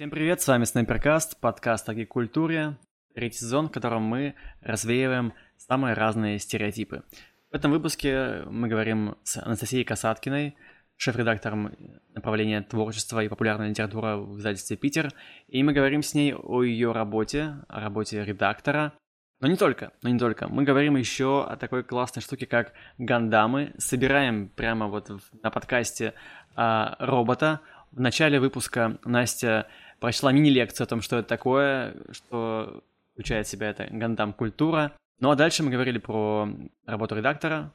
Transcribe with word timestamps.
Всем 0.00 0.08
привет, 0.08 0.40
с 0.40 0.48
вами 0.48 0.64
Снайперкаст, 0.64 1.38
подкаст 1.40 1.86
о 1.90 1.94
гик-культуре, 1.94 2.78
третий 3.14 3.40
сезон, 3.40 3.68
в 3.68 3.70
котором 3.70 4.00
мы 4.00 4.34
развеиваем 4.62 5.34
самые 5.58 5.92
разные 5.92 6.38
стереотипы. 6.38 7.02
В 7.50 7.54
этом 7.54 7.70
выпуске 7.70 8.44
мы 8.46 8.68
говорим 8.68 9.16
с 9.24 9.36
Анастасией 9.36 9.84
Касаткиной, 9.84 10.56
шеф-редактором 10.96 11.76
направления 12.14 12.62
творчества 12.62 13.22
и 13.22 13.28
популярная 13.28 13.68
литература 13.68 14.16
в 14.16 14.38
издательстве 14.38 14.78
«Питер», 14.78 15.12
и 15.48 15.62
мы 15.62 15.74
говорим 15.74 16.02
с 16.02 16.14
ней 16.14 16.34
о 16.34 16.62
ее 16.62 16.92
работе, 16.92 17.56
о 17.68 17.80
работе 17.80 18.24
редактора, 18.24 18.94
но 19.40 19.48
не 19.48 19.56
только, 19.56 19.92
но 20.00 20.08
не 20.08 20.18
только. 20.18 20.48
Мы 20.48 20.64
говорим 20.64 20.96
еще 20.96 21.44
о 21.46 21.56
такой 21.56 21.84
классной 21.84 22.22
штуке, 22.22 22.46
как 22.46 22.72
гандамы. 22.96 23.74
Собираем 23.76 24.48
прямо 24.48 24.86
вот 24.86 25.10
на 25.42 25.50
подкасте 25.50 26.14
а, 26.56 26.96
робота. 26.98 27.60
В 27.90 28.00
начале 28.00 28.38
выпуска 28.38 28.98
Настя 29.04 29.66
прочла 30.00 30.32
мини-лекцию 30.32 30.84
о 30.84 30.88
том, 30.88 31.02
что 31.02 31.18
это 31.18 31.28
такое, 31.28 31.94
что 32.10 32.82
включает 33.12 33.46
в 33.46 33.50
себя 33.50 33.70
это 33.70 33.86
гандам-культура. 33.90 34.92
Ну 35.20 35.30
а 35.30 35.36
дальше 35.36 35.62
мы 35.62 35.70
говорили 35.70 35.98
про 35.98 36.48
работу 36.86 37.14
редактора, 37.14 37.72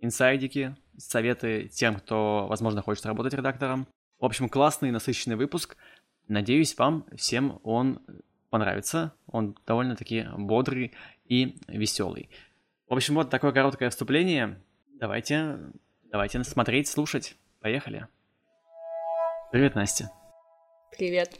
инсайдики, 0.00 0.76
советы 0.98 1.68
тем, 1.68 1.96
кто, 1.96 2.46
возможно, 2.48 2.82
хочет 2.82 3.06
работать 3.06 3.34
редактором. 3.34 3.88
В 4.20 4.24
общем, 4.24 4.48
классный, 4.48 4.90
насыщенный 4.90 5.36
выпуск. 5.36 5.76
Надеюсь, 6.28 6.76
вам 6.76 7.06
всем 7.16 7.60
он 7.62 8.00
понравится. 8.50 9.12
Он 9.26 9.56
довольно-таки 9.66 10.26
бодрый 10.36 10.92
и 11.24 11.58
веселый. 11.68 12.30
В 12.88 12.94
общем, 12.94 13.14
вот 13.14 13.30
такое 13.30 13.52
короткое 13.52 13.90
вступление. 13.90 14.60
Давайте, 14.94 15.58
давайте 16.04 16.42
смотреть, 16.44 16.88
слушать. 16.88 17.36
Поехали. 17.60 18.06
Привет, 19.50 19.74
Настя. 19.74 20.10
Привет. 20.96 21.38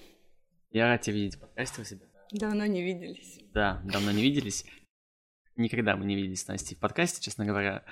Я 0.71 0.89
рад 0.89 1.01
тебя 1.01 1.17
видеть 1.17 1.37
в 1.37 1.41
подкасте 1.41 1.83
у 1.83 1.85
себя. 1.85 2.07
Давно 2.33 2.67
не 2.67 2.83
виделись. 2.83 3.41
Да, 3.53 3.81
давно 3.85 4.11
не 4.11 4.23
виделись. 4.23 4.65
Никогда 5.57 5.97
мы 5.97 6.05
не 6.05 6.17
виделись 6.17 6.43
с 6.43 6.49
Настей 6.49 6.77
в 6.77 6.81
подкасте, 6.81 7.23
честно 7.23 7.47
говоря, 7.47 7.85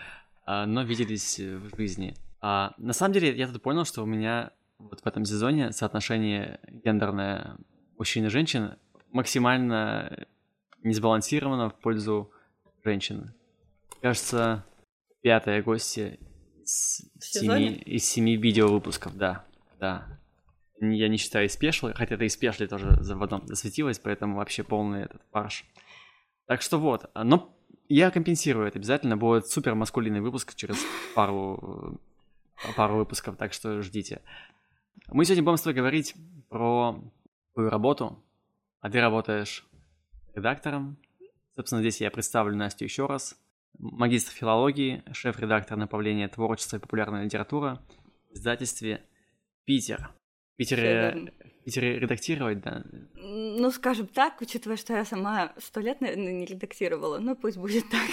а, 0.44 0.66
но 0.66 0.82
виделись 0.82 1.38
в 1.38 1.76
жизни. 1.76 2.14
А, 2.40 2.74
на 2.76 2.92
самом 2.92 3.14
деле, 3.14 3.34
я 3.34 3.46
тут 3.48 3.62
понял, 3.62 3.84
что 3.84 4.02
у 4.02 4.06
меня 4.06 4.52
вот 4.78 5.00
в 5.00 5.06
этом 5.06 5.24
сезоне 5.24 5.72
соотношение 5.72 6.60
гендерное 6.68 7.56
мужчин 7.96 8.26
и 8.26 8.28
женщин 8.28 8.76
максимально 9.12 10.26
несбалансировано 10.82 11.70
в 11.70 11.78
пользу 11.78 12.30
женщин. 12.84 13.32
Кажется, 14.02 14.66
пятая 15.22 15.62
гостья 15.62 16.18
из 16.62 17.08
семи, 17.20 17.76
из 17.76 18.04
семи 18.04 18.36
видеовыпусков, 18.36 19.16
да, 19.16 19.46
да 19.78 20.18
я 20.80 21.08
не 21.08 21.16
считаю 21.16 21.48
спешл, 21.48 21.92
хотя 21.94 22.14
это 22.14 22.24
и 22.24 22.28
спешли 22.28 22.66
тоже 22.66 22.98
в 23.00 23.22
одном 23.22 23.46
засветилось, 23.46 23.98
поэтому 23.98 24.36
вообще 24.36 24.62
полный 24.62 25.04
этот 25.04 25.22
фарш. 25.30 25.64
Так 26.46 26.62
что 26.62 26.78
вот, 26.78 27.10
но 27.14 27.56
я 27.88 28.10
компенсирую 28.10 28.66
это 28.66 28.78
обязательно, 28.78 29.16
будет 29.16 29.46
супер 29.46 29.74
маскулинный 29.74 30.20
выпуск 30.20 30.54
через 30.54 30.76
пару, 31.14 32.00
пару 32.76 32.96
выпусков, 32.96 33.36
так 33.36 33.52
что 33.52 33.82
ждите. 33.82 34.22
Мы 35.08 35.24
сегодня 35.24 35.44
будем 35.44 35.56
с 35.56 35.62
тобой 35.62 35.74
говорить 35.74 36.14
про 36.48 36.98
твою 37.52 37.70
работу, 37.70 38.22
а 38.80 38.90
ты 38.90 39.00
работаешь 39.00 39.66
редактором. 40.34 40.98
Собственно, 41.54 41.82
здесь 41.82 42.00
я 42.00 42.10
представлю 42.10 42.56
Настю 42.56 42.84
еще 42.84 43.06
раз. 43.06 43.38
Магистр 43.78 44.32
филологии, 44.32 45.02
шеф-редактор 45.12 45.76
направления 45.76 46.28
творчества 46.28 46.76
и 46.76 46.80
популярная 46.80 47.24
литература 47.24 47.82
в 48.30 48.34
издательстве 48.34 49.04
«Питер». 49.64 50.10
Питере 50.56 51.30
редактировать, 51.98 52.60
да? 52.60 52.84
Ну, 53.14 53.70
скажем 53.70 54.06
так, 54.06 54.40
учитывая, 54.40 54.76
что 54.76 54.92
я 54.94 55.04
сама 55.04 55.52
сто 55.58 55.80
лет, 55.80 56.00
наверное, 56.00 56.32
не 56.32 56.44
редактировала, 56.44 57.18
ну 57.18 57.34
пусть 57.34 57.56
будет 57.56 57.84
так. 57.90 58.08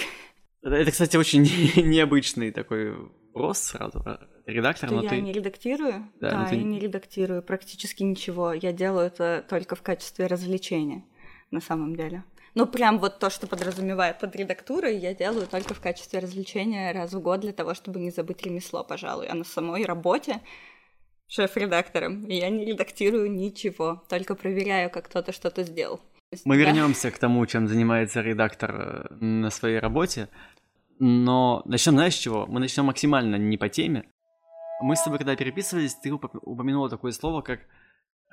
Это, 0.62 0.90
кстати, 0.90 1.16
очень 1.16 1.42
необычный 1.76 2.50
такой 2.50 2.92
вопрос 2.92 3.58
сразу. 3.58 4.02
Редактор, 4.46 4.88
что 4.88 4.96
но 4.96 5.02
я 5.04 5.10
ты... 5.10 5.20
не 5.20 5.32
редактирую? 5.32 6.08
Да, 6.20 6.30
да 6.30 6.44
ты... 6.46 6.56
я 6.56 6.62
не 6.62 6.80
редактирую 6.80 7.42
практически 7.42 8.02
ничего. 8.02 8.52
Я 8.52 8.72
делаю 8.72 9.06
это 9.06 9.44
только 9.48 9.76
в 9.76 9.82
качестве 9.82 10.26
развлечения, 10.26 11.04
на 11.50 11.60
самом 11.60 11.94
деле. 11.94 12.24
Ну, 12.54 12.66
прям 12.66 12.98
вот 12.98 13.18
то, 13.18 13.30
что 13.30 13.46
подразумевает 13.46 14.18
под 14.18 14.36
редактурой, 14.36 14.98
я 14.98 15.14
делаю 15.14 15.46
только 15.46 15.72
в 15.74 15.80
качестве 15.80 16.18
развлечения 16.18 16.92
раз 16.92 17.12
в 17.12 17.20
год 17.20 17.40
для 17.40 17.52
того, 17.52 17.74
чтобы 17.74 17.98
не 17.98 18.10
забыть 18.10 18.42
ремесло, 18.42 18.84
пожалуй. 18.84 19.26
А 19.26 19.34
на 19.34 19.44
самой 19.44 19.84
работе 19.84 20.40
шеф-редактором, 21.32 22.26
и 22.26 22.34
я 22.34 22.50
не 22.50 22.64
редактирую 22.66 23.30
ничего, 23.30 24.02
только 24.08 24.34
проверяю, 24.34 24.90
как 24.90 25.06
кто-то 25.06 25.32
что-то 25.32 25.62
сделал. 25.62 26.00
Мы 26.44 26.56
да. 26.56 26.64
вернемся 26.64 27.10
к 27.10 27.18
тому, 27.18 27.44
чем 27.46 27.68
занимается 27.68 28.20
редактор 28.20 29.08
э, 29.10 29.14
на 29.14 29.50
своей 29.50 29.78
работе, 29.78 30.28
но 30.98 31.62
начнем, 31.64 31.94
знаешь, 31.94 32.14
с 32.14 32.18
чего? 32.18 32.46
Мы 32.46 32.60
начнем 32.60 32.84
максимально 32.84 33.36
не 33.36 33.56
по 33.56 33.68
теме. 33.68 34.04
Мы 34.82 34.94
с 34.94 35.02
тобой, 35.02 35.18
когда 35.18 35.36
переписывались, 35.36 35.94
ты 35.94 36.12
упомянула 36.12 36.90
такое 36.90 37.12
слово, 37.12 37.40
как 37.42 37.60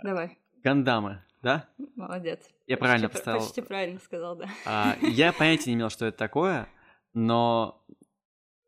Давай. 0.04 0.38
гандамы, 0.64 1.24
да? 1.42 1.70
Молодец. 1.96 2.40
Я 2.68 2.76
почти, 2.76 2.80
правильно 2.80 3.10
поставил. 3.10 3.40
Почти 3.40 3.62
правильно 3.62 4.00
сказал, 4.00 4.36
да. 4.36 4.50
А, 4.66 4.98
я 5.02 5.32
понятия 5.32 5.70
не 5.70 5.76
имел, 5.76 5.90
что 5.90 6.06
это 6.06 6.18
такое, 6.18 6.68
но 7.14 7.82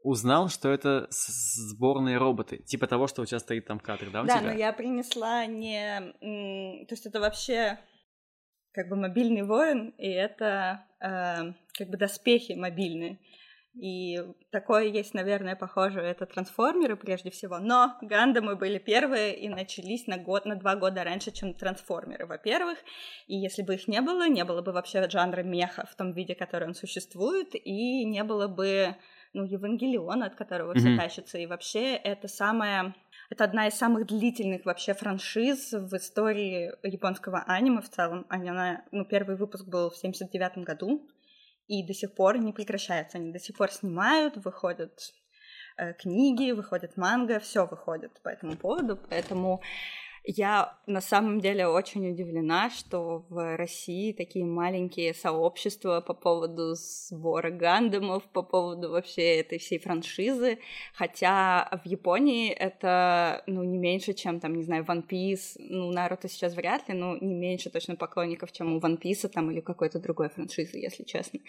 узнал, 0.03 0.49
что 0.49 0.69
это 0.69 1.07
сборные 1.09 2.17
роботы, 2.17 2.57
типа 2.57 2.87
того, 2.87 3.07
что 3.07 3.21
у 3.21 3.25
тебя 3.25 3.39
стоит 3.39 3.65
там 3.65 3.79
в 3.79 3.83
кадре, 3.83 4.09
да, 4.09 4.21
у 4.21 4.25
да, 4.25 4.39
тебя? 4.39 4.51
но 4.51 4.57
я 4.57 4.73
принесла 4.73 5.45
не... 5.45 6.85
То 6.85 6.93
есть 6.93 7.05
это 7.05 7.19
вообще 7.19 7.79
как 8.73 8.89
бы 8.89 8.95
мобильный 8.95 9.43
воин, 9.43 9.89
и 9.97 10.07
это 10.07 10.85
э, 10.99 11.53
как 11.77 11.89
бы 11.89 11.97
доспехи 11.97 12.53
мобильные. 12.53 13.19
И 13.73 14.19
такое 14.51 14.87
есть, 14.87 15.13
наверное, 15.13 15.55
похоже, 15.55 16.01
это 16.01 16.25
трансформеры 16.25 16.97
прежде 16.97 17.31
всего. 17.31 17.57
Но 17.59 17.95
Гандамы 18.01 18.57
были 18.57 18.79
первые 18.79 19.37
и 19.37 19.47
начались 19.47 20.07
на 20.07 20.17
год, 20.17 20.45
на 20.45 20.57
два 20.57 20.75
года 20.75 21.05
раньше, 21.05 21.31
чем 21.31 21.53
трансформеры, 21.53 22.25
во-первых. 22.25 22.77
И 23.27 23.37
если 23.37 23.61
бы 23.61 23.75
их 23.75 23.87
не 23.87 24.01
было, 24.01 24.27
не 24.27 24.43
было 24.43 24.61
бы 24.61 24.73
вообще 24.73 25.09
жанра 25.09 25.43
меха 25.43 25.87
в 25.89 25.95
том 25.95 26.11
виде, 26.11 26.35
который 26.35 26.67
он 26.67 26.75
существует, 26.75 27.49
и 27.53 28.03
не 28.03 28.23
было 28.25 28.49
бы 28.49 28.95
ну, 29.33 29.43
Евангелион, 29.45 30.23
от 30.23 30.35
которого 30.35 30.73
mm-hmm. 30.73 30.79
все 30.79 30.97
тащатся, 30.97 31.37
и 31.37 31.45
вообще 31.45 31.95
это 31.95 32.27
самая 32.27 32.95
это 33.31 33.45
одна 33.45 33.67
из 33.67 33.75
самых 33.75 34.07
длительных 34.07 34.65
вообще 34.65 34.93
франшиз 34.93 35.71
в 35.71 35.95
истории 35.95 36.73
японского 36.83 37.43
аниме 37.47 37.81
в 37.81 37.89
целом. 37.89 38.25
Она, 38.27 38.83
ну, 38.91 39.05
первый 39.05 39.37
выпуск 39.37 39.65
был 39.65 39.89
в 39.89 39.95
79 39.95 40.65
году, 40.65 41.07
и 41.67 41.81
до 41.81 41.93
сих 41.93 42.13
пор 42.13 42.37
не 42.39 42.51
прекращается. 42.51 43.17
Они 43.17 43.31
до 43.31 43.39
сих 43.39 43.55
пор 43.55 43.71
снимают, 43.71 44.35
выходят 44.35 44.99
э, 45.77 45.93
книги, 45.93 46.51
выходят 46.51 46.97
манга, 46.97 47.39
все 47.39 47.65
выходит 47.65 48.11
по 48.21 48.27
этому 48.27 48.57
поводу. 48.57 48.97
Поэтому 49.09 49.61
я 50.23 50.77
на 50.85 51.01
самом 51.01 51.41
деле 51.41 51.67
очень 51.67 52.07
удивлена, 52.11 52.69
что 52.69 53.25
в 53.29 53.57
России 53.57 54.13
такие 54.13 54.45
маленькие 54.45 55.13
сообщества 55.15 56.01
по 56.01 56.13
поводу 56.13 56.75
сбора 56.75 57.49
гандамов, 57.49 58.23
по 58.25 58.43
поводу 58.43 58.91
вообще 58.91 59.39
этой 59.39 59.57
всей 59.57 59.79
франшизы, 59.79 60.59
хотя 60.93 61.81
в 61.83 61.87
Японии 61.87 62.51
это, 62.51 63.43
ну, 63.47 63.63
не 63.63 63.79
меньше, 63.79 64.13
чем, 64.13 64.39
там, 64.39 64.55
не 64.55 64.63
знаю, 64.63 64.83
One 64.83 65.07
Piece, 65.07 65.55
ну, 65.57 65.91
Наруто 65.91 66.27
сейчас 66.27 66.55
вряд 66.55 66.87
ли, 66.87 66.93
но 66.93 67.17
не 67.17 67.33
меньше 67.33 67.71
точно 67.71 67.95
поклонников, 67.95 68.51
чем 68.51 68.75
у 68.75 68.79
One 68.79 69.01
Piece 69.01 69.27
там 69.27 69.49
или 69.49 69.59
какой-то 69.59 69.99
другой 69.99 70.29
франшизы, 70.29 70.77
если 70.77 71.03
честно. 71.03 71.39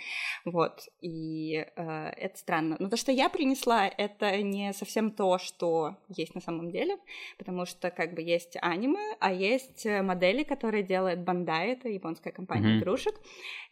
Вот, 0.46 0.88
и 1.02 1.66
э, 1.76 2.08
это 2.16 2.38
странно. 2.38 2.76
Но 2.78 2.88
то, 2.88 2.96
что 2.96 3.12
я 3.12 3.28
принесла, 3.28 3.86
это 3.86 4.40
не 4.40 4.72
совсем 4.72 5.10
то, 5.10 5.36
что 5.38 5.96
есть 6.08 6.34
на 6.34 6.40
самом 6.40 6.70
деле, 6.70 6.96
потому 7.36 7.66
что, 7.66 7.90
как 7.90 8.14
бы, 8.14 8.22
есть 8.22 8.56
аниме, 8.62 9.16
а 9.20 9.32
есть 9.32 9.84
э, 9.84 10.02
модели, 10.02 10.44
которые 10.44 10.82
делает 10.82 11.18
Bandai, 11.18 11.72
это 11.72 11.88
японская 11.88 12.32
компания 12.32 12.76
mm-hmm. 12.76 12.78
игрушек, 12.78 13.14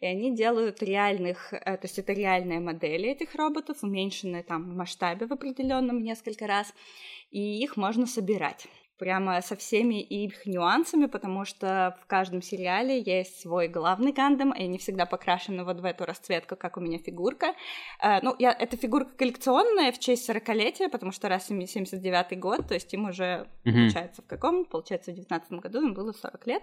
и 0.01 0.05
они 0.05 0.35
делают 0.35 0.83
реальных, 0.83 1.53
э, 1.53 1.59
то 1.59 1.83
есть 1.83 1.97
это 1.97 2.13
реальные 2.13 2.59
модели 2.59 3.09
этих 3.09 3.33
роботов, 3.35 3.77
уменьшенные 3.81 4.43
там 4.43 4.69
в 4.69 4.75
масштабе 4.75 5.25
в 5.25 5.31
определенном 5.31 6.03
несколько 6.03 6.45
раз, 6.45 6.73
и 7.31 7.63
их 7.63 7.77
можно 7.77 8.05
собирать 8.05 8.67
прямо 9.01 9.41
со 9.41 9.55
всеми 9.55 9.99
их 9.99 10.45
нюансами, 10.45 11.07
потому 11.07 11.43
что 11.43 11.97
в 12.03 12.05
каждом 12.05 12.43
сериале 12.43 13.01
есть 13.01 13.41
свой 13.41 13.67
главный 13.67 14.11
гандам, 14.11 14.51
и 14.51 14.63
они 14.65 14.77
всегда 14.77 15.07
покрашены 15.07 15.63
вот 15.63 15.79
в 15.79 15.85
эту 15.85 16.05
расцветку, 16.05 16.55
как 16.55 16.77
у 16.77 16.81
меня 16.81 16.99
фигурка. 16.99 17.55
Uh, 17.99 18.19
ну, 18.21 18.35
я, 18.37 18.51
эта 18.51 18.77
фигурка 18.77 19.09
коллекционная 19.17 19.91
в 19.91 19.97
честь 19.97 20.29
40-летия, 20.29 20.87
потому 20.87 21.11
что 21.11 21.29
раз 21.29 21.49
79-й 21.49 22.35
год, 22.35 22.67
то 22.67 22.75
есть 22.75 22.93
им 22.93 23.05
уже, 23.05 23.23
mm-hmm. 23.65 23.71
получается, 23.71 24.21
в 24.21 24.27
каком? 24.27 24.65
Получается, 24.65 25.11
в 25.11 25.15
19 25.15 25.51
году 25.53 25.81
им 25.81 25.95
было 25.95 26.11
40 26.11 26.45
лет. 26.45 26.61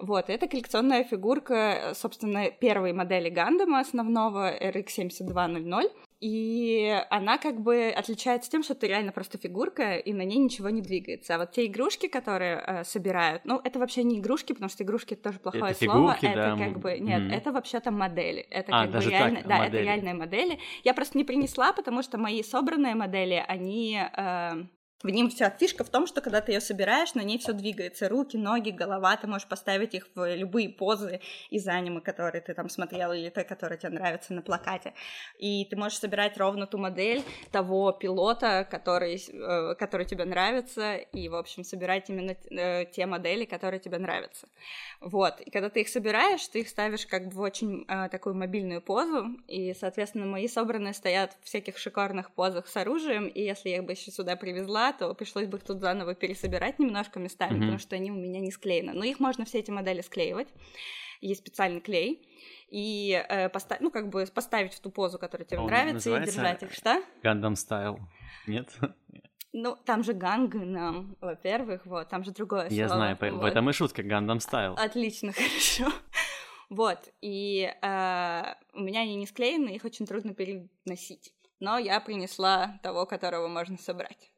Вот, 0.00 0.30
это 0.30 0.48
коллекционная 0.48 1.04
фигурка, 1.04 1.92
собственно, 1.94 2.50
первой 2.50 2.92
модели 2.92 3.28
Гандама 3.28 3.80
основного 3.80 4.50
RX-7200. 4.58 5.90
И 6.20 7.02
она 7.08 7.38
как 7.38 7.60
бы 7.62 7.88
отличается 7.88 8.50
тем, 8.50 8.62
что 8.62 8.74
это 8.74 8.86
реально 8.86 9.10
просто 9.10 9.38
фигурка, 9.38 9.96
и 9.96 10.12
на 10.12 10.20
ней 10.22 10.36
ничего 10.38 10.68
не 10.68 10.82
двигается. 10.82 11.34
А 11.34 11.38
вот 11.38 11.52
те 11.52 11.64
игрушки, 11.64 12.08
которые 12.08 12.62
э, 12.66 12.84
собирают, 12.84 13.46
ну, 13.46 13.58
это 13.64 13.78
вообще 13.78 14.02
не 14.02 14.18
игрушки, 14.18 14.52
потому 14.52 14.68
что 14.68 14.84
игрушки 14.84 15.14
это 15.14 15.22
тоже 15.24 15.38
плохое 15.38 15.70
это 15.72 15.82
слово. 15.84 16.12
Фигурки, 16.14 16.26
это 16.26 16.56
да. 16.56 16.64
как 16.64 16.78
бы. 16.78 16.98
Нет, 16.98 17.22
Мгм. 17.22 17.32
это 17.32 17.52
вообще-то 17.52 17.90
модели. 17.90 18.40
Это 18.50 18.70
А, 18.70 18.86
как 18.86 19.02
бы 19.02 19.10
реально. 19.10 19.38
так, 19.40 19.48
да, 19.48 19.58
модели. 19.60 19.76
это 19.76 19.84
реальные 19.84 20.14
модели. 20.14 20.58
Я 20.84 20.92
просто 20.92 21.16
не 21.16 21.24
принесла, 21.24 21.72
потому 21.72 22.02
что 22.02 22.18
мои 22.18 22.42
собранные 22.42 22.94
модели, 22.94 23.42
они. 23.48 23.98
э, 24.14 24.50
в 25.02 25.08
ним 25.08 25.30
вся 25.30 25.48
фишка 25.48 25.82
в 25.82 25.88
том, 25.88 26.06
что 26.06 26.20
когда 26.20 26.42
ты 26.42 26.52
ее 26.52 26.60
собираешь, 26.60 27.14
на 27.14 27.22
ней 27.22 27.38
все 27.38 27.52
двигается. 27.52 28.08
Руки, 28.08 28.36
ноги, 28.36 28.70
голова, 28.70 29.16
ты 29.16 29.26
можешь 29.26 29.48
поставить 29.48 29.94
их 29.94 30.08
в 30.14 30.36
любые 30.36 30.68
позы 30.68 31.20
из 31.48 31.66
аниме, 31.66 32.00
которые 32.00 32.42
ты 32.42 32.52
там 32.52 32.68
смотрел, 32.68 33.12
или 33.12 33.30
те, 33.30 33.44
которые 33.44 33.78
тебе 33.78 33.92
нравятся 33.92 34.34
на 34.34 34.42
плакате. 34.42 34.92
И 35.38 35.64
ты 35.64 35.76
можешь 35.76 35.98
собирать 35.98 36.36
ровно 36.36 36.66
ту 36.66 36.76
модель 36.76 37.22
того 37.50 37.92
пилота, 37.92 38.66
который, 38.70 39.16
э, 39.16 39.74
который 39.76 40.04
тебе 40.04 40.26
нравится, 40.26 40.96
и, 40.96 41.28
в 41.30 41.34
общем, 41.34 41.64
собирать 41.64 42.10
именно 42.10 42.36
э, 42.50 42.84
те 42.86 43.06
модели, 43.06 43.46
которые 43.46 43.80
тебе 43.80 43.98
нравятся. 43.98 44.48
Вот. 45.00 45.40
И 45.40 45.50
когда 45.50 45.70
ты 45.70 45.80
их 45.80 45.88
собираешь, 45.88 46.46
ты 46.48 46.60
их 46.60 46.68
ставишь 46.68 47.06
как 47.06 47.28
бы 47.28 47.30
в 47.30 47.40
очень 47.40 47.86
э, 47.88 48.08
такую 48.10 48.34
мобильную 48.34 48.82
позу, 48.82 49.28
и, 49.48 49.72
соответственно, 49.72 50.26
мои 50.26 50.46
собранные 50.46 50.92
стоят 50.92 51.38
в 51.40 51.46
всяких 51.46 51.78
шикарных 51.78 52.32
позах 52.32 52.66
с 52.68 52.76
оружием, 52.76 53.28
и 53.28 53.40
если 53.40 53.70
я 53.70 53.76
их 53.78 53.84
бы 53.84 53.92
еще 53.92 54.10
сюда 54.10 54.36
привезла, 54.36 54.89
то 54.92 55.12
пришлось 55.14 55.46
бы 55.46 55.58
их 55.58 55.64
тут 55.64 55.80
заново 55.80 56.14
пересобирать 56.14 56.78
немножко 56.78 57.18
местами, 57.18 57.52
Мгм. 57.52 57.60
потому 57.60 57.78
что 57.78 57.96
они 57.96 58.10
у 58.10 58.14
меня 58.14 58.40
не 58.40 58.50
склеены. 58.50 58.92
Но 58.92 59.04
их 59.04 59.20
можно 59.20 59.44
все 59.44 59.58
эти 59.58 59.70
модели 59.70 60.00
склеивать. 60.00 60.48
Есть 61.20 61.40
специальный 61.40 61.80
клей. 61.80 62.26
И 62.68 63.12
э, 63.28 63.48
поста- 63.48 63.78
ну, 63.80 63.90
как 63.90 64.08
бы 64.08 64.24
поставить 64.32 64.72
в 64.74 64.80
ту 64.80 64.90
позу, 64.90 65.18
которая 65.18 65.44
тебе 65.46 65.58
Он 65.58 65.66
нравится, 65.66 66.16
и 66.16 66.24
держать 66.24 66.62
их. 66.62 66.72
Что? 66.72 67.02
Гандам 67.22 67.56
стайл. 67.56 67.98
Нет? 68.46 68.68
Ну, 69.52 69.76
там 69.84 70.04
же 70.04 70.12
гангнам, 70.12 71.16
во-первых, 71.20 71.84
вот, 71.84 72.08
там 72.08 72.22
же 72.22 72.30
другое 72.30 72.68
Я 72.70 72.86
слово. 72.86 73.00
знаю, 73.16 73.18
вот. 73.36 73.44
этом 73.50 73.68
и 73.68 73.72
шутка, 73.72 74.04
Гандам 74.04 74.38
стайл. 74.38 74.74
Отлично, 74.74 75.32
хорошо. 75.32 75.92
Вот, 76.68 76.98
и 77.20 77.62
э, 77.82 78.42
у 78.74 78.80
меня 78.80 79.00
они 79.00 79.16
не 79.16 79.26
склеены, 79.26 79.70
их 79.70 79.84
очень 79.84 80.06
трудно 80.06 80.34
переносить. 80.34 81.34
Но 81.58 81.78
я 81.78 81.98
принесла 82.00 82.78
того, 82.84 83.06
которого 83.06 83.48
можно 83.48 83.76
собрать. 83.76 84.30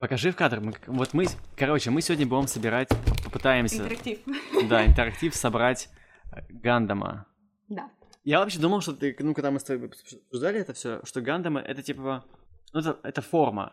Покажи 0.00 0.30
в 0.30 0.36
кадр. 0.36 0.60
Мы- 0.60 0.72
вот 0.86 1.12
мы, 1.12 1.26
короче, 1.56 1.90
мы 1.90 2.00
сегодня 2.00 2.26
будем 2.26 2.48
собирать, 2.48 2.88
попытаемся, 3.22 3.82
Интерактив. 3.82 4.18
да, 4.66 4.86
интерактив 4.86 5.34
собрать 5.34 5.90
э, 6.32 6.40
Гандама. 6.48 7.26
Да. 7.68 7.90
Я 8.24 8.38
вообще 8.38 8.58
думал, 8.58 8.80
что 8.80 8.94
ты, 8.94 9.14
ну, 9.20 9.34
когда 9.34 9.50
мы 9.50 9.60
с 9.60 9.64
тобой 9.64 9.88
обсуждали 9.90 10.58
это 10.58 10.72
все, 10.72 11.00
что 11.04 11.20
Гандамы 11.20 11.60
это 11.60 11.82
типа, 11.82 12.24
ну, 12.72 12.80
это, 12.80 12.98
это 13.02 13.20
форма, 13.20 13.72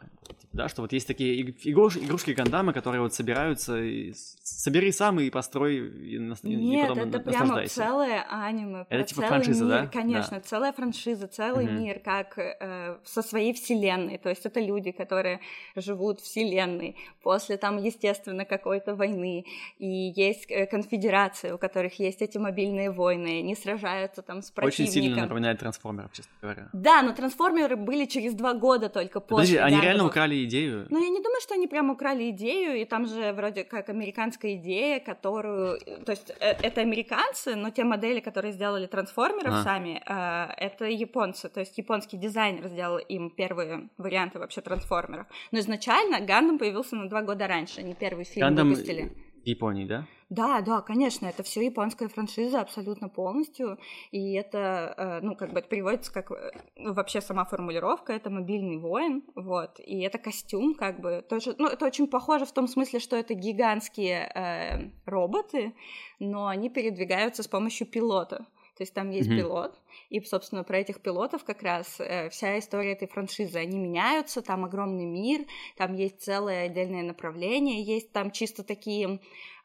да, 0.54 0.68
что 0.70 0.82
вот 0.82 0.92
есть 0.94 1.08
такие 1.08 1.36
иг- 1.42 1.66
игруш- 1.66 2.04
игрушки 2.04 2.32
Гандамы, 2.32 2.74
которые 2.74 3.02
вот 3.02 3.14
собираются, 3.14 3.78
и 3.82 4.14
собери 4.44 4.92
сам 4.92 5.20
и 5.20 5.30
построй, 5.30 5.76
и, 5.78 6.18
нас- 6.20 6.44
и 6.44 6.56
Нет, 6.56 6.90
потом 6.90 7.10
это 7.10 7.20
прямо 7.20 7.66
целое 7.68 8.26
аниме. 8.30 8.86
Это 8.90 9.04
типа 9.04 9.22
целый 9.22 9.30
франшиза, 9.30 9.66
мир, 9.66 9.74
да? 9.74 9.88
Конечно, 9.88 10.40
целая 10.42 10.74
франшиза, 10.74 11.28
целый 11.28 11.66
Мгм. 11.66 11.80
мир, 11.80 12.00
как 12.00 12.38
э, 12.40 12.98
со 13.04 13.22
своей 13.22 13.54
вселенной. 13.54 14.18
То 14.18 14.30
есть 14.30 14.46
это 14.46 14.60
люди, 14.60 14.92
которые 14.92 15.42
живут 15.76 16.20
в 16.20 16.24
вселенной 16.24 16.96
после 17.22 17.58
там, 17.58 17.78
естественно, 17.78 18.46
какой-то 18.46 18.96
войны. 18.96 19.46
И 19.78 19.88
есть 20.16 20.46
э, 20.50 20.66
конфедерация, 20.66 21.54
у 21.54 21.58
которых 21.58 22.00
есть 22.00 22.22
эти 22.22 22.38
мобильные 22.40 22.90
войны. 22.90 23.40
Они 23.40 23.56
сражаются 23.56 24.22
там 24.24 24.42
с 24.42 24.46
Очень 24.48 24.54
противником. 24.56 24.92
сильно 25.04 25.22
напоминает 25.24 25.60
трансформеров, 25.60 26.12
честно 26.14 26.32
говоря. 26.42 26.70
Да, 26.74 27.04
но 27.04 27.14
трансформеры 27.14 27.76
были 27.76 28.06
через 28.06 28.34
два 28.34 28.54
года 28.54 28.87
только 28.90 29.20
после. 29.20 29.58
Подожди, 29.58 29.76
они 29.76 29.82
реально 29.82 30.06
украли 30.06 30.44
идею? 30.46 30.88
Ну, 30.90 31.02
я 31.02 31.10
не 31.10 31.22
думаю, 31.22 31.42
что 31.42 31.54
они 31.54 31.68
прям 31.68 31.90
украли 31.90 32.30
идею, 32.32 32.80
и 32.80 32.86
там 32.86 33.06
же 33.06 33.34
вроде 33.34 33.64
как 33.64 33.90
американская 33.90 34.56
идея, 34.56 35.00
которую... 35.00 35.80
То 36.06 36.12
есть 36.12 36.32
э, 36.40 36.52
это 36.62 36.82
американцы, 36.82 37.56
но 37.56 37.70
те 37.70 37.84
модели, 37.84 38.20
которые 38.20 38.54
сделали 38.54 38.88
трансформеров 38.88 39.54
Ага. 39.54 39.64
сами, 39.64 40.02
э, 40.06 40.66
это 40.66 40.86
японцы. 40.86 41.50
То 41.50 41.60
есть 41.60 41.78
японский 41.78 42.18
дизайнер 42.18 42.68
сделал 42.68 42.98
им 42.98 43.30
первые 43.30 43.90
варианты 43.98 44.40
вообще 44.40 44.62
трансформеров. 44.62 45.28
Но 45.52 45.60
изначально 45.60 46.20
Гандам 46.20 46.58
появился 46.58 46.96
на 46.96 47.10
два 47.10 47.22
года 47.22 47.48
раньше, 47.48 47.82
они 47.82 47.94
первый 47.94 48.26
фильм 48.26 48.46
Гандам 48.46 48.70
выпустили. 48.70 49.12
Японии, 49.48 49.86
да? 49.86 50.06
Да, 50.30 50.60
да, 50.62 50.82
конечно, 50.82 51.26
это 51.26 51.42
все 51.44 51.64
японская 51.66 52.10
франшиза 52.10 52.60
абсолютно 52.60 53.08
полностью, 53.08 53.78
и 54.12 54.34
это, 54.34 54.94
э, 54.98 55.20
ну, 55.26 55.36
как 55.36 55.54
бы 55.54 55.60
это 55.60 55.70
переводится 55.70 56.12
как, 56.12 56.32
э, 56.32 56.52
ну, 56.76 56.94
вообще 56.94 57.22
сама 57.22 57.46
формулировка, 57.46 58.12
это 58.12 58.30
мобильный 58.30 58.78
воин, 58.78 59.24
вот, 59.36 59.80
и 59.80 60.02
это 60.02 60.18
костюм, 60.18 60.76
как 60.76 61.00
бы, 61.00 61.24
тоже, 61.30 61.56
ну, 61.58 61.68
это 61.68 61.86
очень 61.86 62.08
похоже 62.08 62.46
в 62.46 62.52
том 62.52 62.68
смысле, 62.68 63.00
что 63.00 63.16
это 63.16 63.36
гигантские 63.36 64.30
э, 64.36 64.90
роботы, 65.06 65.74
но 66.20 66.48
они 66.48 66.70
передвигаются 66.70 67.42
с 67.42 67.48
помощью 67.48 67.88
пилота. 67.88 68.46
То 68.78 68.84
есть 68.84 68.94
там 68.94 69.10
есть 69.10 69.30
Мгм. 69.30 69.38
пилот, 69.38 69.82
и, 70.10 70.22
собственно, 70.22 70.64
про 70.64 70.80
этих 70.80 71.02
пилотов 71.02 71.44
как 71.44 71.62
раз 71.64 72.00
э, 72.00 72.30
вся 72.30 72.60
история 72.60 72.94
этой 72.94 73.08
франшизы. 73.08 73.58
Они 73.58 73.78
меняются, 73.78 74.42
там 74.42 74.66
огромный 74.66 75.06
мир, 75.06 75.46
там 75.76 75.94
есть 75.94 76.22
целое 76.22 76.66
отдельное 76.66 77.04
направление, 77.04 77.84
есть 77.84 78.12
там 78.12 78.32
чисто 78.32 78.64
такие 78.64 79.20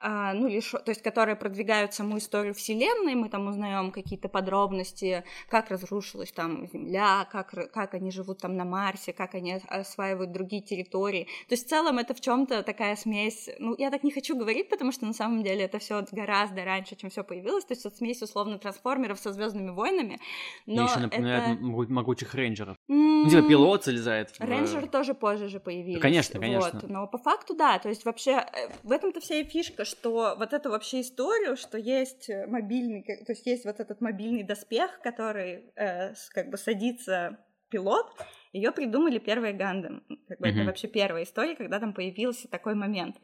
а, 0.04 0.34
ну, 0.34 0.48
лишь, 0.48 0.72
то 0.72 0.88
есть, 0.88 1.00
которые 1.00 1.36
продвигают 1.36 1.94
саму 1.94 2.18
историю 2.18 2.54
Вселенной, 2.54 3.14
мы 3.14 3.28
там 3.28 3.46
узнаем 3.46 3.92
какие-то 3.92 4.28
подробности, 4.28 5.22
как 5.48 5.70
разрушилась 5.70 6.32
там 6.32 6.66
Земля, 6.66 7.28
как, 7.30 7.70
как 7.72 7.94
они 7.94 8.10
живут 8.10 8.38
там 8.38 8.56
на 8.56 8.64
Марсе, 8.64 9.12
как 9.12 9.36
они 9.36 9.54
ос- 9.54 9.62
осваивают 9.68 10.32
другие 10.32 10.60
территории. 10.60 11.28
То 11.48 11.52
есть, 11.52 11.66
в 11.66 11.68
целом, 11.68 11.98
это 11.98 12.14
в 12.14 12.20
чем-то 12.20 12.64
такая 12.64 12.96
смесь, 12.96 13.48
ну, 13.60 13.76
я 13.78 13.92
так 13.92 14.02
не 14.02 14.10
хочу 14.10 14.36
говорить, 14.36 14.68
потому 14.68 14.90
что 14.90 15.06
на 15.06 15.12
самом 15.12 15.44
деле 15.44 15.66
это 15.66 15.78
все 15.78 16.04
гораздо 16.10 16.64
раньше, 16.64 16.96
чем 16.96 17.08
все 17.08 17.22
появилось, 17.22 17.64
то 17.64 17.72
есть, 17.72 17.86
это 17.86 17.94
смесь 17.94 18.22
условно 18.22 18.58
трансформеров 18.58 19.20
со 19.20 19.32
Звездными 19.32 19.70
войнами, 19.70 20.18
но 20.66 20.84
еще 20.84 21.00
напоминает 21.00 21.58
это... 21.58 21.62
могучих 21.64 22.34
рейнджеров. 22.34 22.76
Ну, 22.88 23.28
типа 23.28 23.48
пилот 23.48 23.84
залезает 23.84 24.30
в... 24.30 24.90
Тоже 24.90 25.14
позже 25.14 25.48
же 25.48 25.60
появились. 25.60 26.00
конечно, 26.00 26.38
конечно. 26.40 26.80
Вот. 26.80 26.90
Но 26.90 27.06
по 27.06 27.18
факту, 27.18 27.54
да, 27.54 27.78
то 27.78 27.88
есть 27.88 28.04
вообще 28.04 28.32
э, 28.32 28.68
в 28.82 28.92
этом-то 28.92 29.20
вся 29.20 29.36
и 29.36 29.44
фишка, 29.44 29.84
что 29.84 30.34
вот 30.38 30.52
эту 30.52 30.70
вообще 30.70 31.00
историю, 31.00 31.56
что 31.56 31.78
есть 31.78 32.28
э, 32.28 32.46
мобильный, 32.46 33.02
то 33.02 33.32
есть 33.32 33.46
есть 33.46 33.64
вот 33.64 33.80
этот 33.80 34.00
мобильный 34.00 34.42
доспех, 34.42 35.00
который 35.02 35.64
э, 35.76 36.14
как 36.30 36.50
бы 36.50 36.56
садится 36.56 37.38
пилот, 37.70 38.06
ее 38.52 38.70
придумали 38.70 39.18
первые 39.18 39.54
Гандам. 39.54 40.02
Как 40.28 40.38
бы 40.38 40.48
Мгм. 40.48 40.56
это 40.58 40.66
вообще 40.66 40.88
первая 40.88 41.24
история, 41.24 41.56
когда 41.56 41.78
там 41.78 41.92
появился 41.94 42.48
такой 42.48 42.74
момент. 42.74 43.16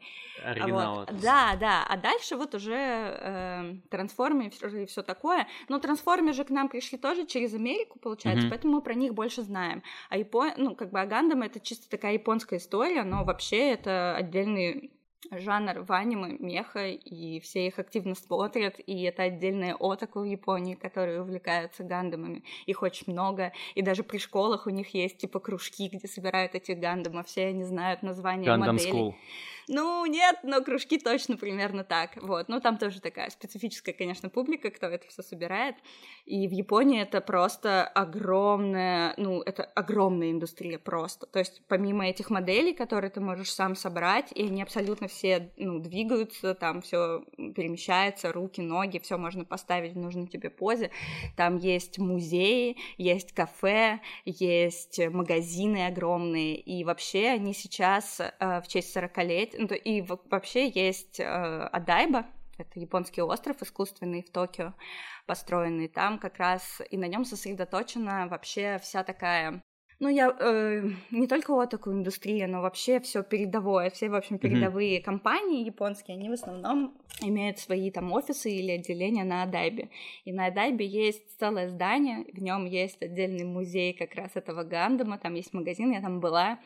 Оригинал. 0.43 0.95
вот. 0.95 1.21
Да, 1.21 1.55
да. 1.59 1.85
А 1.87 1.97
дальше 1.97 2.35
вот 2.35 2.55
уже 2.55 2.73
э, 2.75 3.75
трансформы 3.89 4.47
и 4.47 4.85
все 4.85 5.03
такое. 5.03 5.47
Но 5.67 5.79
трансформеры 5.79 6.33
же 6.33 6.43
к 6.45 6.49
нам 6.49 6.67
пришли 6.69 6.97
тоже 6.97 7.25
через 7.25 7.53
Америку, 7.53 7.99
получается, 7.99 8.43
Мгм. 8.43 8.49
поэтому 8.49 8.73
мы 8.75 8.81
про 8.81 8.93
них 8.95 9.13
больше 9.13 9.43
знаем. 9.43 9.83
А 10.09 10.17
Япон... 10.17 10.51
ну, 10.57 10.75
как 10.75 10.91
бы 10.91 10.99
Агандам 10.99 11.43
это 11.43 11.59
чисто 11.59 11.89
такая 11.89 12.13
японская 12.13 12.59
история, 12.59 13.03
но 13.03 13.23
вообще 13.23 13.71
это 13.71 14.15
отдельный 14.15 14.91
жанр 15.31 15.81
в 15.81 15.91
аниме, 15.91 16.37
меха, 16.39 16.87
и 16.87 17.39
все 17.39 17.67
их 17.67 17.79
активно 17.79 18.15
смотрят, 18.15 18.75
и 18.85 19.03
это 19.03 19.23
отдельная 19.23 19.75
отаку 19.75 20.21
в 20.21 20.23
Японии, 20.23 20.75
которые 20.75 21.21
увлекаются 21.21 21.83
гандамами. 21.83 22.43
Их 22.65 22.81
очень 22.81 23.11
много, 23.11 23.51
и 23.75 23.81
даже 23.81 24.03
при 24.03 24.17
школах 24.17 24.67
у 24.67 24.69
них 24.69 24.93
есть 24.93 25.17
типа 25.17 25.39
кружки, 25.39 25.89
где 25.89 26.07
собирают 26.07 26.55
этих 26.55 26.79
гандамов, 26.79 27.27
все 27.27 27.47
они 27.47 27.63
знают 27.63 28.01
названия 28.03 28.45
Гандам 28.45 28.75
моделей. 28.75 28.91
School. 28.91 29.13
Ну, 29.71 30.03
нет, 30.07 30.37
но 30.41 30.63
кружки 30.63 30.97
точно 30.97 31.37
примерно 31.37 31.83
так. 31.83 32.17
Вот. 32.23 32.49
Ну, 32.49 32.59
там 32.59 32.79
тоже 32.79 32.99
такая 32.99 33.29
специфическая, 33.29 33.93
конечно, 33.93 34.27
публика, 34.27 34.71
кто 34.71 34.87
это 34.87 35.07
все 35.07 35.21
собирает. 35.21 35.75
И 36.25 36.47
в 36.47 36.51
Японии 36.51 37.03
это 37.03 37.21
просто 37.21 37.83
огромная, 37.83 39.13
ну, 39.17 39.43
это 39.43 39.63
огромная 39.63 40.31
индустрия 40.31 40.79
просто. 40.79 41.27
То 41.27 41.37
есть, 41.37 41.61
помимо 41.67 42.07
этих 42.07 42.31
моделей, 42.31 42.73
которые 42.73 43.11
ты 43.11 43.21
можешь 43.21 43.53
сам 43.53 43.75
собрать, 43.75 44.31
и 44.31 44.47
они 44.47 44.63
абсолютно 44.63 45.07
все, 45.07 45.51
ну, 45.57 45.77
двигаются, 45.77 46.55
там 46.55 46.81
все 46.81 47.23
перемещается, 47.37 48.31
руки, 48.31 48.61
ноги, 48.61 48.97
все 48.97 49.19
можно 49.19 49.45
поставить 49.45 49.93
в 49.93 49.99
нужной 49.99 50.25
тебе 50.25 50.49
позе. 50.49 50.89
Там 51.37 51.57
есть 51.57 51.99
музеи, 51.99 52.77
есть 52.97 53.33
кафе, 53.33 53.99
есть 54.25 54.99
магазины 55.09 55.85
огромные, 55.85 56.55
и 56.55 56.83
вообще 56.83 57.27
они 57.27 57.53
сейчас 57.53 58.19
э, 58.19 58.61
в 58.61 58.67
честь 58.67 58.97
40-летия, 58.97 59.58
ну, 59.58 59.58
то- 59.58 59.58
и 59.65 60.01
в- 60.01 60.19
вообще 60.29 60.69
есть 60.69 61.19
э, 61.19 61.23
Адайба, 61.25 62.25
это 62.57 62.79
японский 62.79 63.21
остров 63.21 63.61
искусственный 63.61 64.23
в 64.23 64.31
Токио, 64.31 64.73
построенный 65.25 65.87
там 65.87 66.19
как 66.19 66.37
раз, 66.37 66.81
и 66.89 66.97
на 66.97 67.05
нем 67.05 67.25
сосредоточена 67.25 68.27
вообще 68.27 68.79
вся 68.81 69.03
такая 69.03 69.63
ну, 70.01 70.07
я 70.07 70.33
э, 70.39 70.89
не 71.11 71.27
только 71.27 71.53
вот 71.53 71.69
такую 71.71 71.97
индустрию, 71.97 72.49
но 72.49 72.61
вообще 72.61 73.01
все 73.01 73.21
передовое, 73.21 73.89
все, 73.89 74.09
в 74.09 74.15
общем, 74.15 74.37
передовые 74.39 75.01
компании 75.01 75.65
японские, 75.65 76.15
они 76.15 76.29
в 76.29 76.33
основном 76.33 76.97
имеют 77.21 77.59
свои 77.59 77.91
там 77.91 78.13
офисы 78.13 78.49
или 78.49 78.71
отделения 78.71 79.25
на 79.25 79.43
Адайбе. 79.43 79.89
И 80.23 80.31
на 80.31 80.45
Адайбе 80.45 80.85
есть 80.85 81.37
целое 81.37 81.67
здание, 81.67 82.25
в 82.31 82.41
нем 82.41 82.65
есть 82.65 83.01
отдельный 83.01 83.43
музей 83.43 83.93
как 83.93 84.15
раз 84.15 84.31
этого 84.35 84.63
Гандама, 84.63 85.17
там 85.17 85.33
есть 85.33 85.53
магазин, 85.53 85.91
я 85.91 85.99
там 85.99 86.21
была, 86.21 86.59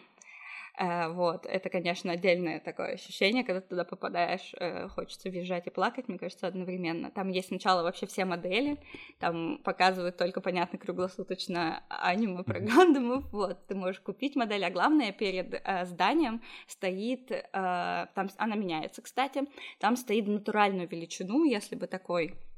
вот, 0.80 1.46
это, 1.46 1.70
конечно, 1.70 2.12
отдельное 2.12 2.60
такое 2.60 2.94
ощущение, 2.94 3.44
когда 3.44 3.62
ты 3.62 3.70
туда 3.70 3.84
попадаешь, 3.84 4.54
э, 4.60 4.88
хочется 4.88 5.30
визжать 5.30 5.68
и 5.68 5.70
плакать, 5.70 6.08
мне 6.08 6.18
кажется, 6.18 6.48
одновременно. 6.48 7.12
Там 7.12 7.30
есть 7.30 7.50
сначала 7.50 7.84
вообще 7.84 8.08
все 8.08 8.26
модели, 8.26 8.80
там 9.20 9.60
показывают 9.64 10.18
только, 10.18 10.42
понятно, 10.42 10.80
круглосуточно 10.80 11.84
аниме 11.90 12.44
про 12.44 12.60
Гандамов, 12.60 13.32
вот, 13.32 13.68
ты 13.68 13.76
можешь 13.76 14.02
купить 14.02 14.36
модель, 14.36 14.66
а 14.66 14.72
главное, 14.72 15.12
перед 15.12 15.54
э, 15.54 15.86
зданием 15.86 16.42
стоит, 16.68 17.32
э, 17.32 17.42
там 17.52 18.30
она 18.38 18.56
меняется, 18.56 19.04
кстати, 19.04 19.44
там 19.80 19.96
стоит 19.96 20.28
натуральную 20.28 20.88
величину, 20.88 21.44
если 21.44 21.76
бы 21.76 21.86
такой 21.86 22.30
э, 22.30 22.53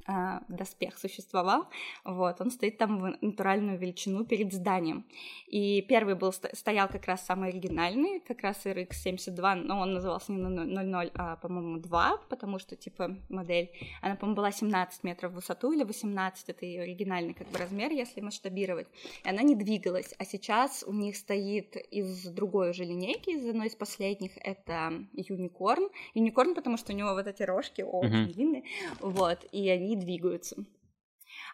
доспех 0.48 0.98
существовал, 0.98 1.68
вот, 2.04 2.42
он 2.42 2.52
стоит 2.52 2.78
там 2.78 3.00
в 3.00 3.18
натуральную 3.22 3.78
величину 3.78 4.24
перед 4.26 4.54
зданием. 4.54 5.06
И 5.48 5.82
первый 5.82 6.16
был, 6.16 6.32
стоял 6.32 6.88
как 6.88 7.06
раз 7.06 7.26
самый 7.26 7.50
оригинальный, 7.50 8.20
как 8.20 8.42
раз 8.42 8.66
RX-72, 8.66 9.56
но 9.56 9.80
он 9.80 9.94
назывался 9.94 10.32
не 10.32 10.38
00, 10.38 11.12
а, 11.16 11.36
по-моему, 11.38 11.78
2, 11.78 12.18
потому 12.30 12.60
что, 12.60 12.76
типа, 12.76 13.18
модель, 13.30 13.72
она, 14.02 14.16
по-моему, 14.16 14.36
была 14.38 14.52
17 14.52 15.04
метров 15.04 15.32
в 15.32 15.36
высоту 15.36 15.72
или 15.72 15.84
18, 15.84 16.50
это 16.50 16.66
ее 16.66 16.84
оригинальный, 16.84 17.34
как 17.34 17.48
бы, 17.50 17.58
размер, 17.58 17.92
если 17.92 18.22
масштабировать, 18.22 18.88
и 19.24 19.30
она 19.30 19.42
не 19.42 19.56
двигалась, 19.56 20.14
а 20.18 20.26
сейчас 20.26 20.84
у 20.88 20.94
них 20.94 21.16
стоит 21.16 21.76
из 21.92 22.26
другой 22.26 22.72
уже 22.72 22.84
линейки, 22.84 23.32
из 23.32 23.48
одной 23.48 23.68
из 23.68 23.76
последних, 23.76 24.38
это 24.38 24.94
Unicorn, 25.14 25.90
Unicorn, 26.16 26.54
потому 26.54 26.78
что 26.78 26.94
у 26.94 26.96
него 26.96 27.14
вот 27.14 27.28
эти 27.28 27.44
рожки 27.44 27.82
очень 27.82 28.26
mm-hmm. 28.26 28.34
длинные, 28.34 28.64
вот, 29.00 29.46
и 29.52 29.70
они 29.70 29.95
двигаются. 29.96 30.58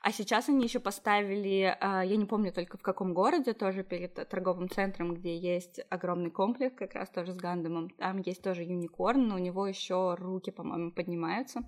А 0.02 0.12
сейчас 0.12 0.50
они 0.50 0.64
еще 0.64 0.80
поставили, 0.80 1.78
а, 1.80 2.04
я 2.04 2.16
не 2.16 2.26
помню 2.26 2.52
только 2.52 2.78
в 2.78 2.82
каком 2.82 3.14
городе, 3.14 3.54
тоже 3.54 3.84
перед 3.84 4.14
торговым 4.30 4.70
центром, 4.70 5.14
где 5.14 5.38
есть 5.38 5.80
огромный 5.90 6.32
комплекс, 6.32 6.76
как 6.76 6.96
раз 6.96 7.10
тоже 7.10 7.34
с 7.34 7.38
Гандамом. 7.38 7.90
Там 7.92 8.20
есть 8.20 8.42
тоже 8.42 8.64
юникорн, 8.64 9.28
но 9.28 9.36
у 9.36 9.40
него 9.40 9.68
еще 9.68 10.16
руки, 10.16 10.52
по-моему, 10.52 10.92
поднимаются. 10.92 11.62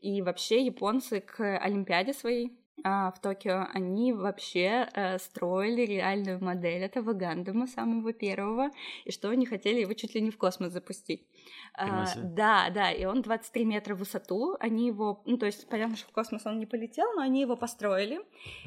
И 0.00 0.22
вообще 0.22 0.64
японцы 0.64 1.20
к 1.20 1.58
Олимпиаде 1.58 2.14
своей 2.14 2.58
в 2.84 3.14
Токио, 3.20 3.66
они 3.72 4.12
вообще 4.12 4.88
э, 4.94 5.18
строили 5.18 5.82
реальную 5.82 6.42
модель 6.42 6.82
этого 6.82 7.12
Гандама, 7.12 7.66
самого 7.66 8.12
первого, 8.12 8.70
и 9.04 9.12
что 9.12 9.30
они 9.30 9.46
хотели 9.46 9.80
его 9.80 9.92
чуть 9.94 10.14
ли 10.14 10.20
не 10.20 10.30
в 10.30 10.38
космос 10.38 10.72
запустить. 10.72 11.26
А, 11.74 12.06
да, 12.16 12.70
да, 12.70 12.90
и 12.90 13.04
он 13.04 13.22
23 13.22 13.64
метра 13.64 13.94
в 13.94 13.98
высоту, 13.98 14.56
они 14.60 14.86
его, 14.86 15.22
ну, 15.24 15.38
то 15.38 15.46
есть, 15.46 15.68
понятно, 15.68 15.96
что 15.96 16.08
в 16.08 16.12
космос 16.12 16.42
он 16.44 16.58
не 16.58 16.66
полетел, 16.66 17.12
но 17.14 17.22
они 17.22 17.40
его 17.40 17.56
построили, 17.56 18.20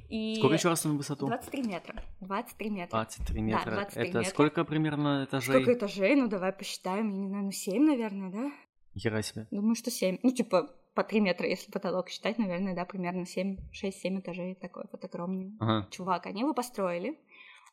и... 0.09 0.35
Сколько 0.37 0.55
еще 0.55 0.69
раз 0.69 0.85
он 0.85 0.93
в 0.93 0.97
высоту? 0.97 1.27
23 1.27 1.63
метра, 1.63 2.03
23 2.21 2.69
метра. 2.69 2.97
23 2.97 3.41
метра, 3.41 3.65
да, 3.65 3.75
23 3.75 4.03
Это 4.09 4.17
метра. 4.19 4.29
сколько 4.31 4.63
примерно 4.63 5.25
этажей? 5.25 5.55
Сколько 5.55 5.73
этажей? 5.73 6.15
Ну, 6.15 6.27
давай 6.27 6.53
посчитаем, 6.53 7.09
я 7.09 7.17
не 7.17 7.27
знаю, 7.27 7.43
ну, 7.45 7.51
7, 7.51 7.83
наверное, 7.83 8.31
да? 8.31 8.51
Хера 8.97 9.21
себе. 9.21 9.47
Думаю, 9.51 9.75
что 9.75 9.91
7. 9.91 10.19
Ну, 10.23 10.31
типа, 10.31 10.69
по 10.93 11.03
3 11.03 11.21
метра, 11.21 11.47
если 11.47 11.71
потолок 11.71 12.09
считать, 12.09 12.37
наверное, 12.37 12.75
да, 12.75 12.85
примерно 12.85 13.25
7, 13.25 13.57
6-7 13.71 14.19
этажей 14.19 14.55
такой 14.55 14.85
вот 14.91 15.03
огромный 15.03 15.57
ага. 15.59 15.87
чувак. 15.91 16.25
Они 16.27 16.41
его 16.41 16.53
построили, 16.53 17.19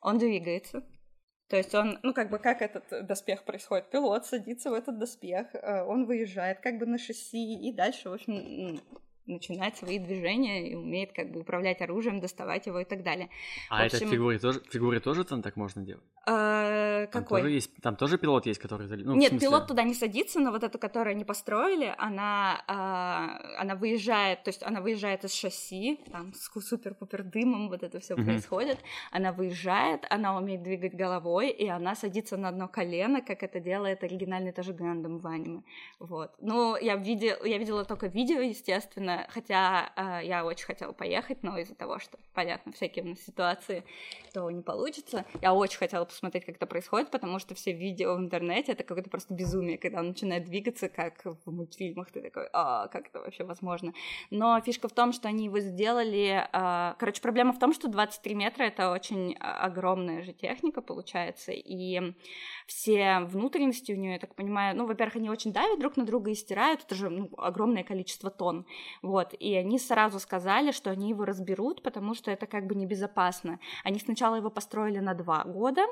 он 0.01 0.19
двигается. 0.19 0.83
То 1.49 1.57
есть 1.57 1.75
он, 1.75 1.99
ну, 2.03 2.15
как 2.15 2.31
бы, 2.31 2.39
как 2.39 2.63
этот 2.63 3.07
доспех 3.07 3.45
происходит? 3.45 3.91
Пилот 3.91 4.25
садится 4.25 4.71
в 4.71 4.75
этот 4.75 4.99
доспех, 4.99 5.53
э, 5.55 5.83
он 5.83 6.07
выезжает 6.07 6.61
как 6.61 6.79
бы 6.79 6.87
на 6.87 6.97
шасси, 6.97 7.69
и 7.69 7.75
дальше, 7.75 8.09
в 8.09 8.13
общем, 8.13 8.81
начинать 9.31 9.77
свои 9.77 9.99
движения 9.99 10.71
и 10.71 10.75
умеет 10.75 11.13
как 11.13 11.31
бы 11.31 11.41
управлять 11.41 11.81
оружием, 11.81 12.21
доставать 12.21 12.67
его 12.67 12.81
и 12.81 12.85
так 12.85 13.03
далее. 13.03 13.29
А 13.69 13.85
общем... 13.85 13.97
это 13.97 14.07
в 14.07 14.11
фигуре 14.11 14.39
тоже, 14.39 14.61
в 14.61 14.73
фигуре 14.73 15.01
тоже 15.01 15.25
там 15.25 15.43
так 15.43 15.57
можно 15.57 15.83
делать? 15.83 16.05
А, 16.27 17.07
там 17.07 17.23
какой? 17.23 17.41
Тоже 17.41 17.55
есть, 17.55 17.71
там 17.83 17.97
тоже 17.97 18.19
пилот 18.19 18.47
есть, 18.47 18.61
который... 18.61 18.87
Ну, 18.89 19.15
Нет, 19.15 19.31
смысле... 19.31 19.49
пилот 19.49 19.67
туда 19.67 19.83
не 19.83 19.95
садится, 19.95 20.41
но 20.41 20.51
вот 20.51 20.63
эту, 20.63 20.79
которую 20.79 21.13
они 21.13 21.25
построили, 21.25 21.95
она, 21.99 22.63
а, 22.67 23.41
она 23.59 23.75
выезжает, 23.75 24.43
то 24.45 24.51
есть 24.51 24.63
она 24.63 24.81
выезжает 24.81 25.25
из 25.25 25.35
шасси, 25.35 25.99
там 26.11 26.33
с 26.35 26.51
супер-пупер 26.61 27.23
дымом 27.23 27.69
вот 27.69 27.83
это 27.83 28.01
все 28.01 28.15
mm-hmm. 28.15 28.25
происходит, 28.25 28.79
она 29.11 29.33
выезжает, 29.33 30.07
она 30.11 30.37
умеет 30.37 30.63
двигать 30.63 30.95
головой, 30.95 31.51
и 31.51 31.67
она 31.69 31.95
садится 31.95 32.37
на 32.37 32.49
одно 32.49 32.69
колено, 32.69 33.23
как 33.23 33.43
это 33.43 33.61
делает 33.61 34.05
оригинальный 34.05 34.53
тоже 34.53 34.73
Гандам 34.73 35.19
в 35.19 35.27
аниме. 35.27 35.63
Вот. 35.99 36.33
Ну, 36.41 36.77
я, 36.77 36.97
видел, 36.97 37.45
я 37.45 37.59
видела 37.59 37.85
только 37.85 38.07
видео, 38.07 38.41
естественно, 38.41 39.20
хотя 39.29 39.93
э, 39.97 40.27
я 40.27 40.45
очень 40.45 40.67
хотела 40.67 40.93
поехать, 40.93 41.43
но 41.43 41.59
из-за 41.59 41.75
того, 41.75 41.99
что, 41.99 42.19
понятно, 42.35 42.73
всякие 42.73 43.05
у 43.05 43.09
нас 43.09 43.21
ситуации, 43.21 43.85
то 44.33 44.51
не 44.51 44.63
получится. 44.63 45.25
Я 45.43 45.53
очень 45.53 45.79
хотела 45.79 46.05
посмотреть, 46.05 46.45
как 46.45 46.57
это 46.57 46.67
происходит, 46.67 47.11
потому 47.11 47.39
что 47.39 47.55
все 47.55 47.73
видео 47.73 48.15
в 48.15 48.21
интернете— 48.21 48.73
это 48.73 48.85
какое-то 48.85 49.11
просто 49.11 49.35
безумие, 49.35 49.79
когда 49.79 50.01
он 50.01 50.09
начинает 50.09 50.45
двигаться, 50.45 50.89
как 50.89 51.25
в 51.25 51.51
мультфильмах, 51.51 52.11
ты 52.11 52.23
такой, 52.23 52.49
а, 52.53 52.89
как 52.89 53.09
это 53.09 53.21
вообще 53.21 53.45
возможно? 53.45 53.93
Но 54.31 54.61
фишка 54.61 54.89
в 54.89 54.93
том, 54.93 55.13
что 55.13 55.29
они 55.29 55.47
его 55.47 55.61
сделали... 55.61 56.49
Э, 56.53 56.95
короче, 56.99 57.21
проблема 57.21 57.53
в 57.53 57.59
том, 57.59 57.73
что 57.73 57.89
23 57.89 58.35
метра— 58.35 58.63
это 58.65 58.91
очень 58.91 59.37
огромная 59.39 60.23
же 60.23 60.33
техника, 60.33 60.81
получается, 60.81 61.53
и 61.53 62.15
все 62.71 63.19
внутренности 63.25 63.91
у 63.91 63.97
нее, 63.97 64.13
я 64.13 64.19
так 64.21 64.37
понимаю, 64.37 64.77
ну, 64.77 64.87
во-первых, 64.87 65.17
они 65.17 65.29
очень 65.29 65.53
давят 65.53 65.81
друг 65.81 65.97
на 65.97 66.07
друга 66.07 66.31
и 66.31 66.37
стирают, 66.37 66.85
это 66.85 66.95
же 66.95 67.11
ну, 67.11 67.29
огромное 67.37 67.83
количество 67.83 68.31
тонн. 68.31 68.65
Вот, 69.03 69.35
и 69.35 69.57
они 69.57 69.77
сразу 69.77 70.21
сказали, 70.21 70.71
что 70.71 70.91
они 70.91 71.09
его 71.09 71.25
разберут, 71.25 71.83
потому 71.83 72.15
что 72.15 72.31
это 72.31 72.47
как 72.47 72.69
бы 72.69 72.77
небезопасно. 72.77 73.59
Они 73.83 73.99
сначала 73.99 74.37
его 74.37 74.51
построили 74.51 75.01
на 75.01 75.15
два 75.15 75.43
года, 75.43 75.83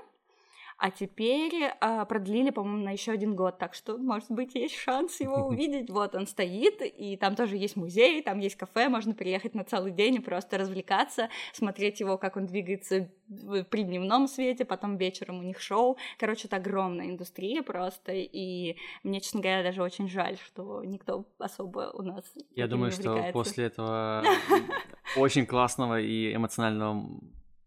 а 0.79 0.93
теперь 0.93 1.55
э, 1.65 2.07
продлили, 2.09 2.51
по-моему, 2.51 2.85
на 2.85 2.93
еще 2.93 3.11
один 3.11 3.35
год, 3.35 3.59
так 3.59 3.75
что, 3.75 3.99
может 3.99 4.31
быть, 4.31 4.55
есть 4.55 4.77
шанс 4.77 5.21
его 5.21 5.35
увидеть. 5.49 5.91
Вот 5.91 6.15
он 6.15 6.29
стоит, 6.29 6.81
и 6.83 7.17
там 7.17 7.35
тоже 7.35 7.57
есть 7.57 7.75
музей, 7.75 8.23
там 8.23 8.39
есть 8.39 8.55
кафе, 8.55 8.89
можно 8.89 9.13
приехать 9.13 9.55
на 9.55 9.65
целый 9.65 9.91
день 9.91 10.15
и 10.15 10.21
просто 10.21 10.57
развлекаться, 10.57 11.31
смотреть 11.53 11.99
его, 11.99 12.17
как 12.17 12.37
он 12.37 12.47
двигается 12.47 13.11
при 13.71 13.83
дневном 13.83 14.29
свете, 14.29 14.65
потом 14.65 14.97
вечером 14.97 15.41
у 15.41 15.43
них 15.43 15.61
шоу. 15.61 15.99
Короче, 16.17 16.47
это 16.47 16.57
огромная 16.57 17.07
индустрия 17.07 17.63
просто, 17.63 18.13
и 18.13 18.77
мне, 19.03 19.21
честно 19.21 19.41
говоря, 19.41 19.65
даже 19.65 19.83
очень 19.83 20.09
жаль, 20.09 20.39
что 20.39 20.85
никто 20.85 21.27
особо 21.39 21.91
у 21.93 22.03
нас 22.03 22.25
Я 22.55 22.69
думаю, 22.69 22.93
что 22.93 23.31
после 23.33 23.65
этого 23.65 24.23
очень 25.17 25.45
классного 25.45 26.01
и 26.01 26.33
эмоционального 26.33 27.21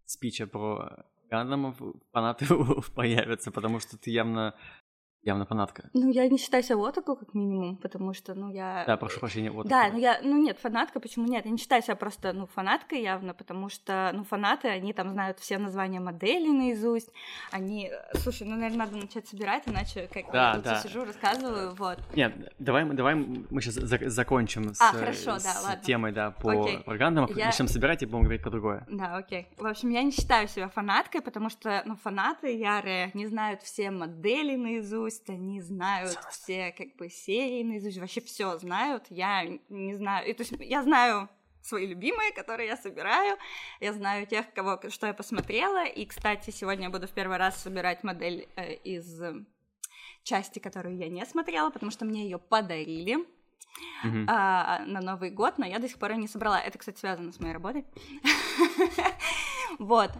спича 0.06 0.46
про 0.46 1.04
Гандамов 1.32 1.76
фанаты 2.12 2.46
появятся, 2.94 3.50
потому 3.50 3.80
что 3.80 3.96
ты 3.96 4.10
явно 4.10 4.54
явно 5.22 5.46
фанатка. 5.46 5.90
Ну, 5.94 6.10
я 6.10 6.28
не 6.28 6.38
считаю 6.38 6.62
себя 6.62 6.76
отаку, 6.76 7.16
как 7.16 7.34
минимум, 7.34 7.76
потому 7.76 8.12
что, 8.12 8.34
ну, 8.34 8.50
я... 8.50 8.84
Да, 8.86 8.96
прошу 8.96 9.20
прощения, 9.20 9.50
отаку. 9.50 9.68
Да, 9.68 9.88
ну, 9.92 9.98
я, 9.98 10.20
ну, 10.22 10.36
нет, 10.42 10.58
фанатка, 10.58 11.00
почему 11.00 11.26
нет? 11.26 11.44
Я 11.44 11.50
не 11.50 11.58
считаю 11.58 11.82
себя 11.82 11.96
просто, 11.96 12.32
ну, 12.32 12.46
фанаткой 12.46 13.02
явно, 13.02 13.34
потому 13.34 13.68
что, 13.68 14.10
ну, 14.14 14.24
фанаты, 14.24 14.68
они 14.68 14.92
там 14.92 15.10
знают 15.10 15.38
все 15.38 15.58
названия 15.58 16.00
моделей 16.00 16.50
наизусть, 16.50 17.10
они... 17.50 17.90
Слушай, 18.14 18.46
ну, 18.48 18.56
наверное, 18.56 18.86
надо 18.86 18.96
начать 18.96 19.28
собирать, 19.28 19.62
иначе 19.66 20.08
как 20.12 20.30
да, 20.32 20.54
я 20.54 20.60
да. 20.60 20.76
сижу, 20.80 21.04
рассказываю, 21.04 21.74
вот. 21.74 21.98
Нет, 22.14 22.52
давай, 22.58 22.84
давай 22.84 23.14
мы 23.14 23.60
сейчас 23.60 23.74
за- 23.74 24.10
закончим 24.10 24.74
с, 24.74 24.80
а, 24.80 24.92
хорошо, 24.92 25.38
с 25.38 25.44
да, 25.44 25.60
ладно. 25.62 25.84
темой, 25.84 26.12
да, 26.12 26.30
по 26.32 26.50
окей. 26.50 26.76
пропагандам, 26.76 27.28
я... 27.36 27.46
начнем 27.46 27.68
собирать 27.68 28.02
и 28.02 28.06
будем 28.06 28.24
говорить 28.24 28.42
про 28.42 28.50
другое. 28.50 28.86
Да, 28.88 29.16
окей. 29.16 29.46
В 29.56 29.66
общем, 29.66 29.90
я 29.90 30.02
не 30.02 30.10
считаю 30.10 30.48
себя 30.48 30.68
фанаткой, 30.68 31.20
потому 31.20 31.48
что, 31.48 31.82
ну, 31.84 31.96
фанаты 31.96 32.56
ярые 32.56 33.10
не 33.14 33.26
знают 33.26 33.62
все 33.62 33.90
модели 33.90 34.56
наизусть, 34.56 35.11
они 35.28 35.60
знают 35.60 35.82
знают 35.92 36.18
все 36.30 36.72
как 36.72 36.96
бы 36.96 37.08
серии 37.08 37.62
наизусть, 37.62 37.98
вообще 37.98 38.20
все 38.20 38.58
знают. 38.58 39.06
Я 39.10 39.44
не 39.68 39.94
знаю, 39.94 40.28
и, 40.28 40.32
то 40.32 40.42
есть 40.42 40.52
я 40.58 40.82
знаю 40.82 41.28
свои 41.62 41.86
любимые, 41.86 42.32
которые 42.32 42.68
я 42.68 42.76
собираю. 42.76 43.36
Я 43.80 43.92
знаю 43.92 44.26
тех, 44.26 44.52
кого, 44.52 44.80
что 44.88 45.06
я 45.06 45.14
посмотрела. 45.14 45.84
И, 45.84 46.04
кстати, 46.06 46.50
сегодня 46.50 46.84
я 46.84 46.90
буду 46.90 47.06
в 47.06 47.12
первый 47.12 47.36
раз 47.36 47.62
собирать 47.62 48.02
модель 48.04 48.48
э, 48.56 48.74
из 48.74 49.22
части, 50.24 50.58
которую 50.58 50.96
я 50.96 51.08
не 51.08 51.24
смотрела, 51.26 51.70
потому 51.70 51.90
что 51.90 52.04
мне 52.04 52.24
ее 52.24 52.38
подарили. 52.38 53.18
Uh-huh. 54.04 54.24
А, 54.28 54.82
на 54.86 55.00
Новый 55.00 55.30
год, 55.30 55.58
но 55.58 55.66
я 55.66 55.78
до 55.78 55.88
сих 55.88 55.98
пор 55.98 56.12
ее 56.12 56.18
не 56.18 56.28
собрала. 56.28 56.60
Это, 56.60 56.78
кстати, 56.78 56.98
связано 56.98 57.32
с 57.32 57.40
моей 57.40 57.54
работой. 57.54 57.84
Вот. 59.78 60.10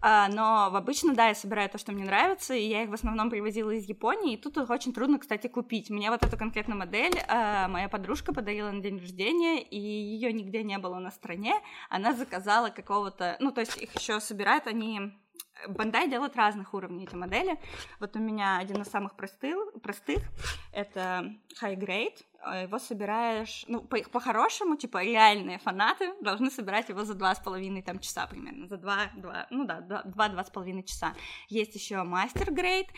А, 0.00 0.28
но 0.28 0.74
обычно, 0.74 1.14
да, 1.14 1.28
я 1.28 1.34
собираю 1.34 1.68
то, 1.68 1.78
что 1.78 1.92
мне 1.92 2.04
нравится, 2.04 2.54
и 2.54 2.66
я 2.66 2.84
их 2.84 2.90
в 2.90 2.94
основном 2.94 3.30
привозила 3.30 3.70
из 3.70 3.84
Японии, 3.84 4.34
и 4.34 4.36
тут 4.36 4.56
очень 4.58 4.92
трудно, 4.92 5.18
кстати, 5.18 5.48
купить. 5.48 5.90
Мне 5.90 6.10
вот 6.10 6.24
эту 6.24 6.36
конкретную 6.36 6.78
модель 6.78 7.20
а, 7.28 7.68
моя 7.68 7.88
подружка 7.88 8.32
подарила 8.32 8.70
на 8.70 8.80
день 8.80 8.98
рождения, 8.98 9.62
и 9.62 9.78
ее 9.78 10.32
нигде 10.32 10.62
не 10.62 10.78
было 10.78 10.98
на 10.98 11.10
стране. 11.10 11.54
Она 11.88 12.14
заказала 12.14 12.70
какого-то... 12.70 13.36
Ну, 13.40 13.52
то 13.52 13.60
есть 13.60 13.76
их 13.76 13.94
еще 13.94 14.20
собирают 14.20 14.66
они 14.66 15.12
Бандай 15.68 16.08
делает 16.08 16.36
разных 16.36 16.74
уровней 16.74 17.04
эти 17.04 17.14
модели. 17.14 17.58
Вот 18.00 18.16
у 18.16 18.18
меня 18.18 18.58
один 18.58 18.82
из 18.82 18.88
самых 18.88 19.14
простых, 19.16 19.56
простых 19.82 20.22
это 20.72 21.32
High 21.60 21.76
Grade. 21.76 22.24
Э, 22.44 22.62
его 22.64 22.78
собираешь, 22.78 23.64
ну, 23.68 23.80
по- 23.82 24.02
по-хорошему, 24.10 24.76
типа, 24.76 25.04
реальные 25.04 25.58
фанаты 25.58 26.12
должны 26.20 26.50
собирать 26.50 26.88
его 26.88 27.04
за 27.04 27.14
два 27.14 27.34
с 27.34 27.40
половиной 27.40 27.82
там 27.82 27.98
часа 28.00 28.26
примерно, 28.26 28.66
за 28.66 28.76
два, 28.76 29.10
два, 29.16 29.46
ну 29.50 29.64
да, 29.64 29.80
два-два 29.80 30.44
с 30.44 30.50
половиной 30.50 30.82
часа. 30.82 31.14
Есть 31.48 31.74
еще 31.74 31.94
Master 31.96 32.48
Grade, 32.48 32.88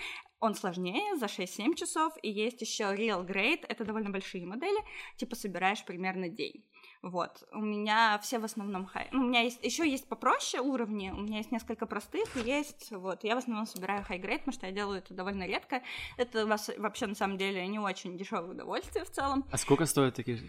он 0.41 0.55
сложнее, 0.55 1.17
за 1.17 1.26
6-7 1.26 1.75
часов, 1.75 2.14
и 2.23 2.31
есть 2.31 2.61
еще 2.61 2.85
Real 2.85 3.26
Grade, 3.26 3.64
это 3.69 3.85
довольно 3.85 4.11
большие 4.11 4.47
модели, 4.47 4.79
типа 5.17 5.37
собираешь 5.37 5.85
примерно 5.85 6.29
день. 6.29 6.64
Вот. 7.05 7.47
У 7.53 7.61
меня 7.61 8.19
все 8.23 8.39
в 8.39 8.45
основном 8.45 8.87
хай. 8.87 9.09
Ну, 9.13 9.21
у 9.21 9.29
меня 9.29 9.43
есть 9.43 9.63
еще 9.63 9.87
есть 9.87 10.09
попроще 10.09 10.63
уровни, 10.63 11.11
у 11.11 11.21
меня 11.21 11.37
есть 11.37 11.53
несколько 11.53 11.85
простых, 11.85 12.35
есть 12.37 12.91
вот. 12.93 13.25
Я 13.25 13.35
в 13.35 13.39
основном 13.39 13.67
собираю 13.67 14.03
high 14.09 14.19
grade, 14.19 14.39
потому 14.39 14.55
что 14.55 14.67
я 14.67 14.73
делаю 14.73 14.99
это 15.01 15.13
довольно 15.13 15.47
редко. 15.47 15.83
Это 16.17 16.47
вообще 16.47 17.07
на 17.07 17.15
самом 17.15 17.37
деле 17.37 17.67
не 17.67 17.79
очень 17.79 18.17
дешевое 18.17 18.53
удовольствие 18.53 19.05
в 19.05 19.11
целом. 19.11 19.45
А 19.51 19.59
сколько 19.59 19.85
стоят 19.85 20.15
такие 20.15 20.41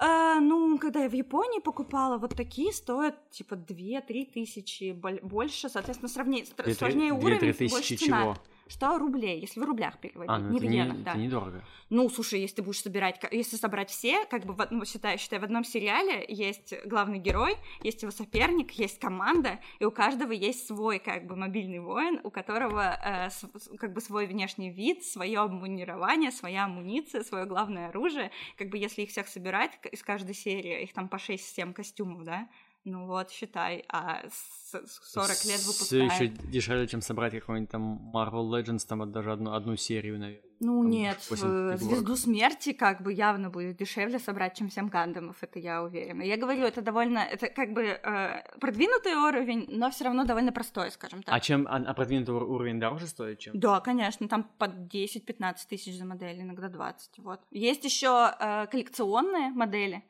а, 0.00 0.38
ну, 0.38 0.78
когда 0.78 1.02
я 1.02 1.08
в 1.08 1.12
Японии 1.12 1.58
покупала, 1.58 2.18
вот 2.18 2.36
такие 2.36 2.72
стоят 2.72 3.30
типа 3.30 3.54
2-3 3.54 4.30
тысячи 4.32 4.92
больше, 4.92 5.68
соответственно, 5.68 6.08
сравнение, 6.08 6.46
сложнее 6.76 7.12
уровень, 7.12 7.68
больше 7.68 7.96
цена. 7.96 8.22
Чего? 8.22 8.36
Что 8.68 8.98
рублей, 8.98 9.40
если 9.40 9.60
в 9.60 9.64
рублях 9.64 9.98
переводить, 9.98 10.30
а, 10.30 10.38
ну 10.38 10.52
не 10.52 10.60
в 10.60 10.64
не, 10.64 10.84
да. 10.84 11.10
Это 11.12 11.18
недорого. 11.18 11.64
Ну, 11.90 12.08
слушай, 12.10 12.40
если 12.40 12.56
ты 12.56 12.62
будешь 12.62 12.82
собирать, 12.82 13.20
если 13.30 13.56
собрать 13.56 13.90
все, 13.90 14.26
как 14.26 14.44
бы, 14.44 14.66
ну, 14.70 14.84
считай, 14.84 15.16
считай, 15.16 15.38
в 15.38 15.44
одном 15.44 15.64
сериале 15.64 16.24
есть 16.28 16.74
главный 16.84 17.18
герой, 17.18 17.56
есть 17.82 18.02
его 18.02 18.12
соперник, 18.12 18.72
есть 18.72 18.98
команда, 18.98 19.58
и 19.78 19.84
у 19.84 19.90
каждого 19.90 20.32
есть 20.32 20.66
свой, 20.66 20.98
как 20.98 21.26
бы, 21.26 21.36
мобильный 21.36 21.80
воин, 21.80 22.20
у 22.24 22.30
которого, 22.30 22.98
э, 23.02 23.30
с, 23.30 23.44
как 23.78 23.92
бы, 23.92 24.00
свой 24.00 24.26
внешний 24.26 24.70
вид, 24.70 25.04
свое 25.04 25.40
обмунирование, 25.40 26.30
своя 26.30 26.64
амуниция, 26.64 27.22
свое 27.24 27.46
главное 27.46 27.88
оружие, 27.88 28.30
как 28.56 28.68
бы, 28.68 28.78
если 28.78 29.02
их 29.02 29.10
всех 29.10 29.28
собирать 29.28 29.78
из 29.90 30.02
каждой 30.02 30.34
серии, 30.34 30.82
их 30.82 30.92
там 30.92 31.08
по 31.08 31.16
6-7 31.16 31.72
костюмов, 31.72 32.24
да, 32.24 32.48
ну 32.88 33.06
вот, 33.06 33.30
считай, 33.30 33.84
а 33.88 34.22
40 34.70 35.44
лет 35.44 35.60
выпускают. 35.60 36.12
Все 36.12 36.24
еще 36.24 36.26
дешевле, 36.28 36.86
чем 36.86 37.00
собрать 37.00 37.32
какой-нибудь 37.32 37.70
там 37.70 38.10
Marvel 38.12 38.50
Legends, 38.50 38.86
там 38.86 39.10
даже 39.10 39.32
одну, 39.32 39.52
одну 39.52 39.76
серию, 39.76 40.18
наверное. 40.18 40.48
Ну 40.60 40.82
там 40.82 40.90
нет, 40.90 41.18
Звезду 41.20 42.16
Смерти 42.16 42.72
как 42.72 43.00
бы 43.02 43.12
явно 43.12 43.48
будет 43.48 43.76
дешевле 43.76 44.18
собрать, 44.18 44.56
чем 44.56 44.70
7 44.70 44.88
гандамов, 44.88 45.36
это 45.40 45.58
я 45.58 45.82
уверена. 45.82 46.22
Я 46.22 46.36
говорю, 46.36 46.64
это 46.64 46.82
довольно, 46.82 47.18
это 47.18 47.48
как 47.48 47.72
бы 47.72 47.82
э, 47.82 48.58
продвинутый 48.60 49.14
уровень, 49.14 49.66
но 49.68 49.90
все 49.90 50.04
равно 50.04 50.24
довольно 50.24 50.50
простой, 50.50 50.90
скажем 50.90 51.22
так. 51.22 51.34
А 51.34 51.40
чем, 51.40 51.66
а, 51.68 51.76
а 51.76 51.94
продвинутый 51.94 52.34
уровень 52.34 52.80
дороже 52.80 53.06
стоит, 53.06 53.38
чем? 53.38 53.58
Да, 53.58 53.80
конечно, 53.80 54.26
там 54.28 54.50
под 54.58 54.92
10-15 54.92 55.54
тысяч 55.68 55.96
за 55.96 56.04
модель, 56.04 56.40
иногда 56.40 56.68
20, 56.68 57.18
вот. 57.18 57.40
Есть 57.52 57.84
еще 57.84 58.34
э, 58.38 58.66
коллекционные 58.66 59.50
модели, 59.50 60.02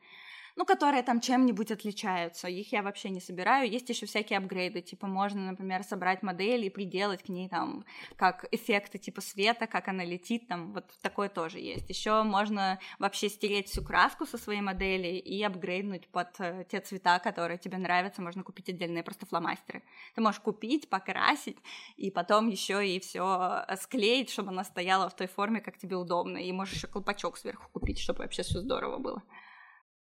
ну, 0.59 0.65
которые 0.65 1.03
там 1.03 1.21
чем-нибудь 1.21 1.71
отличаются. 1.71 2.49
Их 2.49 2.73
я 2.73 2.83
вообще 2.83 3.09
не 3.09 3.21
собираю. 3.21 3.71
Есть 3.71 3.87
еще 3.87 4.05
всякие 4.05 4.39
апгрейды, 4.39 4.81
типа 4.81 5.07
можно, 5.07 5.51
например, 5.51 5.83
собрать 5.83 6.21
модель 6.21 6.65
и 6.65 6.69
приделать 6.69 7.23
к 7.23 7.29
ней 7.29 7.47
там 7.47 7.85
как 8.17 8.45
эффекты 8.51 8.97
типа 8.97 9.21
света, 9.21 9.67
как 9.67 9.87
она 9.87 10.03
летит, 10.03 10.49
там 10.49 10.73
вот 10.73 10.83
такое 11.01 11.29
тоже 11.29 11.59
есть. 11.59 11.89
Еще 11.89 12.23
можно 12.23 12.77
вообще 12.99 13.29
стереть 13.29 13.69
всю 13.69 13.81
краску 13.81 14.25
со 14.25 14.37
своей 14.37 14.59
модели 14.59 15.07
и 15.07 15.41
апгрейднуть 15.43 16.09
под 16.09 16.37
э, 16.39 16.65
те 16.69 16.81
цвета, 16.81 17.19
которые 17.19 17.57
тебе 17.57 17.77
нравятся. 17.77 18.21
Можно 18.21 18.43
купить 18.43 18.67
отдельные 18.67 19.03
просто 19.03 19.25
фломастеры. 19.25 19.81
Ты 20.13 20.19
можешь 20.19 20.41
купить, 20.41 20.89
покрасить 20.89 21.57
и 21.95 22.11
потом 22.11 22.49
еще 22.49 22.85
и 22.85 22.99
все 22.99 23.63
э, 23.65 23.77
склеить, 23.77 24.29
чтобы 24.29 24.49
она 24.49 24.65
стояла 24.65 25.07
в 25.07 25.15
той 25.15 25.27
форме, 25.27 25.61
как 25.61 25.77
тебе 25.77 25.95
удобно. 25.95 26.37
И 26.37 26.51
можешь 26.51 26.73
еще 26.73 26.87
колпачок 26.87 27.37
сверху 27.37 27.69
купить, 27.71 27.99
чтобы 27.99 28.23
вообще 28.23 28.43
все 28.43 28.59
здорово 28.59 28.97
было 28.97 29.23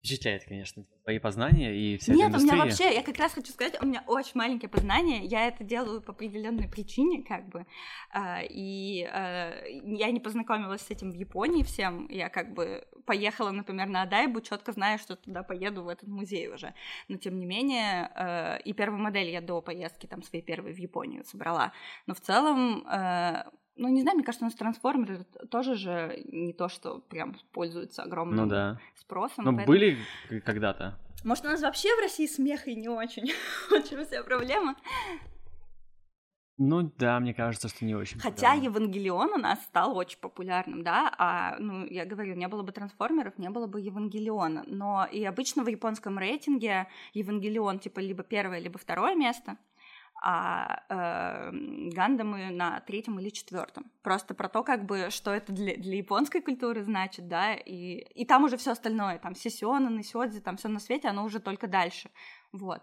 впечатляет, 0.06 0.46
конечно, 0.46 0.84
твои 1.04 1.20
познания 1.20 1.76
и 1.76 1.98
вся 1.98 2.14
Нет, 2.14 2.30
эта 2.30 2.38
у 2.38 2.42
меня 2.42 2.56
вообще, 2.58 2.94
я 2.94 3.02
как 3.02 3.18
раз 3.18 3.34
хочу 3.34 3.52
сказать, 3.52 3.82
у 3.82 3.86
меня 3.86 4.04
очень 4.08 4.34
маленькие 4.36 4.70
познания, 4.70 5.26
я 5.26 5.48
это 5.48 5.64
делаю 5.64 6.02
по 6.02 6.12
определенной 6.12 6.70
причине, 6.70 7.24
как 7.24 7.50
бы, 7.50 7.66
а, 8.12 8.42
и 8.44 9.04
а, 9.04 9.64
я 9.66 10.12
не 10.12 10.20
познакомилась 10.20 10.82
с 10.82 10.92
этим 10.92 11.12
в 11.12 11.16
Японии 11.16 11.64
всем, 11.64 12.08
я 12.10 12.30
как 12.30 12.54
бы 12.54 12.88
поехала, 13.06 13.52
например, 13.52 13.88
на 13.88 14.04
Адайбу, 14.04 14.42
четко 14.42 14.72
знаю, 14.72 15.00
что 15.00 15.16
туда 15.16 15.42
поеду 15.44 15.84
в 15.84 15.90
этот 15.90 16.08
музей 16.08 16.48
уже, 16.50 16.74
но 17.08 17.18
тем 17.18 17.40
не 17.40 17.46
менее, 17.46 18.12
а, 18.16 18.58
и 18.58 18.74
первую 18.74 19.02
модель 19.02 19.30
я 19.30 19.42
до 19.42 19.62
поездки 19.62 20.06
там 20.06 20.22
своей 20.22 20.44
первой 20.44 20.74
в 20.74 20.78
Японию 20.78 21.26
собрала, 21.26 21.74
но 22.06 22.14
в 22.14 22.22
целом 22.22 22.86
ну, 23.76 23.90
не 23.90 24.02
знаю, 24.02 24.16
мне 24.16 24.26
кажется, 24.26 24.46
у 24.46 24.48
нас 24.48 24.56
трансформеры 24.56 25.26
тоже 25.50 25.76
же 25.76 26.22
не 26.26 26.54
то, 26.54 26.70
что 26.70 27.00
прям 27.00 27.36
пользуются 27.52 28.04
огромным 28.04 28.46
ну, 28.46 28.48
да. 28.48 28.80
спросом. 28.96 29.46
Ну, 29.46 29.56
поэтому... 29.56 29.68
были 29.68 29.98
когда-то. 30.46 30.98
Может, 31.24 31.46
у 31.46 31.50
нас 31.50 31.62
вообще 31.62 31.90
в 31.96 32.00
России 32.00 32.28
смех 32.28 32.68
и 32.68 32.76
не 32.76 32.88
очень. 32.88 33.32
Очень 33.72 34.06
вся 34.06 34.24
проблема. 34.24 34.76
Ну 36.58 36.90
да, 36.98 37.20
мне 37.20 37.34
кажется, 37.34 37.68
что 37.68 37.84
не 37.84 37.96
очень. 37.96 38.18
Хотя 38.20 38.54
популярным. 38.54 38.64
Евангелион 38.64 39.34
у 39.34 39.38
нас 39.38 39.62
стал 39.64 39.98
очень 39.98 40.18
популярным, 40.20 40.84
да, 40.84 41.14
а, 41.18 41.58
ну, 41.60 41.86
я 41.86 42.06
говорю, 42.06 42.34
не 42.36 42.48
было 42.48 42.64
бы 42.64 42.72
трансформеров, 42.72 43.38
не 43.38 43.50
было 43.50 43.68
бы 43.68 43.82
Евангелиона. 43.82 44.64
Но 44.66 45.06
и 45.12 45.22
обычно 45.26 45.66
в 45.66 45.68
японском 45.68 46.18
рейтинге 46.18 46.88
Евангелион 47.14 47.80
типа 47.80 48.00
либо 48.00 48.24
первое, 48.24 48.60
либо 48.60 48.80
второе 48.80 49.16
место 49.16 49.58
а 50.28 50.82
э, 50.90 51.52
Гандамы 51.94 52.50
на 52.50 52.80
третьем 52.80 53.20
или 53.20 53.30
четвертом. 53.30 53.92
Просто 54.02 54.34
про 54.34 54.50
то, 54.50 54.64
как 54.64 54.88
бы, 54.88 55.12
что 55.12 55.32
это 55.32 55.54
для, 55.54 55.76
для 55.76 55.98
японской 55.98 56.42
культуры 56.42 56.84
значит, 56.84 57.28
да, 57.28 57.54
и, 57.54 58.00
и 58.00 58.26
там 58.26 58.44
уже 58.44 58.58
все 58.58 58.72
остальное, 58.72 59.20
там 59.20 59.36
Сисиона, 59.36 60.02
Сёдзи, 60.02 60.42
там 60.42 60.58
все 60.58 60.68
на 60.68 60.80
свете, 60.80 61.10
оно 61.10 61.26
уже 61.26 61.40
только 61.40 61.68
дальше, 61.68 62.10
вот. 62.52 62.82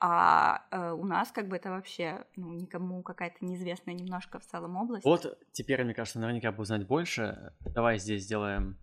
А 0.00 0.62
э, 0.70 0.92
у 0.92 1.04
нас 1.04 1.30
как 1.30 1.48
бы 1.48 1.56
это 1.56 1.70
вообще 1.70 2.24
ну, 2.36 2.54
никому 2.54 3.02
какая-то 3.02 3.44
неизвестная 3.44 3.94
немножко 3.94 4.38
в 4.38 4.46
целом 4.46 4.76
область. 4.76 5.04
Вот 5.04 5.38
теперь, 5.52 5.84
мне 5.84 5.92
кажется, 5.92 6.20
наверняка 6.20 6.52
бы 6.52 6.62
узнать 6.62 6.86
больше. 6.86 7.52
Давай 7.74 7.98
здесь 7.98 8.22
сделаем 8.22 8.78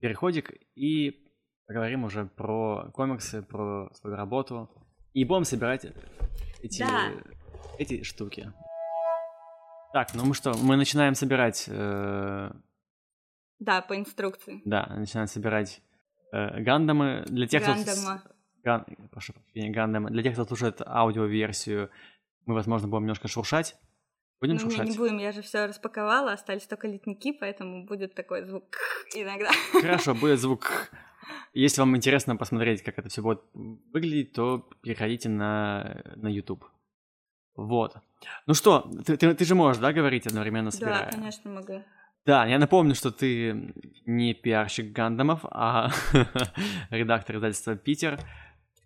переходик 0.00 0.50
и 0.76 1.30
поговорим 1.66 2.04
уже 2.04 2.24
про 2.24 2.90
комиксы, 2.94 3.42
про 3.42 3.92
свою 3.92 4.16
работу. 4.16 4.87
И 5.12 5.24
будем 5.24 5.44
собирать 5.44 5.86
эти, 6.62 6.80
да. 6.80 7.12
эти 7.78 8.02
штуки. 8.02 8.52
Так, 9.92 10.14
ну 10.14 10.24
мы 10.24 10.34
что, 10.34 10.52
мы 10.54 10.76
начинаем 10.76 11.14
собирать... 11.14 11.64
Э... 11.68 12.50
Да, 13.58 13.80
по 13.82 13.96
инструкции. 13.96 14.60
Да, 14.64 14.86
начинаем 14.86 15.26
собирать 15.28 15.80
э, 16.32 16.60
гандамы. 16.60 17.24
Для 17.26 17.46
тех, 17.46 17.62
Гандама. 17.64 18.18
кто... 18.18 18.34
Ган... 18.62 18.84
Прошу 19.10 19.32
прощения, 19.32 19.70
гандамы. 19.70 20.10
Для 20.10 20.22
тех, 20.22 20.34
кто 20.34 20.44
слушает 20.44 20.82
аудиоверсию, 20.84 21.90
мы, 22.44 22.54
возможно, 22.54 22.88
будем 22.88 23.04
немножко 23.04 23.28
шуршать. 23.28 23.76
Будем 24.40 24.54
ну, 24.54 24.60
шуршать? 24.60 24.84
Не, 24.84 24.92
не 24.92 24.96
будем, 24.96 25.18
я 25.18 25.32
же 25.32 25.42
все 25.42 25.66
распаковала, 25.66 26.32
остались 26.32 26.66
только 26.66 26.86
литники, 26.86 27.32
поэтому 27.32 27.84
будет 27.84 28.14
такой 28.14 28.44
звук 28.44 28.76
иногда. 29.14 29.50
Хорошо, 29.72 30.14
будет 30.14 30.38
звук 30.38 30.90
если 31.52 31.80
вам 31.80 31.96
интересно 31.96 32.36
посмотреть, 32.36 32.82
как 32.82 32.98
это 32.98 33.08
все 33.08 33.22
будет 33.22 33.42
выглядеть, 33.54 34.32
то 34.32 34.68
переходите 34.82 35.28
на, 35.28 36.02
на 36.16 36.28
YouTube. 36.28 36.64
Вот. 37.56 37.96
Ну 38.46 38.54
что, 38.54 38.90
ты, 39.04 39.16
ты, 39.16 39.34
ты 39.34 39.44
же 39.44 39.54
можешь, 39.54 39.80
да, 39.80 39.92
говорить 39.92 40.26
одновременно 40.26 40.70
собирая? 40.70 41.06
Да, 41.06 41.10
конечно, 41.10 41.50
могу. 41.50 41.82
Да, 42.24 42.46
я 42.46 42.58
напомню, 42.58 42.94
что 42.94 43.10
ты 43.10 43.74
не 44.06 44.34
пиарщик 44.34 44.92
Гандамов, 44.92 45.40
а 45.44 45.90
редактор 46.90 47.36
издательства 47.36 47.74
«Питер», 47.74 48.20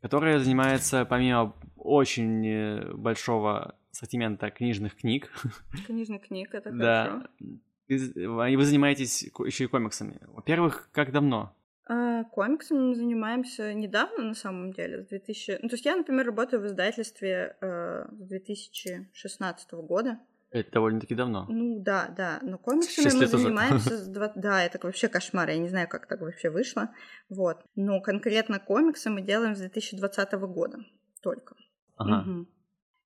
которое 0.01 0.39
занимается, 0.39 1.05
помимо 1.05 1.55
очень 1.77 2.47
э, 2.47 2.95
большого 2.95 3.75
ассортимента 3.93 4.51
книжных 4.51 4.97
книг... 4.97 5.31
Книжных 5.87 6.29
книг, 6.29 6.55
это 6.55 6.71
хорошо. 6.71 7.23
Да, 7.89 8.49
и 8.49 8.57
вы 8.57 8.65
занимаетесь 8.65 9.23
еще 9.23 9.65
и 9.65 9.67
комиксами. 9.67 10.19
Во-первых, 10.29 10.89
как 10.93 11.13
давно? 11.13 11.55
А, 11.87 12.25
комиксами 12.25 12.79
мы 12.79 12.95
занимаемся 12.95 13.75
недавно, 13.75 14.25
на 14.25 14.35
самом 14.35 14.73
деле, 14.73 15.03
с 15.03 15.09
2000... 15.09 15.59
Ну, 15.63 15.69
то 15.69 15.75
есть 15.75 15.85
я, 15.85 15.97
например, 15.97 16.27
работаю 16.27 16.63
в 16.63 16.67
издательстве 16.67 17.57
э, 17.61 18.07
с 18.11 18.29
2016 18.29 19.73
года. 19.73 20.21
Это 20.51 20.71
довольно-таки 20.71 21.15
давно. 21.15 21.47
Ну 21.49 21.81
да, 21.81 22.09
да. 22.17 22.39
Но 22.43 22.59
комиксами 22.59 23.19
мы 23.19 23.27
занимаемся 23.27 23.97
с 24.05 24.07
20... 24.07 24.41
Да, 24.41 24.63
это 24.63 24.79
вообще 24.83 25.09
кошмар. 25.09 25.49
Я 25.49 25.59
не 25.59 25.69
знаю, 25.69 25.89
как 25.89 26.07
так 26.07 26.21
вообще 26.21 26.51
вышло. 26.51 26.91
Вот. 27.29 27.65
Но 27.75 28.01
конкретно 28.01 28.61
комиксы 28.61 29.11
мы 29.11 29.23
делаем 29.23 29.57
с 29.57 29.59
2020 29.59 30.33
года 30.33 30.79
только. 31.21 31.57
Ага. 31.97 32.31
Угу. 32.31 32.47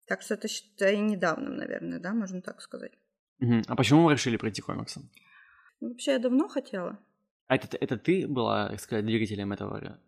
Так 0.07 0.23
что 0.23 0.35
это, 0.35 0.49
считай, 0.49 0.99
недавно, 0.99 1.51
наверное, 1.51 1.99
да, 1.99 2.13
можно 2.13 2.43
так 2.43 2.61
сказать. 2.61 2.93
Угу. 3.41 3.63
А 3.69 3.77
почему 3.77 4.05
вы 4.05 4.13
решили 4.13 4.37
пройти 4.37 4.61
комиксом? 4.61 5.09
Ну, 5.81 5.91
вообще, 5.91 6.13
я 6.13 6.19
давно 6.19 6.49
хотела. 6.49 6.99
А 7.49 7.57
это, 7.57 7.77
это 7.77 7.97
ты 7.97 8.27
была, 8.27 8.69
так 8.69 8.81
сказать, 8.81 9.07
двигателем 9.07 9.53
этого? 9.53 9.99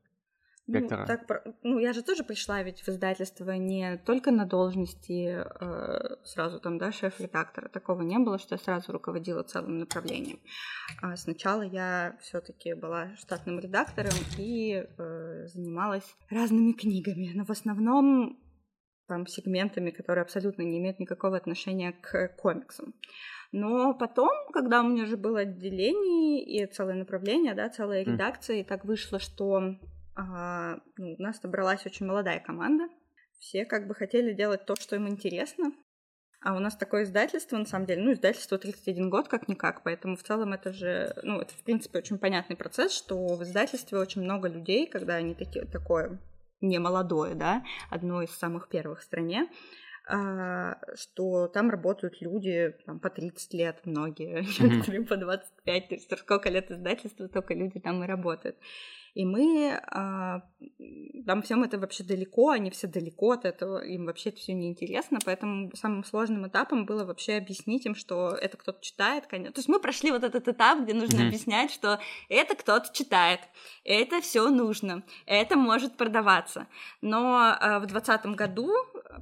вектора? 0.68 1.00
Ну, 1.00 1.06
так, 1.06 1.44
ну, 1.62 1.78
я 1.78 1.92
же 1.92 2.02
тоже 2.02 2.22
пришла 2.22 2.62
ведь 2.62 2.82
в 2.82 2.88
издательство 2.88 3.50
не 3.52 3.96
только 3.96 4.30
на 4.30 4.44
должности 4.44 5.44
э, 5.44 6.16
сразу 6.24 6.60
там, 6.60 6.78
да, 6.78 6.92
шеф-редактора. 6.92 7.68
Такого 7.68 8.02
не 8.02 8.18
было, 8.18 8.38
что 8.38 8.54
я 8.54 8.58
сразу 8.58 8.92
руководила 8.92 9.42
целым 9.42 9.78
направлением. 9.78 10.40
А 11.02 11.16
сначала 11.16 11.62
я 11.62 12.16
все 12.20 12.40
таки 12.40 12.74
была 12.74 13.16
штатным 13.16 13.58
редактором 13.58 14.14
и 14.36 14.84
э, 14.86 15.46
занималась 15.46 16.16
разными 16.30 16.72
книгами. 16.72 17.32
Но 17.34 17.44
в 17.44 17.50
основном 17.50 18.38
там 19.08 19.26
сегментами, 19.26 19.90
которые 19.90 20.22
абсолютно 20.22 20.62
не 20.62 20.78
имеют 20.78 21.00
никакого 21.00 21.36
отношения 21.36 21.92
к 21.92 22.28
комиксам. 22.36 22.94
Но 23.50 23.94
потом, 23.94 24.30
когда 24.52 24.82
у 24.82 24.88
меня 24.88 25.04
уже 25.04 25.16
было 25.16 25.40
отделение 25.40 26.44
и 26.44 26.66
целое 26.70 26.94
направление, 26.94 27.54
да, 27.54 27.70
целая 27.70 28.04
редакция, 28.04 28.56
и 28.56 28.64
так 28.64 28.84
вышло, 28.84 29.18
что 29.18 29.76
а, 30.14 30.76
ну, 30.96 31.14
у 31.18 31.22
нас 31.22 31.40
собралась 31.40 31.86
очень 31.86 32.06
молодая 32.06 32.40
команда. 32.40 32.88
Все 33.38 33.64
как 33.64 33.86
бы 33.86 33.94
хотели 33.94 34.34
делать 34.34 34.66
то, 34.66 34.74
что 34.76 34.96
им 34.96 35.08
интересно. 35.08 35.72
А 36.40 36.54
у 36.54 36.60
нас 36.60 36.76
такое 36.76 37.02
издательство, 37.02 37.56
на 37.56 37.64
самом 37.64 37.86
деле, 37.86 38.02
ну, 38.02 38.12
издательство 38.12 38.58
31 38.58 39.10
год, 39.10 39.26
как-никак, 39.26 39.82
поэтому 39.82 40.16
в 40.16 40.22
целом 40.22 40.52
это 40.52 40.72
же, 40.72 41.12
ну, 41.24 41.40
это, 41.40 41.52
в 41.52 41.64
принципе, 41.64 41.98
очень 41.98 42.18
понятный 42.18 42.54
процесс, 42.54 42.92
что 42.92 43.34
в 43.34 43.42
издательстве 43.42 43.98
очень 43.98 44.22
много 44.22 44.48
людей, 44.48 44.86
когда 44.86 45.16
они 45.16 45.34
такие, 45.34 45.64
такое 45.64 46.20
не 46.60 46.78
молодое, 46.78 47.34
да, 47.34 47.64
одно 47.90 48.22
из 48.22 48.30
самых 48.30 48.68
первых 48.68 49.00
в 49.00 49.04
стране, 49.04 49.48
что 50.08 51.48
там 51.48 51.70
работают 51.70 52.20
люди 52.20 52.74
там, 52.86 52.98
по 52.98 53.10
30 53.10 53.54
лет, 53.54 53.80
многие, 53.84 54.40
mm-hmm. 54.60 55.04
по 55.06 55.16
25, 55.16 55.88
то 55.88 55.94
есть 55.94 56.18
сколько 56.18 56.48
лет 56.48 56.70
издательства, 56.70 57.28
только 57.28 57.54
люди 57.54 57.78
там 57.80 58.02
и 58.02 58.06
работают. 58.06 58.56
И 59.18 59.24
мы 59.24 59.80
а, 59.88 60.42
там 61.26 61.42
всем 61.42 61.64
это 61.64 61.76
вообще 61.78 62.04
далеко, 62.04 62.50
они 62.50 62.70
все 62.70 62.86
далеко 62.86 63.32
от 63.32 63.44
этого, 63.44 63.84
им 63.84 64.06
вообще 64.06 64.28
это 64.28 64.38
все 64.38 64.52
неинтересно, 64.52 65.18
поэтому 65.24 65.74
самым 65.74 66.04
сложным 66.04 66.46
этапом 66.46 66.86
было 66.86 67.04
вообще 67.04 67.34
объяснить 67.34 67.84
им, 67.84 67.96
что 67.96 68.30
это 68.30 68.56
кто-то 68.56 68.80
читает, 68.80 69.26
конечно. 69.26 69.54
То 69.54 69.58
есть 69.58 69.68
мы 69.68 69.80
прошли 69.80 70.12
вот 70.12 70.22
этот 70.22 70.46
этап, 70.46 70.82
где 70.82 70.94
нужно 70.94 71.22
mm-hmm. 71.22 71.26
объяснять, 71.26 71.72
что 71.72 71.98
это 72.28 72.54
кто-то 72.54 72.94
читает, 72.94 73.40
это 73.82 74.20
все 74.20 74.48
нужно, 74.50 75.02
это 75.26 75.56
может 75.56 75.96
продаваться. 75.96 76.68
Но 77.00 77.56
а, 77.58 77.80
в 77.80 77.86
двадцатом 77.86 78.36
году 78.36 78.70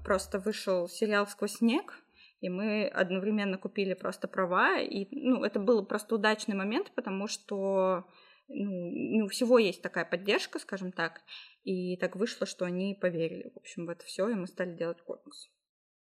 просто 0.04 0.38
вышел 0.38 0.88
сериал 0.88 1.26
«Сквозь 1.26 1.56
снег», 1.56 2.02
и 2.40 2.48
мы 2.48 2.86
одновременно 2.86 3.58
купили 3.58 3.94
просто 3.94 4.28
права, 4.28 4.78
и 4.78 5.06
ну, 5.10 5.42
это 5.42 5.58
был 5.58 5.84
просто 5.84 6.14
удачный 6.14 6.54
момент, 6.54 6.92
потому 6.94 7.28
что 7.28 8.06
ну, 8.48 8.90
не 8.90 9.22
у 9.22 9.28
всего 9.28 9.58
есть 9.58 9.82
такая 9.82 10.04
поддержка, 10.04 10.58
скажем 10.58 10.92
так, 10.92 11.22
и 11.64 11.96
так 11.96 12.16
вышло, 12.16 12.46
что 12.46 12.64
они 12.64 12.96
поверили, 13.00 13.50
в 13.54 13.58
общем, 13.58 13.86
в 13.86 13.90
это 13.90 14.04
все, 14.04 14.28
и 14.28 14.34
мы 14.34 14.46
стали 14.46 14.76
делать 14.76 15.00
комикс. 15.02 15.48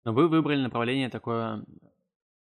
Но 0.03 0.13
вы 0.13 0.27
выбрали 0.27 0.61
направление 0.61 1.09
такое, 1.09 1.63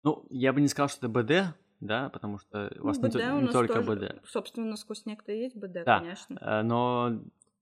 ну, 0.03 0.27
я 0.31 0.53
бы 0.53 0.61
не 0.61 0.69
сказал, 0.69 0.89
что 0.89 1.07
это 1.07 1.09
БД, 1.09 1.57
да, 1.81 2.11
потому 2.11 2.39
что 2.39 2.71
у 2.81 2.87
вас 2.87 2.99
ну, 2.99 3.09
не, 3.09 3.33
у 3.33 3.41
не 3.41 3.49
только 3.49 3.83
тоже, 3.83 3.91
БД. 3.91 4.27
Собственно, 4.27 4.77
сквозь 4.77 5.07
некто 5.07 5.33
есть 5.33 5.57
БД, 5.57 5.85
да, 5.85 6.01
конечно. 6.01 6.39
Э, 6.41 6.63
но, 6.63 7.11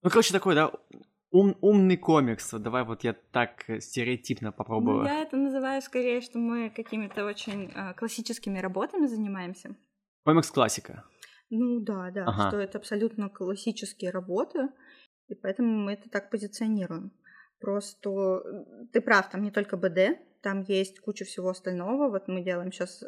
ну, 0.02 0.11
короче, 0.11 0.33
такой, 0.33 0.54
да, 0.54 0.72
ум, 1.30 1.56
умный 1.60 1.96
комикс. 1.96 2.50
Давай 2.52 2.84
вот 2.84 3.04
я 3.04 3.12
так 3.12 3.64
стереотипно 3.80 4.52
попробую. 4.52 4.98
Ну, 4.98 5.04
я 5.04 5.22
это 5.22 5.36
называю 5.36 5.82
скорее, 5.82 6.20
что 6.20 6.38
мы 6.38 6.70
какими-то 6.70 7.24
очень 7.24 7.70
э, 7.74 7.94
классическими 7.94 8.58
работами 8.58 9.06
занимаемся. 9.06 9.76
Комикс-классика. 10.24 11.04
Ну 11.50 11.80
да, 11.80 12.10
да, 12.10 12.24
ага. 12.26 12.48
что 12.48 12.58
это 12.58 12.78
абсолютно 12.78 13.30
классические 13.30 14.10
работы, 14.10 14.68
и 15.28 15.34
поэтому 15.34 15.78
мы 15.78 15.92
это 15.94 16.10
так 16.10 16.30
позиционируем. 16.30 17.12
Просто 17.60 18.42
ты 18.92 19.00
прав, 19.00 19.30
там 19.30 19.42
не 19.42 19.50
только 19.50 19.76
БД, 19.76 20.18
там 20.42 20.62
есть 20.62 21.01
куча 21.01 21.24
всего 21.24 21.51
остального. 21.51 22.09
Вот 22.09 22.29
мы 22.29 22.42
делаем 22.42 22.72
сейчас 22.72 23.05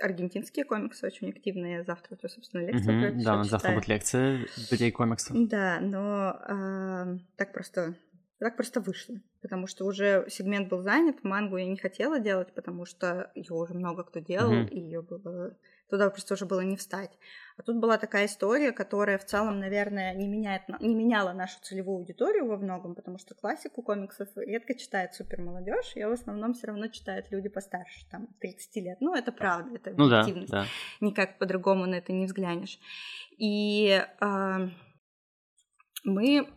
аргентинские 0.00 0.64
комиксы 0.64 1.06
очень 1.06 1.30
активные. 1.30 1.84
Завтра, 1.84 2.16
то, 2.16 2.28
собственно, 2.28 2.66
лекция. 2.66 3.12
Угу, 3.12 3.22
да, 3.22 3.34
у 3.34 3.38
нас 3.38 3.48
завтра 3.48 3.74
будет 3.74 3.88
лекция 3.88 4.46
людей 4.70 4.90
комиксов. 4.90 5.36
Да, 5.48 5.78
но 5.80 6.38
э, 6.48 7.18
так 7.36 7.52
просто 7.52 7.94
так 8.42 8.56
просто 8.56 8.80
вышло, 8.80 9.14
потому 9.40 9.68
что 9.68 9.84
уже 9.84 10.26
сегмент 10.28 10.68
был 10.68 10.82
занят, 10.82 11.22
мангу 11.22 11.58
я 11.58 11.66
не 11.66 11.76
хотела 11.76 12.18
делать, 12.18 12.52
потому 12.52 12.86
что 12.86 13.30
ее 13.36 13.52
уже 13.52 13.72
много 13.72 14.02
кто 14.02 14.18
делал, 14.18 14.52
mm-hmm. 14.52 14.68
и 14.68 14.80
ее 14.80 15.00
было 15.00 15.56
туда 15.92 16.08
просто 16.08 16.32
уже 16.32 16.46
было 16.46 16.62
не 16.62 16.76
встать. 16.76 17.10
А 17.58 17.62
тут 17.62 17.76
была 17.76 17.98
такая 17.98 18.24
история, 18.24 18.72
которая 18.72 19.18
в 19.18 19.26
целом, 19.26 19.60
наверное, 19.60 20.14
не, 20.14 20.26
меняет, 20.26 20.62
не 20.80 20.94
меняла 20.94 21.34
нашу 21.34 21.60
целевую 21.60 21.98
аудиторию 21.98 22.46
во 22.46 22.56
многом, 22.56 22.94
потому 22.94 23.18
что 23.18 23.34
классику 23.34 23.82
комиксов 23.82 24.28
редко 24.36 24.74
читает 24.74 25.12
супер 25.12 25.42
молодежь, 25.42 25.92
ее 25.94 26.08
в 26.08 26.12
основном 26.12 26.54
все 26.54 26.68
равно 26.68 26.88
читают 26.88 27.30
люди 27.30 27.50
постарше, 27.50 28.06
там, 28.10 28.28
30 28.40 28.76
лет. 28.76 28.98
Ну, 29.02 29.14
это 29.14 29.32
правда, 29.32 29.76
это 29.76 29.90
ну, 29.90 30.06
объективность. 30.06 30.50
Да, 30.50 30.62
да. 30.62 31.06
Никак 31.06 31.38
по-другому 31.38 31.84
на 31.84 31.96
это 31.96 32.10
не 32.14 32.24
взглянешь. 32.24 32.78
И 33.36 34.02
э, 34.18 34.68
мы 36.04 36.48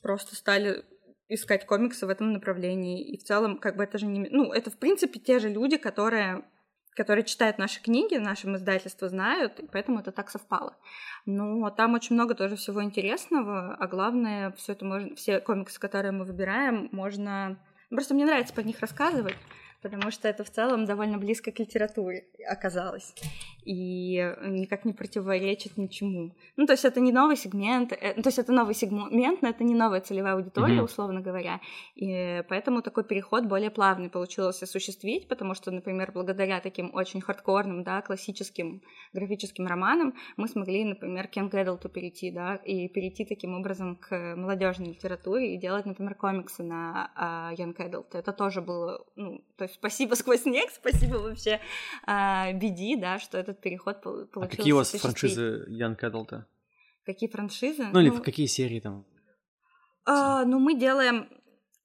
просто 0.00 0.36
стали 0.36 0.84
искать 1.28 1.66
комиксы 1.66 2.06
в 2.06 2.08
этом 2.08 2.32
направлении. 2.32 3.04
И 3.04 3.18
в 3.18 3.24
целом, 3.24 3.58
как 3.58 3.76
бы 3.76 3.82
это 3.82 3.98
же 3.98 4.06
не... 4.06 4.28
Ну, 4.30 4.52
это, 4.52 4.70
в 4.70 4.78
принципе, 4.78 5.18
те 5.18 5.40
же 5.40 5.48
люди, 5.48 5.76
которые 5.76 6.44
которые 6.94 7.24
читают 7.24 7.58
наши 7.58 7.82
книги, 7.82 8.16
нашем 8.16 8.56
издательстве 8.56 9.08
знают, 9.08 9.60
и 9.60 9.66
поэтому 9.66 10.00
это 10.00 10.12
так 10.12 10.30
совпало. 10.30 10.76
Но 11.26 11.70
там 11.70 11.94
очень 11.94 12.14
много 12.14 12.34
тоже 12.34 12.56
всего 12.56 12.82
интересного, 12.82 13.74
а 13.74 13.86
главное, 13.86 14.52
все 14.52 14.72
это 14.72 14.84
можно, 14.84 15.14
все 15.16 15.40
комиксы, 15.40 15.80
которые 15.80 16.12
мы 16.12 16.24
выбираем, 16.24 16.88
можно... 16.92 17.58
Просто 17.90 18.14
мне 18.14 18.24
нравится 18.24 18.54
про 18.54 18.62
них 18.62 18.80
рассказывать, 18.80 19.36
потому 19.84 20.10
что 20.10 20.28
это 20.28 20.44
в 20.44 20.50
целом 20.50 20.86
довольно 20.86 21.18
близко 21.18 21.52
к 21.52 21.58
литературе 21.58 22.24
оказалось 22.48 23.14
и 23.64 24.34
никак 24.42 24.84
не 24.84 24.92
противоречит 24.92 25.76
ничему. 25.76 26.34
Ну, 26.56 26.66
то 26.66 26.72
есть 26.72 26.84
это 26.84 27.00
не 27.00 27.12
новый 27.12 27.36
сегмент, 27.36 27.92
э, 27.92 28.14
то 28.14 28.28
есть 28.28 28.38
это 28.38 28.52
новый 28.52 28.74
сегмент, 28.74 29.42
но 29.42 29.48
это 29.48 29.64
не 29.64 29.74
новая 29.74 30.00
целевая 30.00 30.34
аудитория, 30.34 30.78
mm-hmm. 30.78 30.84
условно 30.84 31.20
говоря, 31.20 31.60
и 31.94 32.42
поэтому 32.48 32.82
такой 32.82 33.04
переход 33.04 33.44
более 33.44 33.70
плавный 33.70 34.10
получилось 34.10 34.62
осуществить, 34.62 35.28
потому 35.28 35.54
что, 35.54 35.70
например, 35.70 36.12
благодаря 36.12 36.60
таким 36.60 36.94
очень 36.94 37.20
хардкорным, 37.20 37.82
да, 37.82 38.02
классическим 38.02 38.82
графическим 39.12 39.66
романам 39.66 40.14
мы 40.36 40.48
смогли, 40.48 40.84
например, 40.84 41.28
к 41.28 41.36
Young 41.36 41.50
Adult 41.50 41.88
перейти, 41.88 42.30
да, 42.30 42.56
и 42.56 42.88
перейти 42.88 43.24
таким 43.24 43.54
образом 43.54 43.96
к 43.96 44.34
молодежной 44.36 44.88
литературе 44.88 45.54
и 45.54 45.58
делать, 45.58 45.86
например, 45.86 46.14
комиксы 46.14 46.62
на 46.62 47.10
uh, 47.16 47.56
Young 47.56 47.76
Adult. 47.76 48.08
Это 48.12 48.32
тоже 48.32 48.60
было, 48.60 49.04
ну, 49.16 49.42
то 49.56 49.64
есть 49.64 49.73
спасибо 49.74 50.14
сквозь 50.14 50.42
снег, 50.42 50.70
спасибо 50.70 51.16
вообще 51.16 51.60
а, 52.06 52.52
BD, 52.52 52.98
да, 52.98 53.18
что 53.18 53.38
этот 53.38 53.60
переход 53.60 54.02
получился. 54.02 54.40
А 54.42 54.48
какие 54.48 54.72
у 54.72 54.76
вас 54.76 54.90
франшизы 54.92 55.66
Young 55.68 55.98
Adult? 55.98 56.44
Какие 57.04 57.28
франшизы? 57.28 57.84
Ну, 57.92 58.00
или 58.00 58.08
ну, 58.08 58.16
в 58.16 58.22
какие 58.22 58.46
серии 58.46 58.80
там? 58.80 59.04
А, 60.06 60.44
ну, 60.44 60.58
мы 60.58 60.78
делаем 60.78 61.28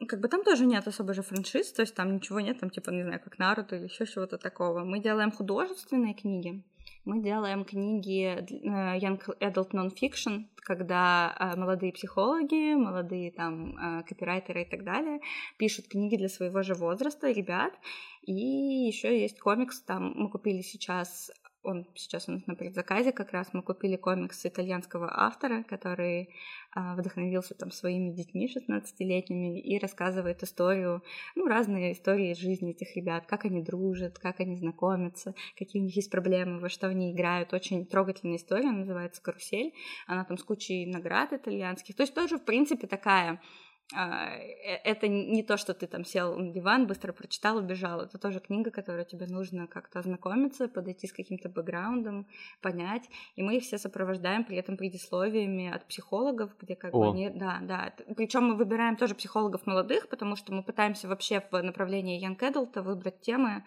как 0.08 0.22
бы 0.22 0.28
там 0.30 0.44
тоже 0.44 0.66
нет 0.66 0.88
особо 0.88 1.14
же 1.14 1.22
франшиз, 1.22 1.74
то 1.74 1.82
есть 1.82 1.94
там 1.94 2.16
ничего 2.16 2.40
нет, 2.40 2.60
там 2.60 2.70
типа, 2.70 2.90
не 2.92 3.04
знаю, 3.04 3.20
как 3.22 3.38
Наруто 3.38 3.76
или 3.76 3.84
еще 3.86 4.06
чего-то 4.06 4.38
такого. 4.38 4.86
Мы 4.86 5.00
делаем 5.00 5.32
художественные 5.32 6.14
книги, 6.14 6.64
мы 7.10 7.24
делаем 7.24 7.66
книги 7.66 8.24
э, 8.24 9.00
Young 9.00 9.20
Adult 9.40 9.72
Non-Fiction, 9.72 10.46
когда 10.58 11.36
э, 11.40 11.60
молодые 11.60 11.92
психологи, 11.92 12.76
молодые 12.76 13.32
там 13.32 13.76
э, 13.78 14.04
копирайтеры 14.04 14.62
и 14.62 14.70
так 14.70 14.84
далее 14.84 15.20
пишут 15.58 15.88
книги 15.88 16.18
для 16.18 16.30
своего 16.30 16.62
же 16.62 16.76
возраста, 16.76 17.32
ребят. 17.32 17.74
И 18.22 18.34
еще 18.34 19.20
есть 19.20 19.40
комикс, 19.40 19.82
там 19.82 20.14
мы 20.16 20.30
купили 20.30 20.62
сейчас 20.62 21.32
он 21.64 21.86
сейчас 21.96 22.30
у 22.30 22.32
нас 22.32 22.48
на 22.48 22.56
предзаказе 22.56 23.12
как 23.12 23.32
раз 23.32 23.50
мы 23.54 23.62
купили 23.62 23.98
комикс 23.98 24.46
итальянского 24.46 25.10
автора, 25.12 25.64
который 25.64 26.30
а, 26.72 26.96
вдохновился 26.96 27.54
там 27.54 27.72
своими 27.72 28.12
детьми 28.12 28.48
16-летними 28.48 29.60
и 29.60 29.78
рассказывает 29.78 30.42
историю, 30.42 31.04
ну, 31.36 31.48
разные 31.48 31.94
истории 31.94 32.32
из 32.32 32.38
жизни 32.38 32.72
этих 32.72 32.96
ребят, 32.96 33.26
как 33.26 33.46
они 33.46 33.62
дружат, 33.62 34.20
как 34.20 34.40
они 34.40 34.56
знакомятся, 34.56 35.36
какие 35.58 35.82
у 35.82 35.86
них 35.86 35.96
есть 35.96 36.12
проблемы, 36.12 36.60
во 36.60 36.70
что 36.70 36.88
они 36.88 37.12
играют. 37.12 37.54
Очень 37.54 37.86
трогательная 37.86 38.38
история, 38.38 38.72
называется 38.72 39.22
«Карусель». 39.22 39.74
Она 40.08 40.24
там 40.24 40.38
с 40.38 40.44
кучей 40.44 40.86
наград 40.86 41.34
итальянских. 41.34 41.96
То 41.96 42.04
есть 42.04 42.14
тоже, 42.14 42.38
в 42.38 42.46
принципе, 42.46 42.88
такая 42.88 43.42
это 43.92 45.08
не 45.08 45.42
то, 45.42 45.58
что 45.58 45.74
ты 45.74 45.88
там 45.88 46.06
сел 46.06 46.38
на 46.38 46.52
диван, 46.52 46.86
быстро 46.86 47.12
прочитал, 47.12 47.58
убежал. 47.58 48.02
Это 48.02 48.18
тоже 48.20 48.40
книга, 48.40 48.70
которой 48.70 49.04
тебе 49.06 49.26
нужно 49.26 49.68
как-то 49.68 50.00
ознакомиться, 50.00 50.68
подойти 50.68 51.08
с 51.08 51.14
каким-то 51.14 51.50
бэкграундом, 51.50 52.28
понять. 52.62 53.10
И 53.36 53.42
мы 53.42 53.58
их 53.58 53.64
все 53.64 53.78
сопровождаем 53.78 54.44
при 54.44 54.58
этом 54.58 54.78
предисловиями 54.78 55.72
от 55.72 55.88
психологов, 55.88 56.52
где 56.60 56.76
как 56.76 56.94
О. 56.94 57.00
бы 57.00 57.08
они... 57.10 57.30
Да, 57.30 57.60
да. 57.62 57.94
Причем 58.16 58.44
мы 58.44 58.56
выбираем 58.56 58.96
тоже 58.96 59.16
психологов 59.16 59.66
молодых, 59.66 60.08
потому 60.10 60.36
что 60.36 60.54
мы 60.54 60.64
пытаемся 60.64 61.08
вообще 61.08 61.44
в 61.52 61.62
направлении 61.62 62.24
Young 62.24 62.38
Adult 62.40 62.80
выбрать 62.82 63.22
темы, 63.22 63.64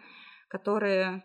которые 0.49 1.25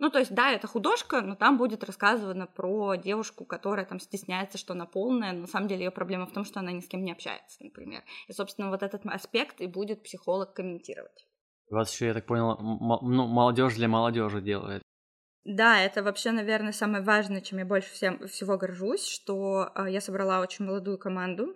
Ну, 0.00 0.08
то 0.08 0.18
есть, 0.18 0.34
да, 0.34 0.50
это 0.50 0.66
художка, 0.66 1.20
но 1.20 1.36
там 1.36 1.58
будет 1.58 1.84
рассказывано 1.84 2.46
про 2.46 2.94
девушку, 2.94 3.44
которая 3.44 3.84
там 3.84 4.00
стесняется, 4.00 4.56
что 4.56 4.72
она 4.72 4.86
полная. 4.86 5.32
На 5.32 5.46
самом 5.46 5.68
деле 5.68 5.84
ее 5.84 5.90
проблема 5.90 6.26
в 6.26 6.32
том, 6.32 6.46
что 6.46 6.58
она 6.60 6.72
ни 6.72 6.80
с 6.80 6.88
кем 6.88 7.04
не 7.04 7.12
общается, 7.12 7.62
например. 7.62 8.02
И, 8.26 8.32
собственно, 8.32 8.70
вот 8.70 8.82
этот 8.82 9.04
аспект 9.04 9.60
и 9.60 9.66
будет 9.66 10.02
психолог 10.02 10.54
комментировать. 10.54 11.28
У 11.68 11.74
вас 11.74 11.92
еще, 11.92 12.06
я 12.06 12.14
так 12.14 12.26
понял, 12.26 12.56
ну, 12.58 13.26
молодежь 13.26 13.74
для 13.74 13.88
молодежи 13.88 14.40
делает. 14.40 14.82
Да, 15.44 15.80
это 15.80 16.02
вообще, 16.02 16.32
наверное, 16.32 16.72
самое 16.72 17.04
важное, 17.04 17.42
чем 17.42 17.58
я 17.58 17.66
больше 17.66 17.92
всем, 17.92 18.26
всего 18.26 18.56
горжусь, 18.56 19.06
что 19.06 19.70
э, 19.74 19.90
я 19.90 20.00
собрала 20.00 20.40
очень 20.40 20.64
молодую 20.64 20.98
команду. 20.98 21.54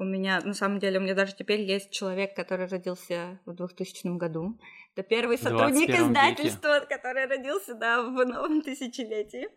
У 0.00 0.04
меня, 0.04 0.40
на 0.44 0.54
самом 0.54 0.78
деле, 0.78 1.00
у 1.00 1.02
меня 1.02 1.16
даже 1.16 1.34
теперь 1.34 1.62
есть 1.62 1.90
человек, 1.90 2.36
который 2.36 2.68
родился 2.68 3.40
в 3.46 3.52
2000 3.52 4.16
году. 4.16 4.56
Это 4.94 5.02
первый 5.02 5.38
сотрудник 5.38 5.90
издательства, 5.90 6.76
веке. 6.78 6.86
который 6.86 7.26
родился, 7.26 7.74
да, 7.74 8.04
в 8.04 8.24
новом 8.24 8.62
тысячелетии. 8.62 9.48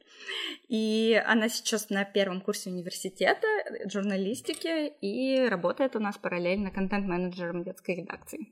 И 0.68 1.22
она 1.28 1.48
сейчас 1.48 1.92
на 1.92 2.06
первом 2.06 2.42
курсе 2.42 2.72
университета 2.72 3.46
журналистики 3.86 4.88
и 4.88 5.48
работает 5.48 5.96
у 5.96 6.00
нас 6.00 6.18
параллельно 6.18 6.72
контент-менеджером 6.72 7.64
детской 7.64 7.98
редакции. 7.98 8.52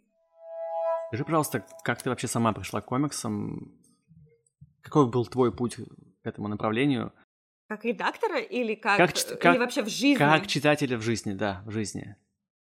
Скажи, 1.08 1.25
пожалуйста, 1.25 1.65
как 1.84 2.04
ты 2.04 2.12
вообще 2.12 2.28
сама 2.28 2.54
пришла 2.54 2.82
к 2.82 2.86
комиксам? 2.86 3.73
Какой 4.84 5.10
был 5.10 5.25
твой 5.25 5.52
путь 5.52 5.78
к 5.78 6.28
этому 6.28 6.49
направлению? 6.49 7.13
Как 7.69 7.86
редактора 7.86 8.39
или 8.39 8.73
как, 8.73 8.97
как, 8.97 9.15
или 9.15 9.36
как 9.36 9.60
вообще 9.60 9.84
в 9.84 9.89
жизни? 9.89 10.15
Как 10.15 10.47
читателя 10.47 10.97
в 10.97 11.03
жизни, 11.03 11.34
да, 11.34 11.62
в 11.67 11.71
жизни. 11.71 12.15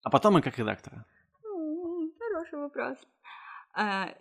А 0.03 0.09
потом 0.09 0.37
и 0.37 0.41
как 0.41 0.57
редактора. 0.57 1.05
Хороший 2.17 2.59
вопрос. 2.59 2.97
А, 3.73 4.15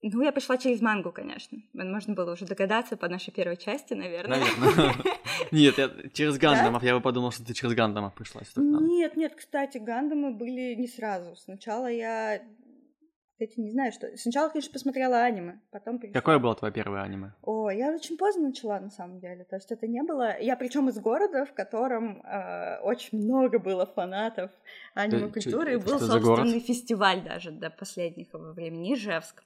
ну, 0.00 0.22
я 0.22 0.32
пришла 0.32 0.56
через 0.56 0.80
мангу, 0.80 1.12
конечно. 1.12 1.58
Можно 1.74 2.14
было 2.14 2.32
уже 2.32 2.46
догадаться 2.46 2.96
по 2.96 3.08
нашей 3.10 3.30
первой 3.30 3.58
части, 3.58 3.92
наверное. 3.92 4.40
Наверное. 4.40 4.94
Нет, 5.52 5.76
я 5.76 5.90
через 6.14 6.38
Гандамов. 6.38 6.82
Я 6.82 6.94
бы 6.94 7.02
подумал, 7.02 7.30
что 7.30 7.44
ты 7.44 7.52
через 7.52 7.74
Гандамов 7.74 8.14
пришла. 8.14 8.40
Нет, 8.56 9.16
нет, 9.16 9.34
кстати, 9.34 9.76
Гандамы 9.76 10.32
были 10.32 10.74
не 10.76 10.88
сразу. 10.88 11.36
Сначала 11.36 11.88
я 11.88 12.40
кстати, 13.36 13.60
не 13.60 13.70
знаю, 13.70 13.92
что... 13.92 14.16
Сначала, 14.16 14.48
конечно, 14.48 14.72
посмотрела 14.72 15.18
аниме, 15.18 15.60
потом... 15.70 15.98
Перешла. 15.98 16.18
Какое 16.18 16.38
было 16.38 16.54
твое 16.54 16.72
первое 16.72 17.02
аниме? 17.02 17.34
О, 17.42 17.68
я 17.68 17.92
очень 17.92 18.16
поздно 18.16 18.48
начала, 18.48 18.80
на 18.80 18.88
самом 18.88 19.20
деле. 19.20 19.44
То 19.44 19.56
есть 19.56 19.70
это 19.70 19.86
не 19.86 20.02
было... 20.02 20.40
Я 20.40 20.56
причем 20.56 20.88
из 20.88 20.98
города, 20.98 21.44
в 21.44 21.52
котором 21.52 22.22
э, 22.22 22.78
очень 22.80 23.18
много 23.18 23.58
было 23.58 23.84
фанатов 23.84 24.50
аниме-культуры, 24.94 25.74
и 25.74 25.76
был 25.76 25.98
собственный 26.00 26.60
фестиваль 26.60 27.22
даже 27.22 27.50
до 27.50 27.68
последнего 27.68 28.52
времени, 28.54 28.94
Ижевск. 28.94 29.44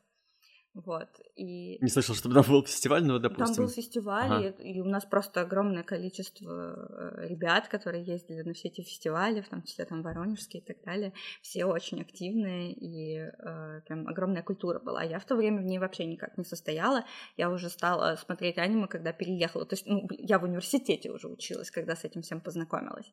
Вот, 0.85 1.09
и... 1.37 1.79
Не 1.83 1.89
слышал, 1.89 2.15
чтобы 2.15 2.35
там 2.35 2.45
был 2.49 2.65
фестиваль, 2.65 3.05
но, 3.05 3.19
допустим... 3.19 3.55
Там 3.55 3.65
был 3.65 3.69
фестиваль, 3.71 4.31
ага. 4.31 4.49
и, 4.49 4.75
и 4.75 4.81
у 4.81 4.87
нас 4.87 5.05
просто 5.05 5.43
огромное 5.43 5.83
количество 5.83 7.19
э, 7.19 7.29
ребят, 7.29 7.69
которые 7.69 8.03
ездили 8.05 8.43
на 8.43 8.55
все 8.55 8.69
эти 8.69 8.81
фестивали, 8.81 9.43
в 9.43 9.49
том 9.49 9.63
числе 9.63 9.85
там 9.85 10.03
Воронежские 10.03 10.63
и 10.63 10.65
так 10.65 10.83
далее. 10.85 11.13
Все 11.43 11.67
очень 11.67 12.01
активные, 12.01 12.73
и 12.73 13.19
э, 13.19 13.81
прям 13.87 14.09
огромная 14.09 14.43
культура 14.43 14.79
была. 14.79 15.03
Я 15.03 15.19
в 15.19 15.25
то 15.27 15.37
время 15.37 15.61
в 15.61 15.65
ней 15.65 15.79
вообще 15.79 16.07
никак 16.07 16.39
не 16.39 16.45
состояла. 16.45 17.05
Я 17.37 17.51
уже 17.51 17.69
стала 17.69 18.17
смотреть 18.17 18.57
аниме, 18.57 18.87
когда 18.87 19.13
переехала. 19.13 19.67
То 19.67 19.75
есть, 19.75 19.87
ну, 19.87 20.09
я 20.19 20.39
в 20.39 20.45
университете 20.45 21.11
уже 21.11 21.29
училась, 21.29 21.71
когда 21.71 21.95
с 21.95 22.05
этим 22.05 22.23
всем 22.23 22.41
познакомилась. 22.41 23.13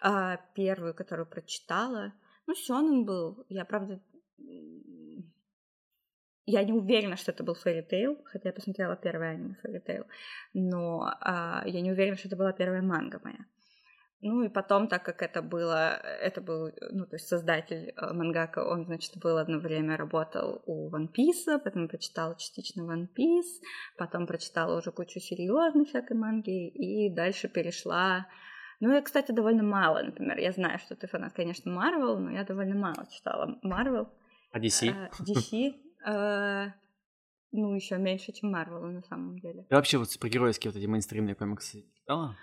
А 0.00 0.36
первую, 0.54 0.92
которую 0.94 1.26
прочитала... 1.26 2.12
Ну, 2.46 2.54
Сёнэн 2.54 3.04
был. 3.04 3.44
Я, 3.48 3.64
правда, 3.64 4.00
я 6.46 6.64
не 6.64 6.72
уверена, 6.72 7.16
что 7.16 7.32
это 7.32 7.44
был 7.44 7.54
Fairy 7.54 7.84
Tail, 7.86 8.16
хотя 8.24 8.48
я 8.48 8.52
посмотрела 8.52 8.96
первое 8.96 9.32
аниме 9.32 9.56
Fairy 9.64 9.84
Tail, 9.84 10.06
но 10.54 11.12
а, 11.20 11.62
я 11.66 11.80
не 11.80 11.90
уверена, 11.90 12.16
что 12.16 12.28
это 12.28 12.36
была 12.36 12.52
первая 12.52 12.82
манга 12.82 13.20
моя. 13.22 13.44
Ну 14.22 14.42
и 14.42 14.48
потом, 14.48 14.88
так 14.88 15.04
как 15.04 15.22
это 15.22 15.42
было, 15.42 16.00
это 16.20 16.40
был, 16.40 16.72
ну 16.90 17.04
то 17.06 17.16
есть 17.16 17.28
создатель 17.28 17.92
э, 17.94 18.12
мангака, 18.12 18.64
он, 18.64 18.86
значит, 18.86 19.18
был 19.18 19.36
одно 19.36 19.58
время 19.58 19.96
работал 19.96 20.62
у 20.66 20.90
One 20.90 21.08
Piece, 21.12 21.60
потом 21.62 21.86
прочитала 21.86 22.34
частично 22.36 22.80
One 22.82 23.08
Piece, 23.14 23.60
потом 23.98 24.26
прочитала 24.26 24.78
уже 24.78 24.90
кучу 24.90 25.20
серьезной 25.20 25.84
всякой 25.84 26.16
манги 26.16 26.68
и 26.68 27.14
дальше 27.14 27.48
перешла 27.48 28.26
ну, 28.78 28.92
я, 28.92 29.00
кстати, 29.00 29.32
довольно 29.32 29.62
мало, 29.62 30.02
например. 30.02 30.38
Я 30.38 30.52
знаю, 30.52 30.78
что 30.78 30.94
ты 30.96 31.06
фанат, 31.06 31.32
конечно, 31.32 31.72
Марвел, 31.72 32.18
но 32.18 32.30
я 32.30 32.44
довольно 32.44 32.74
мало 32.74 33.06
читала 33.10 33.58
Марвел. 33.62 34.08
А 34.52 34.58
DC? 34.58 34.92
DC, 35.20 35.72
Э, 35.72 35.85
ну, 36.06 37.74
еще 37.74 37.98
меньше, 37.98 38.32
чем 38.32 38.52
Марвел 38.52 38.82
на 38.82 39.02
самом 39.02 39.38
деле. 39.38 39.64
Ты 39.68 39.74
вообще 39.74 39.98
вот 39.98 40.10
супергеройские 40.10 40.70
вот 40.70 40.78
эти 40.78 40.86
мейнстримные 40.86 41.34
комиксы 41.34 41.84
читала? 41.94 42.36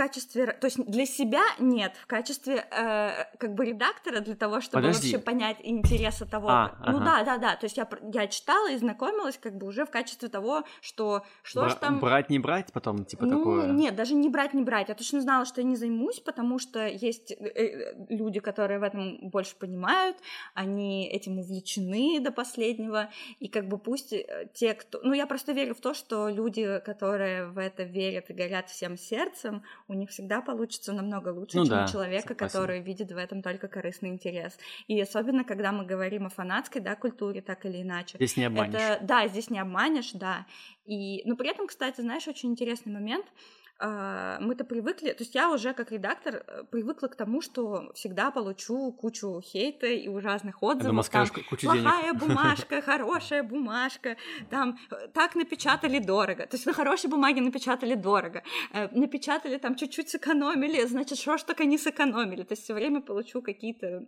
Качестве, 0.00 0.46
то 0.46 0.66
есть 0.66 0.82
для 0.86 1.04
себя 1.04 1.42
нет, 1.58 1.92
в 2.02 2.06
качестве 2.06 2.64
э, 2.70 3.24
как 3.38 3.54
бы 3.54 3.66
редактора 3.66 4.20
для 4.20 4.34
того, 4.34 4.62
чтобы 4.62 4.82
Подожди. 4.82 5.12
вообще 5.12 5.22
понять 5.22 5.58
интересы 5.62 6.24
того. 6.24 6.48
А, 6.48 6.74
ну 6.86 6.96
ага. 6.96 7.04
да, 7.04 7.24
да, 7.24 7.38
да. 7.38 7.56
То 7.56 7.66
есть 7.66 7.76
я 7.76 7.86
я 8.14 8.26
читала 8.28 8.70
и 8.70 8.78
знакомилась 8.78 9.36
как 9.36 9.58
бы 9.58 9.66
уже 9.66 9.84
в 9.84 9.90
качестве 9.90 10.30
того, 10.30 10.64
что 10.80 11.22
что 11.42 11.60
Бра- 11.60 11.68
ж 11.68 11.74
там. 11.74 12.00
Брать 12.00 12.30
не 12.30 12.38
брать 12.38 12.72
потом 12.72 13.04
типа 13.04 13.26
ну, 13.26 13.38
такое. 13.38 13.66
Нет, 13.66 13.94
даже 13.94 14.14
не 14.14 14.30
брать 14.30 14.54
не 14.54 14.62
брать. 14.62 14.88
Я 14.88 14.94
точно 14.94 15.20
знала, 15.20 15.44
что 15.44 15.60
я 15.60 15.66
не 15.66 15.76
займусь, 15.76 16.20
потому 16.20 16.58
что 16.58 16.86
есть 16.86 17.32
э, 17.32 17.34
э, 17.36 18.06
люди, 18.08 18.40
которые 18.40 18.78
в 18.78 18.82
этом 18.82 19.18
больше 19.28 19.54
понимают, 19.56 20.16
они 20.54 21.06
этим 21.08 21.38
увлечены 21.38 22.20
до 22.20 22.32
последнего 22.32 23.10
и 23.38 23.48
как 23.48 23.68
бы 23.68 23.76
пусть 23.76 24.14
э, 24.14 24.48
те, 24.54 24.72
кто, 24.72 25.00
ну 25.02 25.12
я 25.12 25.26
просто 25.26 25.52
верю 25.52 25.74
в 25.74 25.80
то, 25.80 25.92
что 25.92 26.30
люди, 26.30 26.80
которые 26.86 27.48
в 27.48 27.58
это 27.58 27.82
верят 27.82 28.30
и 28.30 28.32
горят 28.32 28.70
всем 28.70 28.96
сердцем 28.96 29.62
у 29.90 29.94
них 29.94 30.10
всегда 30.10 30.40
получится 30.40 30.92
намного 30.92 31.30
лучше, 31.30 31.58
ну, 31.58 31.64
чем 31.64 31.74
да, 31.74 31.84
у 31.84 31.88
человека, 31.88 32.28
согласен. 32.28 32.52
который 32.52 32.80
видит 32.80 33.10
в 33.10 33.16
этом 33.16 33.42
только 33.42 33.66
корыстный 33.66 34.10
интерес. 34.10 34.56
И 34.86 35.00
особенно, 35.00 35.44
когда 35.44 35.72
мы 35.72 35.84
говорим 35.84 36.26
о 36.26 36.28
фанатской 36.30 36.80
да, 36.80 36.94
культуре, 36.94 37.42
так 37.42 37.66
или 37.66 37.82
иначе. 37.82 38.16
Здесь 38.16 38.36
не 38.36 38.44
обманешь. 38.44 38.74
Это, 38.74 39.04
да, 39.04 39.26
здесь 39.26 39.50
не 39.50 39.58
обманешь, 39.58 40.12
да. 40.12 40.46
И, 40.86 41.22
но 41.24 41.36
при 41.36 41.50
этом, 41.50 41.66
кстати, 41.66 42.00
знаешь, 42.00 42.28
очень 42.28 42.50
интересный 42.50 42.92
момент— 42.92 43.26
мы-то 43.80 44.64
привыкли, 44.64 45.12
то 45.12 45.22
есть 45.22 45.34
я 45.34 45.50
уже 45.50 45.72
как 45.72 45.90
редактор 45.90 46.44
э, 46.46 46.64
привыкла 46.64 47.08
к 47.08 47.16
тому, 47.16 47.40
что 47.40 47.90
всегда 47.94 48.30
получу 48.30 48.92
кучу 48.92 49.40
хейта 49.40 49.86
и 49.86 50.08
ужасных 50.08 50.62
отзывов. 50.62 51.08
Там, 51.08 51.44
кучу 51.48 51.66
плохая 51.66 52.12
денег. 52.12 52.20
бумажка, 52.20 52.82
хорошая 52.84 53.42
бумажка, 53.42 54.16
там 54.50 54.78
э, 54.90 55.08
так 55.14 55.34
напечатали 55.34 55.98
дорого. 55.98 56.46
То 56.46 56.56
есть 56.56 56.66
на 56.66 56.72
хорошей 56.72 57.08
бумаге 57.08 57.40
напечатали 57.40 57.94
дорого. 57.94 58.42
Э, 58.72 58.88
напечатали 58.92 59.56
там 59.56 59.74
чуть-чуть 59.76 60.10
сэкономили, 60.10 60.84
значит, 60.86 61.18
что 61.18 61.38
ж 61.38 61.42
только 61.42 61.64
не 61.64 61.78
сэкономили. 61.78 62.42
То 62.42 62.52
есть 62.52 62.64
все 62.64 62.74
время 62.74 63.00
получу 63.00 63.40
какие-то 63.42 64.04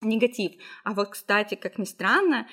негатив. 0.00 0.52
А 0.84 0.94
вот, 0.94 1.10
кстати, 1.10 1.54
как 1.54 1.78
ни 1.78 1.84
странно, 1.84 2.48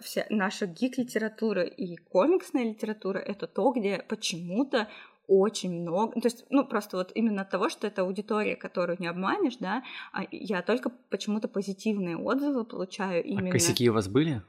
вся 0.00 0.26
наша 0.30 0.66
гик-литература 0.66 1.64
и 1.64 1.96
комиксная 1.96 2.62
литература— 2.62 3.18
это 3.26 3.48
то, 3.48 3.72
где 3.72 4.04
почему-то 4.08 4.88
очень 5.28 5.82
много, 5.82 6.20
то 6.20 6.26
есть, 6.26 6.46
ну, 6.50 6.64
просто 6.64 6.96
вот 6.96 7.12
именно 7.14 7.42
от 7.42 7.50
того, 7.50 7.68
что 7.68 7.86
это 7.86 8.02
аудитория, 8.02 8.56
которую 8.56 8.96
не 8.98 9.06
обманешь, 9.06 9.58
да, 9.60 9.84
а 10.12 10.24
я 10.30 10.62
только 10.62 10.90
почему-то 11.10 11.48
позитивные 11.48 12.16
отзывы 12.16 12.64
получаю 12.64 13.22
а 13.22 13.26
именно. 13.26 13.50
А 13.50 13.52
косяки 13.52 13.88
у 13.90 13.92
вас 13.92 14.08
были? 14.08 14.42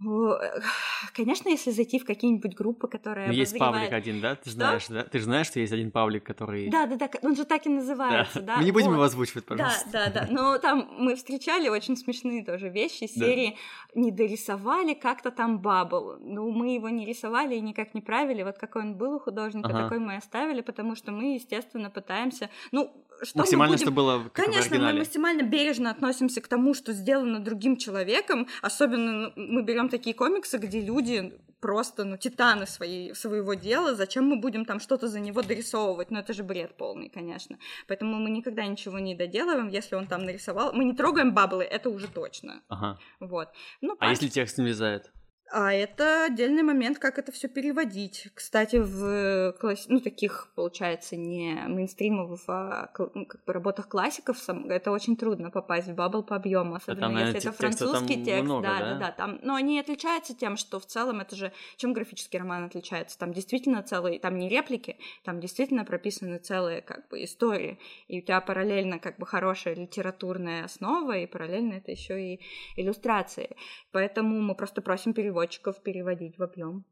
Конечно, 1.14 1.48
если 1.48 1.70
зайти 1.70 1.98
в 1.98 2.04
какие-нибудь 2.04 2.54
группы, 2.54 2.88
которые... 2.88 3.28
Ну, 3.28 3.32
есть 3.32 3.56
паблик 3.56 3.92
один, 3.92 4.20
да? 4.20 4.34
Ты 4.34 4.50
что? 4.50 4.58
знаешь, 4.58 4.86
да? 4.88 5.04
Ты 5.04 5.18
же 5.18 5.24
знаешь, 5.24 5.46
что 5.46 5.60
есть 5.60 5.72
один 5.72 5.90
паблик, 5.90 6.24
который... 6.24 6.68
Да, 6.68 6.86
да, 6.86 6.96
да, 6.96 7.08
он 7.22 7.36
же 7.36 7.44
так 7.44 7.66
и 7.66 7.68
называется, 7.68 8.40
да? 8.40 8.54
да? 8.54 8.56
Мы 8.58 8.64
не 8.64 8.72
будем 8.72 8.88
вот. 8.88 8.94
его 8.94 9.02
озвучивать, 9.04 9.44
пожалуйста. 9.44 9.88
Да, 9.92 10.10
да, 10.10 10.26
да. 10.26 10.26
Но 10.30 10.58
там 10.58 10.88
мы 10.98 11.14
встречали 11.14 11.68
очень 11.68 11.96
смешные 11.96 12.44
тоже 12.44 12.68
вещи. 12.68 13.06
Серии 13.06 13.56
да. 13.94 14.00
не 14.00 14.10
дорисовали 14.10 14.94
как-то 14.94 15.30
там 15.30 15.60
бабл. 15.60 16.16
Ну, 16.20 16.50
мы 16.50 16.74
его 16.74 16.88
не 16.88 17.06
рисовали 17.06 17.54
и 17.54 17.60
никак 17.60 17.94
не 17.94 18.00
правили. 18.00 18.42
Вот 18.42 18.58
какой 18.58 18.82
он 18.82 18.96
был 18.96 19.14
у 19.14 19.20
художника, 19.20 19.68
ага. 19.68 19.82
такой 19.84 19.98
мы 19.98 20.16
оставили, 20.16 20.60
потому 20.60 20.96
что 20.96 21.12
мы, 21.12 21.34
естественно, 21.34 21.90
пытаемся... 21.90 22.50
Ну, 22.72 22.90
что 23.24 23.38
максимально, 23.38 23.78
что 23.78 23.90
было 23.90 24.24
как 24.32 24.46
Конечно, 24.46 24.78
мы 24.78 24.92
максимально 24.92 25.42
бережно 25.42 25.90
относимся 25.90 26.40
к 26.40 26.48
тому, 26.48 26.74
что 26.74 26.92
сделано 26.92 27.40
другим 27.40 27.76
человеком. 27.76 28.46
Особенно 28.62 29.12
ну, 29.12 29.32
мы 29.36 29.62
берем 29.62 29.88
такие 29.88 30.14
комиксы, 30.14 30.58
где 30.58 30.80
люди 30.80 31.32
просто, 31.60 32.04
ну, 32.04 32.18
титаны 32.18 32.66
своей, 32.66 33.14
своего 33.14 33.54
дела. 33.54 33.94
Зачем 33.94 34.26
мы 34.26 34.36
будем 34.36 34.64
там 34.64 34.80
что-то 34.80 35.08
за 35.08 35.18
него 35.18 35.42
дорисовывать? 35.42 36.10
Ну, 36.10 36.18
это 36.18 36.34
же 36.34 36.42
бред 36.42 36.76
полный, 36.76 37.08
конечно. 37.08 37.58
Поэтому 37.88 38.16
мы 38.16 38.30
никогда 38.30 38.66
ничего 38.66 38.98
не 38.98 39.14
доделываем, 39.14 39.68
если 39.68 39.96
он 39.96 40.06
там 40.06 40.24
нарисовал. 40.24 40.74
Мы 40.74 40.84
не 40.84 40.94
трогаем 40.94 41.32
баблы, 41.32 41.64
это 41.64 41.88
уже 41.88 42.08
точно. 42.08 42.60
Ага. 42.68 42.98
Вот. 43.20 43.48
Ну, 43.80 43.96
а 43.98 44.10
если 44.10 44.28
текст 44.28 44.58
не 44.58 44.64
влезает? 44.64 45.10
А 45.52 45.72
это 45.72 46.24
отдельный 46.24 46.62
момент, 46.62 46.98
как 46.98 47.18
это 47.18 47.30
все 47.30 47.48
переводить. 47.48 48.28
Кстати, 48.34 48.76
в 48.76 49.52
класс... 49.60 49.86
ну, 49.88 50.00
таких, 50.00 50.48
получается, 50.54 51.16
не 51.16 51.54
мейнстримовых, 51.68 52.40
а 52.48 52.90
ну, 53.14 53.26
как 53.26 53.44
бы 53.44 53.52
работах 53.52 53.88
классиков 53.88 54.38
это 54.48 54.90
очень 54.90 55.16
трудно 55.16 55.50
попасть 55.50 55.88
в 55.88 55.94
бабл 55.94 56.22
по 56.22 56.36
объему, 56.36 56.76
особенно 56.76 57.08
там, 57.08 57.16
если 57.18 57.38
это 57.38 57.52
французский 57.52 58.24
текст. 58.24 58.44
Много, 58.44 58.66
да, 58.66 58.78
да, 58.78 58.84
да, 58.84 58.98
да. 58.98 59.10
Там... 59.12 59.38
Но 59.42 59.54
они 59.54 59.78
отличаются 59.78 60.34
тем, 60.34 60.56
что 60.56 60.80
в 60.80 60.86
целом 60.86 61.20
это 61.20 61.36
же 61.36 61.52
чем 61.76 61.92
графический 61.92 62.38
роман 62.38 62.64
отличается. 62.64 63.18
Там 63.18 63.32
действительно 63.32 63.82
целые, 63.82 64.18
там 64.18 64.38
не 64.38 64.48
реплики, 64.48 64.96
там 65.24 65.40
действительно 65.40 65.84
прописаны 65.84 66.38
целые 66.38 66.80
как 66.80 67.08
бы 67.08 67.22
истории. 67.22 67.78
И 68.08 68.20
у 68.20 68.22
тебя 68.22 68.40
параллельно 68.40 68.98
как 68.98 69.18
бы 69.18 69.26
хорошая 69.26 69.74
литературная 69.74 70.64
основа, 70.64 71.18
и 71.18 71.26
параллельно 71.26 71.74
это 71.74 71.90
еще 71.90 72.34
и 72.34 72.40
иллюстрации. 72.76 73.56
Поэтому 73.92 74.40
мы 74.40 74.54
просто 74.54 74.80
просим 74.80 75.12
переводить 75.12 75.33
переводчиков 75.34 75.82
переводить 75.82 76.38
в 76.38 76.42
объем. 76.42 76.84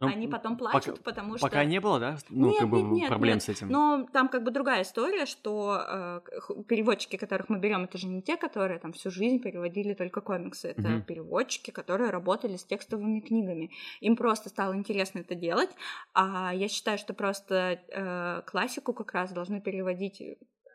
Ну, 0.00 0.06
Они 0.06 0.28
потом 0.28 0.56
плачут, 0.56 0.98
пока, 0.98 1.10
потому 1.10 1.38
что... 1.38 1.46
Пока 1.48 1.64
не 1.64 1.80
было, 1.80 1.98
да? 1.98 2.18
Ну, 2.28 2.50
нет, 2.50 2.60
как 2.60 2.70
бы 2.70 2.82
нет, 2.82 2.92
нет, 2.92 3.08
проблем 3.08 3.34
нет. 3.34 3.42
с 3.42 3.48
этим. 3.48 3.68
Но 3.68 4.06
там 4.12 4.28
как 4.28 4.44
бы 4.44 4.52
другая 4.52 4.82
история, 4.82 5.26
что 5.26 5.76
э, 5.76 6.20
переводчики, 6.68 7.16
которых 7.16 7.48
мы 7.48 7.58
берем, 7.58 7.82
это 7.82 7.98
же 7.98 8.06
не 8.06 8.22
те, 8.22 8.36
которые 8.36 8.78
там 8.78 8.92
всю 8.92 9.10
жизнь 9.10 9.40
переводили 9.40 9.94
только 9.94 10.20
комиксы. 10.20 10.68
Это 10.68 10.88
угу. 10.88 11.02
переводчики, 11.02 11.72
которые 11.72 12.10
работали 12.10 12.56
с 12.56 12.64
текстовыми 12.64 13.18
книгами. 13.18 13.72
Им 13.98 14.14
просто 14.14 14.50
стало 14.50 14.76
интересно 14.76 15.18
это 15.18 15.34
делать. 15.34 15.70
А 16.14 16.54
я 16.54 16.68
считаю, 16.68 16.96
что 16.96 17.12
просто 17.12 17.80
э, 17.88 18.42
классику 18.46 18.92
как 18.92 19.12
раз 19.14 19.32
должны 19.32 19.60
переводить 19.60 20.22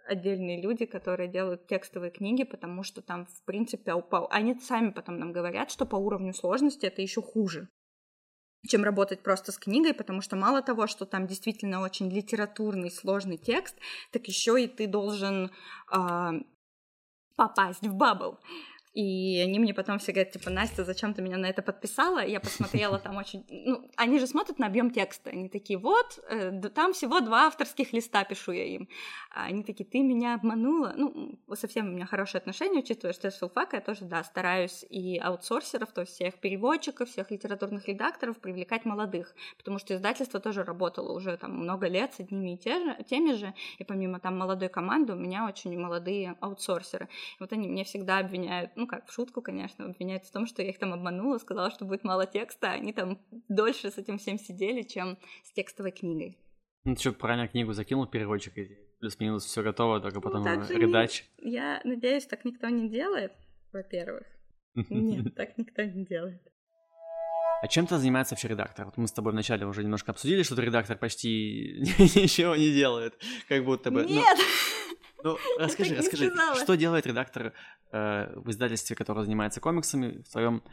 отдельные 0.08 0.62
люди, 0.62 0.86
которые 0.86 1.30
делают 1.30 1.68
текстовые 1.68 2.12
книги, 2.12 2.44
потому 2.44 2.84
что 2.84 3.02
там, 3.02 3.26
в 3.26 3.44
принципе, 3.46 3.94
упал. 3.94 4.28
Они 4.32 4.56
сами 4.60 4.92
потом 4.92 5.18
нам 5.18 5.32
говорят, 5.32 5.72
что 5.72 5.86
по 5.86 5.96
уровню 5.96 6.34
сложности 6.34 6.86
это 6.86 7.02
еще 7.02 7.22
хуже 7.22 7.70
чем 8.68 8.84
работать 8.84 9.22
просто 9.22 9.52
с 9.52 9.58
книгой, 9.58 9.94
потому 9.94 10.22
что 10.22 10.36
мало 10.36 10.62
того, 10.62 10.88
что 10.88 11.06
там 11.06 11.28
действительно 11.28 11.82
очень 11.82 12.10
литературный 12.10 12.92
сложный 12.92 13.38
текст, 13.38 13.76
так 14.12 14.26
еще 14.28 14.62
и 14.62 14.68
ты 14.68 14.88
должен 14.88 15.52
э, 15.92 16.32
попасть 17.36 17.86
в 17.86 17.94
бабл. 17.94 18.40
И 18.94 19.42
они 19.44 19.58
мне 19.58 19.74
потом 19.74 19.98
все 19.98 20.12
говорят, 20.12 20.34
типа, 20.34 20.52
Настя, 20.52 20.84
зачем 20.84 21.16
ты 21.16 21.24
меня 21.24 21.38
на 21.38 21.48
это 21.48 21.64
подписала? 21.64 22.24
Я 22.24 22.40
посмотрела 22.40 23.00
там 23.00 23.18
очень... 23.18 23.44
Ну, 23.50 23.90
они 23.96 24.20
же 24.20 24.28
смотрят 24.28 24.60
на 24.60 24.68
объем 24.68 24.92
текста. 24.92 25.32
Они 25.32 25.50
такие, 25.50 25.80
вот, 25.80 26.20
э, 26.30 26.52
там 26.70 26.94
всего 26.94 27.20
два 27.20 27.48
авторских 27.48 27.92
листа 27.92 28.24
пишу 28.24 28.52
я 28.52 28.66
им. 28.66 28.88
А 29.32 29.46
они 29.46 29.64
такие, 29.64 29.86
ты 29.86 30.02
меня 30.02 30.36
обманула. 30.36 30.94
Ну, 30.96 31.40
совсем 31.56 31.88
у 31.88 31.92
меня 31.92 32.06
хорошие 32.06 32.40
отношения, 32.40 32.80
учитывая, 32.80 33.14
что 33.14 33.28
я 33.28 33.32
с 33.32 33.40
филфака, 33.40 33.78
я 33.78 33.82
тоже, 33.82 34.06
да, 34.06 34.24
стараюсь 34.24 34.86
и 34.90 35.18
аутсорсеров, 35.18 35.92
то 35.92 36.02
есть 36.02 36.14
всех 36.14 36.36
переводчиков, 36.36 37.10
всех 37.10 37.32
литературных 37.32 37.88
редакторов 37.88 38.38
привлекать 38.38 38.86
молодых, 38.86 39.34
потому 39.58 39.80
что 39.80 39.96
издательство 39.96 40.40
тоже 40.40 40.64
работало 40.64 41.14
уже 41.18 41.36
там 41.38 41.58
много 41.58 41.88
лет 41.88 42.14
с 42.14 42.20
одними 42.20 42.54
и 42.54 42.58
те 42.58 42.80
же, 42.80 43.04
теми 43.10 43.34
же, 43.34 43.54
и 43.80 43.84
помимо 43.84 44.20
там 44.20 44.38
молодой 44.38 44.70
команды 44.70 45.14
у 45.14 45.16
меня 45.16 45.48
очень 45.48 45.78
молодые 45.80 46.36
аутсорсеры. 46.40 47.06
И 47.06 47.38
вот 47.40 47.52
они 47.54 47.68
мне 47.68 47.84
всегда 47.84 48.20
обвиняют, 48.20 48.76
ну 48.84 48.88
как, 48.88 49.08
в 49.08 49.14
шутку, 49.14 49.42
конечно, 49.42 49.86
обвиняют 49.86 50.26
в 50.26 50.32
том, 50.32 50.46
что 50.46 50.62
я 50.62 50.70
их 50.70 50.78
там 50.78 50.92
обманула, 50.92 51.38
сказала, 51.38 51.72
что 51.72 51.86
будет 51.86 52.04
мало 52.04 52.26
текста, 52.26 52.72
а 52.72 52.74
они 52.74 52.92
там 52.92 53.18
дольше 53.48 53.90
с 53.90 53.98
этим 53.98 54.18
всем 54.18 54.38
сидели, 54.38 54.82
чем 54.82 55.18
с 55.46 55.54
текстовой 55.54 55.92
книгой. 55.92 56.38
Ну, 56.84 56.96
ты 56.96 57.00
что, 57.00 57.14
правильно 57.14 57.48
книгу 57.48 57.72
закинул 57.72 58.08
переводчик, 58.08 58.58
и 58.58 58.78
плюс-минус 59.00 59.46
все 59.46 59.64
готово, 59.64 60.02
только 60.02 60.18
ну, 60.18 60.22
потом 60.22 60.44
ну, 60.44 60.78
редач. 60.78 61.24
Не... 61.38 61.54
Я 61.54 61.82
надеюсь, 61.86 62.26
так 62.26 62.44
никто 62.44 62.68
не 62.68 62.90
делает, 62.90 63.32
во-первых. 63.72 64.28
Нет, 64.76 65.34
так 65.34 65.58
никто 65.58 65.82
не 65.84 66.06
делает. 66.06 66.42
А 67.62 67.68
чем 67.70 67.88
ты 67.88 67.98
занимается 67.98 68.36
вообще 68.36 68.50
редактор? 68.50 68.88
Вот 68.88 68.98
мы 68.98 69.08
с 69.08 69.14
тобой 69.14 69.32
вначале 69.32 69.66
уже 69.66 69.82
немножко 69.82 70.12
обсудили, 70.12 70.44
что 70.44 70.62
редактор 70.62 70.98
почти 70.98 71.80
ничего 72.00 72.58
не 72.58 72.74
делает, 72.74 73.18
как 73.48 73.64
будто 73.64 73.92
бы. 73.92 74.04
Нет! 74.04 74.38
Ну, 75.24 75.38
расскажи, 75.58 75.96
расскажи, 75.96 76.32
что 76.56 76.76
делает 76.76 77.08
редактор 77.08 77.54
э, 77.92 78.34
в 78.36 78.50
издательстве, 78.50 78.96
которое 78.96 79.24
занимается 79.24 79.62
комиксами, 79.62 80.22
в 80.22 80.28
своем 80.28 80.64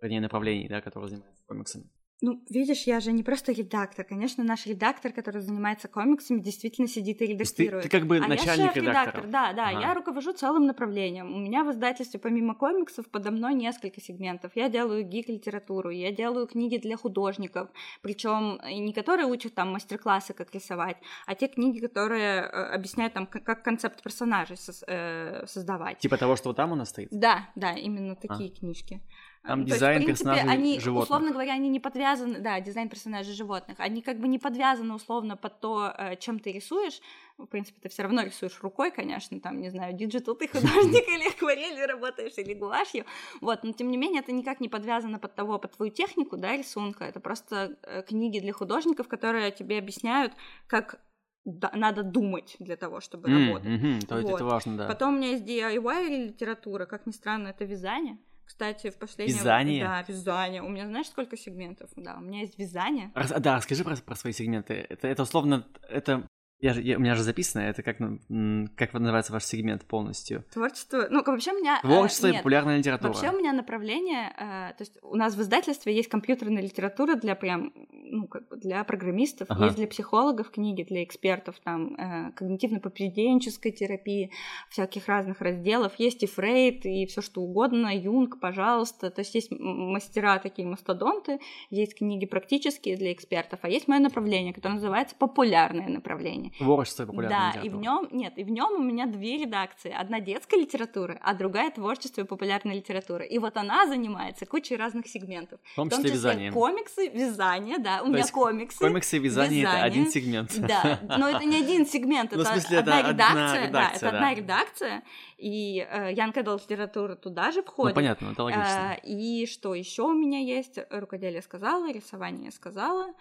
вернее, 0.00 0.20
направлении, 0.20 0.68
да, 0.68 0.80
которое 0.80 1.08
занимается 1.08 1.44
комиксами? 1.46 1.84
Ну, 2.20 2.42
видишь, 2.50 2.82
я 2.82 2.98
же 2.98 3.12
не 3.12 3.22
просто 3.22 3.52
редактор. 3.52 4.04
Конечно, 4.04 4.42
наш 4.42 4.66
редактор, 4.66 5.12
который 5.12 5.40
занимается 5.40 5.86
комиксами, 5.86 6.40
действительно 6.40 6.88
сидит 6.88 7.22
и 7.22 7.26
редактирует. 7.26 7.84
Ты, 7.84 7.88
ты 7.88 7.96
как 7.96 8.08
бы 8.08 8.16
а 8.16 8.26
начальник 8.26 8.74
я 8.74 8.82
редактора. 8.82 9.24
Да, 9.28 9.52
да, 9.52 9.68
ага. 9.68 9.80
я 9.80 9.94
руковожу 9.94 10.32
целым 10.32 10.66
направлением. 10.66 11.32
У 11.32 11.38
меня 11.38 11.62
в 11.62 11.70
издательстве 11.70 12.18
помимо 12.18 12.56
комиксов 12.56 13.08
подо 13.08 13.30
мной 13.30 13.54
несколько 13.54 14.00
сегментов. 14.00 14.50
Я 14.56 14.68
делаю 14.68 15.04
гик-литературу, 15.04 15.90
я 15.90 16.10
делаю 16.10 16.48
книги 16.48 16.78
для 16.78 16.96
художников, 16.96 17.68
причем 18.02 18.58
не 18.64 18.92
которые 18.92 19.26
учат 19.26 19.54
там 19.54 19.70
мастер-классы, 19.72 20.34
как 20.34 20.52
рисовать, 20.52 20.96
а 21.26 21.36
те 21.36 21.46
книги, 21.46 21.78
которые 21.78 22.40
э, 22.40 22.74
объясняют 22.74 23.14
там, 23.14 23.28
как 23.28 23.62
концепт 23.62 24.02
персонажей 24.02 24.56
э, 24.88 25.46
создавать. 25.46 25.98
Типа 25.98 26.16
того, 26.16 26.34
что 26.34 26.52
там 26.52 26.72
у 26.72 26.74
нас 26.74 26.88
стоит? 26.88 27.10
Да, 27.12 27.48
да, 27.54 27.74
именно 27.74 28.16
такие 28.16 28.50
а. 28.50 28.58
книжки. 28.58 29.00
Там 29.48 29.64
То 29.64 29.72
дизайн 29.72 30.02
есть, 30.02 30.04
принципе, 30.04 30.28
персонажей 30.28 30.58
они, 30.58 30.78
животных. 30.78 31.04
Условно 31.04 31.30
говоря, 31.32 31.54
они 31.54 31.70
не 31.70 31.80
подвязаны, 31.80 32.38
да, 32.38 32.60
дизайн 32.60 32.90
персонажей 32.90 33.32
животных, 33.32 33.80
они 33.80 34.02
как 34.02 34.20
бы 34.20 34.28
не 34.28 34.38
подвязаны 34.38 34.92
условно 34.92 35.38
под 35.38 35.60
то, 35.60 35.90
э, 35.96 36.16
чем 36.16 36.38
ты 36.38 36.52
рисуешь. 36.52 37.00
В 37.38 37.46
принципе, 37.46 37.80
ты 37.80 37.88
все 37.88 38.02
равно 38.02 38.24
рисуешь 38.24 38.60
рукой, 38.60 38.90
конечно, 38.90 39.40
там, 39.40 39.62
не 39.62 39.70
знаю, 39.70 39.94
digital 39.94 40.34
ты 40.34 40.48
художник 40.52 41.08
или 41.08 41.30
акварелью 41.30 41.86
работаешь, 41.86 42.34
или 42.36 42.52
гуашью. 42.52 43.06
Вот, 43.40 43.64
но 43.64 43.72
тем 43.72 43.90
не 43.90 43.96
менее, 43.96 44.20
это 44.20 44.32
никак 44.32 44.60
не 44.60 44.68
подвязано 44.68 45.18
под 45.18 45.34
того, 45.34 45.58
под 45.58 45.72
твою 45.72 45.90
технику, 45.90 46.36
да, 46.36 46.54
рисунка. 46.54 47.06
Это 47.06 47.18
просто 47.18 47.78
э, 47.84 48.02
книги 48.02 48.40
для 48.40 48.52
художников, 48.52 49.08
которые 49.08 49.50
тебе 49.50 49.78
объясняют, 49.78 50.34
как 50.66 51.00
да, 51.46 51.70
надо 51.74 52.02
думать 52.02 52.56
для 52.58 52.76
того, 52.76 53.00
чтобы 53.00 53.30
mm, 53.30 53.46
работать. 53.46 53.70
Mm-hmm, 53.70 54.06
то 54.06 54.20
вот. 54.20 54.34
это 54.34 54.44
важно, 54.44 54.76
да. 54.76 54.86
Потом 54.88 55.14
у 55.14 55.16
меня 55.16 55.30
есть 55.30 55.44
DIY 55.44 56.26
литература, 56.26 56.84
как 56.84 57.06
ни 57.06 57.12
странно, 57.12 57.48
это 57.48 57.64
вязание. 57.64 58.18
Кстати, 58.48 58.88
в 58.88 58.96
последнее 58.96 59.36
Вязание? 59.36 59.84
Да, 59.84 60.02
вязание. 60.08 60.62
У 60.62 60.70
меня 60.70 60.86
знаешь, 60.86 61.08
сколько 61.08 61.36
сегментов? 61.36 61.90
Да, 61.96 62.16
у 62.16 62.22
меня 62.22 62.40
есть 62.40 62.58
вязание. 62.58 63.12
Рас... 63.14 63.30
Да, 63.30 63.56
расскажи 63.56 63.84
про, 63.84 63.94
про 63.96 64.14
свои 64.14 64.32
сегменты. 64.32 64.86
Это, 64.88 65.06
это 65.06 65.24
условно, 65.24 65.66
это 65.90 66.26
я 66.60 66.74
же, 66.74 66.82
я, 66.82 66.96
у 66.96 67.00
меня 67.00 67.14
же 67.14 67.22
записано, 67.22 67.62
это 67.62 67.82
как, 67.84 67.98
как 67.98 68.92
называется 68.92 69.32
ваш 69.32 69.44
сегмент 69.44 69.84
полностью? 69.84 70.44
Творчество, 70.52 71.06
ну, 71.08 71.22
вообще 71.24 71.52
у 71.52 71.56
меня... 71.56 71.78
Э, 71.78 71.86
Творчество 71.86 72.26
э, 72.26 72.30
и 72.30 72.36
популярная 72.36 72.78
литература. 72.78 73.12
Вообще 73.12 73.30
у 73.30 73.38
меня 73.38 73.52
направление, 73.52 74.32
э, 74.36 74.74
то 74.76 74.80
есть 74.80 74.98
у 75.02 75.14
нас 75.14 75.36
в 75.36 75.40
издательстве 75.40 75.94
есть 75.94 76.08
компьютерная 76.08 76.60
литература 76.60 77.14
для 77.14 77.36
прям, 77.36 77.72
ну, 77.92 78.26
как 78.26 78.48
бы 78.48 78.56
для 78.56 78.82
программистов, 78.82 79.46
ага. 79.48 79.66
есть 79.66 79.76
для 79.76 79.86
психологов 79.86 80.50
книги, 80.50 80.82
для 80.82 81.04
экспертов, 81.04 81.60
там, 81.62 81.94
э, 81.94 82.32
когнитивно-поведенческой 82.36 83.70
терапии, 83.70 84.32
всяких 84.68 85.06
разных 85.06 85.40
разделов, 85.40 85.94
есть 85.98 86.24
и 86.24 86.26
Фрейд, 86.26 86.84
и 86.86 87.06
все 87.06 87.22
что 87.22 87.40
угодно, 87.40 87.96
Юнг, 87.96 88.40
пожалуйста, 88.40 89.12
то 89.12 89.20
есть 89.20 89.32
есть 89.36 89.52
мастера 89.52 90.40
такие, 90.40 90.66
мастодонты, 90.66 91.38
есть 91.70 91.96
книги 91.96 92.26
практические 92.26 92.96
для 92.96 93.12
экспертов, 93.12 93.60
а 93.62 93.68
есть 93.68 93.86
мое 93.86 94.00
направление, 94.00 94.52
которое 94.52 94.74
называется 94.74 95.14
популярное 95.16 95.88
направление 95.88 96.47
Творчество 96.58 97.06
популярной 97.06 97.52
Да, 97.54 97.60
и 97.60 97.68
в 97.68 97.76
нем 97.76 98.08
нет, 98.10 98.34
и 98.36 98.44
в 98.44 98.50
нем 98.50 98.72
у 98.72 98.82
меня 98.82 99.06
две 99.06 99.38
редакции. 99.38 99.92
Одна 99.92 100.20
детская 100.20 100.60
литература, 100.60 101.18
а 101.22 101.34
другая 101.34 101.70
творчество 101.70 102.22
и 102.22 102.24
популярная 102.24 102.76
литература. 102.76 103.24
И 103.24 103.38
вот 103.38 103.56
она 103.56 103.86
занимается 103.86 104.46
кучей 104.46 104.76
разных 104.76 105.06
сегментов. 105.06 105.60
В 105.72 105.76
том 105.76 105.88
числе, 105.90 105.98
в 105.98 106.02
том 106.02 106.04
числе 106.04 106.16
вязанием. 106.16 106.52
Комиксы, 106.52 107.08
вязание, 107.08 107.78
да, 107.78 108.02
у 108.02 108.06
То 108.06 108.12
меня 108.12 108.26
комиксы. 108.28 108.78
Комиксы 108.78 109.16
и 109.16 109.20
вязание, 109.20 109.62
вязание 109.62 109.78
это 109.78 109.84
один 109.84 110.10
сегмент. 110.10 110.58
Да, 110.58 111.00
но 111.18 111.28
это 111.28 111.44
не 111.44 111.56
один 111.56 111.86
сегмент, 111.86 112.32
ну, 112.32 112.42
это, 112.42 112.52
смысле, 112.52 112.78
одна, 112.78 113.00
это 113.00 113.10
редакция, 113.10 113.44
одна 113.44 113.66
редакция. 113.66 113.70
Да, 113.70 113.90
это 113.96 114.00
да. 114.00 114.08
одна 114.08 114.34
редакция. 114.34 115.02
И 115.38 115.86
э, 115.88 116.12
Young 116.14 116.34
Adult 116.34 116.62
литература 116.68 117.14
туда 117.14 117.52
же 117.52 117.62
входит. 117.62 117.94
Ну, 117.94 118.00
понятно, 118.00 118.32
это 118.32 118.42
логично. 118.42 118.96
Э, 118.96 119.00
и 119.04 119.46
что 119.46 119.74
еще 119.74 120.02
у 120.02 120.12
меня 120.12 120.38
есть? 120.38 120.78
Рукоделие 120.90 121.42
сказала, 121.42 121.90
рисование 121.92 122.50
сказала 122.50 123.14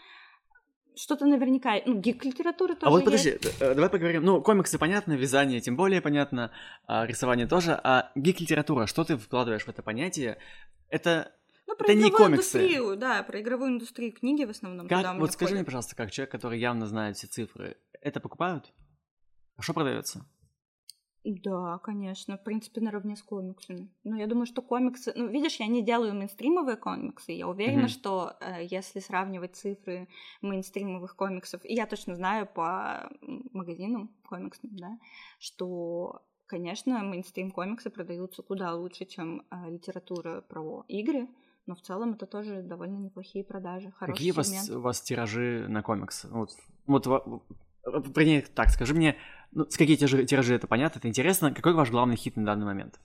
что-то 0.98 1.26
наверняка, 1.26 1.76
ну, 1.86 2.00
гик-литература 2.00 2.76
тоже 2.76 2.88
А 2.88 2.90
вот 2.90 3.06
подожди, 3.06 3.30
есть. 3.30 3.62
Э, 3.62 3.74
давай 3.76 3.90
поговорим, 3.90 4.24
ну, 4.24 4.42
комиксы 4.42 4.78
понятно, 4.78 5.14
вязание 5.14 5.62
тем 5.62 5.76
более 5.76 6.02
понятно, 6.02 6.52
а 6.88 7.06
рисование 7.06 7.48
тоже, 7.48 7.80
а 7.84 8.12
гик-литература, 8.16 8.88
что 8.88 9.04
ты 9.04 9.18
вкладываешь 9.18 9.64
в 9.64 9.70
это 9.70 9.84
понятие? 9.84 10.38
Это 10.90 11.32
ну, 11.68 11.76
про 11.76 11.86
это 11.86 11.94
не 11.94 12.12
комиксы. 12.12 12.58
индустрию, 12.58 12.98
да, 12.98 13.24
про 13.24 13.40
игровую 13.42 13.72
индустрию 13.72 14.12
книги 14.14 14.46
в 14.46 14.50
основном. 14.50 14.88
Как, 14.88 15.18
вот 15.18 15.32
скажи 15.34 15.50
входят. 15.50 15.54
мне, 15.54 15.66
пожалуйста, 15.66 15.96
как 15.96 16.12
человек, 16.12 16.32
который 16.32 16.60
явно 16.60 16.88
знает 16.88 17.18
все 17.18 17.28
цифры, 17.28 17.78
это 18.02 18.20
покупают? 18.20 18.74
А 19.56 19.62
что 19.62 19.74
продается? 19.74 20.26
Да, 21.30 21.78
конечно, 21.80 22.38
в 22.38 22.44
принципе, 22.44 22.80
наравне 22.80 23.18
с 23.18 23.22
комиксами. 23.22 23.90
Но 24.06 24.16
я 24.16 24.28
думаю, 24.28 24.46
что 24.46 24.62
комиксы... 24.62 25.12
Ну, 25.13 25.28
видишь, 25.28 25.60
я 25.60 25.68
не 25.68 25.84
делаю 25.84 26.13
мейнстримовые 26.13 26.78
комиксы. 26.78 27.34
Я 27.34 27.50
уверена, 27.50 27.86
mm-hmm. 27.86 27.90
что 27.90 28.38
э, 28.40 28.63
если 28.63 29.02
сравнивать 29.02 29.58
цифры 29.58 30.08
мейнстримовых 30.42 31.18
комиксов, 31.18 31.66
и 31.66 31.74
я 31.74 31.86
точно 31.86 32.16
знаю 32.16 32.46
по 32.48 33.12
магазинам 33.52 34.10
комиксным, 34.24 34.78
да, 34.78 34.98
что, 35.38 36.22
конечно, 36.46 37.04
мейнстрим 37.04 37.52
комиксы 37.52 37.90
продаются 37.90 38.42
куда 38.42 38.74
лучше, 38.74 39.04
чем 39.04 39.46
э, 39.52 39.70
литература 39.70 40.41
про 40.41 40.86
игры, 40.88 41.28
Но 41.68 41.76
в 41.76 41.82
целом 41.82 42.14
это 42.14 42.26
тоже 42.26 42.62
довольно 42.62 42.97
неплохие 42.97 43.43
продажи. 43.43 43.91
Какие 43.99 44.32
у 44.32 44.36
вас, 44.36 44.70
у 44.70 44.80
вас 44.80 45.01
тиражи 45.01 45.66
на 45.68 45.84
комикс? 45.84 46.24
Вот, 46.24 46.51
вот 46.86 47.06
Вернее, 47.88 48.42
так, 48.42 48.70
скажи 48.70 48.94
мне, 48.94 49.18
ну, 49.52 49.66
с 49.70 49.78
какие 49.78 49.96
тиражи, 49.96 50.26
тиражи 50.26 50.56
это 50.56 50.68
понятно, 50.68 51.00
это 51.00 51.08
интересно. 51.08 51.54
Какой 51.54 51.74
ваш 51.74 51.90
главный 51.90 52.16
хит 52.16 52.36
на 52.36 52.46
данный 52.46 52.66
момент? 52.66 53.00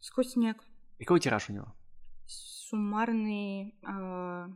Сквозь 0.00 0.32
снег. 0.32 0.62
Какой 0.98 1.20
тираж 1.20 1.48
у 1.48 1.52
него? 1.52 1.72
Суммарный 2.26 3.74
э, 3.86 4.48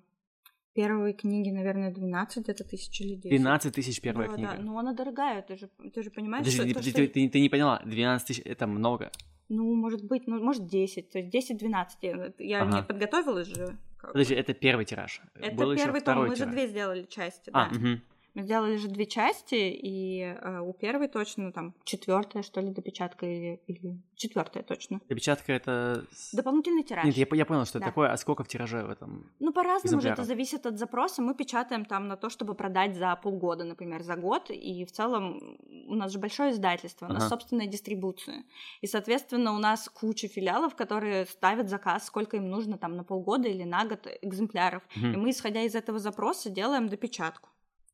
первой 0.74 1.12
книги, 1.14 1.50
наверное, 1.50 1.92
12 1.92 2.44
где-то 2.44 2.64
тысяч 2.64 3.00
или 3.00 3.14
10. 3.14 3.30
12 3.30 3.74
тысяч 3.74 4.00
первая 4.00 4.28
да, 4.28 4.34
книга. 4.34 4.54
Да, 4.56 4.62
но 4.62 4.78
она 4.78 4.92
дорогая, 4.92 5.42
ты 5.42 5.56
же, 5.56 5.70
ты 5.94 6.02
же 6.02 6.10
понимаешь, 6.10 6.44
Подожди, 6.44 6.58
что, 6.58 6.68
ты, 6.68 6.74
то, 6.74 6.84
ты, 6.84 6.90
что... 6.90 7.14
ты, 7.14 7.28
ты 7.28 7.40
не 7.40 7.48
поняла, 7.48 7.80
12 7.84 8.26
тысяч 8.26 8.42
это 8.44 8.66
много. 8.66 9.10
Ну, 9.48 9.74
может 9.74 10.04
быть, 10.04 10.26
ну, 10.26 10.42
может 10.42 10.66
10, 10.66 11.10
то 11.10 11.18
есть 11.18 11.52
10-12. 11.52 12.34
Я, 12.38 12.62
Ага. 12.62 12.76
не 12.76 12.82
подготовилась 12.82 13.48
же. 13.48 13.76
Подожди, 14.00 14.34
это 14.34 14.54
первый 14.54 14.84
тираж. 14.84 15.20
Это 15.34 15.54
Был 15.54 15.74
первый 15.74 16.00
том, 16.00 16.14
второй 16.14 16.28
мы 16.28 16.36
же 16.36 16.42
тираж. 16.42 16.54
две 16.54 16.68
сделали 16.68 17.02
части, 17.04 17.50
А, 17.52 17.68
да. 17.68 17.78
мгм. 17.78 18.02
Мы 18.34 18.42
сделали 18.42 18.76
же 18.76 18.88
две 18.88 19.06
части, 19.06 19.54
и 19.54 20.20
э, 20.22 20.60
у 20.60 20.72
первой 20.72 21.08
точно 21.08 21.52
там 21.52 21.74
четвертая, 21.84 22.42
что 22.42 22.60
ли, 22.60 22.70
допечатка 22.70 23.26
или, 23.26 23.60
или 23.66 23.98
четвертая 24.14 24.62
точно. 24.62 25.00
Допечатка 25.08 25.52
это... 25.52 26.04
Дополнительный 26.32 26.84
тираж. 26.84 27.04
Нет, 27.04 27.16
я, 27.16 27.26
я 27.32 27.44
понял, 27.46 27.64
что 27.64 27.78
это 27.78 27.86
Да. 27.86 27.90
такое, 27.90 28.12
а 28.12 28.16
сколько 28.16 28.44
в 28.44 28.48
тираже 28.48 28.84
в 28.84 28.90
этом? 28.90 29.30
Ну, 29.40 29.52
по-разному 29.52 30.00
же 30.00 30.08
это 30.10 30.24
зависит 30.24 30.66
от 30.66 30.78
запроса. 30.78 31.22
Мы 31.22 31.34
печатаем 31.34 31.84
там 31.84 32.08
на 32.08 32.16
то, 32.16 32.30
чтобы 32.30 32.54
продать 32.54 32.96
за 32.96 33.16
полгода, 33.16 33.64
например, 33.64 34.02
за 34.02 34.16
год. 34.16 34.50
И 34.50 34.84
в 34.84 34.92
целом 34.92 35.58
у 35.88 35.94
нас 35.94 36.12
же 36.12 36.18
большое 36.18 36.52
издательство, 36.52 37.06
у 37.06 37.12
нас 37.12 37.22
Ага. 37.24 37.30
собственная 37.30 37.66
дистрибуция. 37.66 38.44
И, 38.80 38.86
соответственно, 38.86 39.52
у 39.54 39.58
нас 39.58 39.88
куча 39.88 40.28
филиалов, 40.28 40.76
которые 40.76 41.26
ставят 41.26 41.68
заказ, 41.68 42.06
сколько 42.06 42.36
им 42.36 42.48
нужно 42.48 42.78
там 42.78 42.96
на 42.96 43.04
полгода 43.04 43.48
или 43.48 43.64
на 43.64 43.84
год 43.84 44.06
экземпляров. 44.22 44.82
Мгм. 44.96 45.12
И 45.12 45.16
мы, 45.16 45.30
исходя 45.30 45.62
из 45.62 45.74
этого 45.74 45.98
запроса, 45.98 46.50
делаем 46.50 46.88
допечатку. 46.88 47.48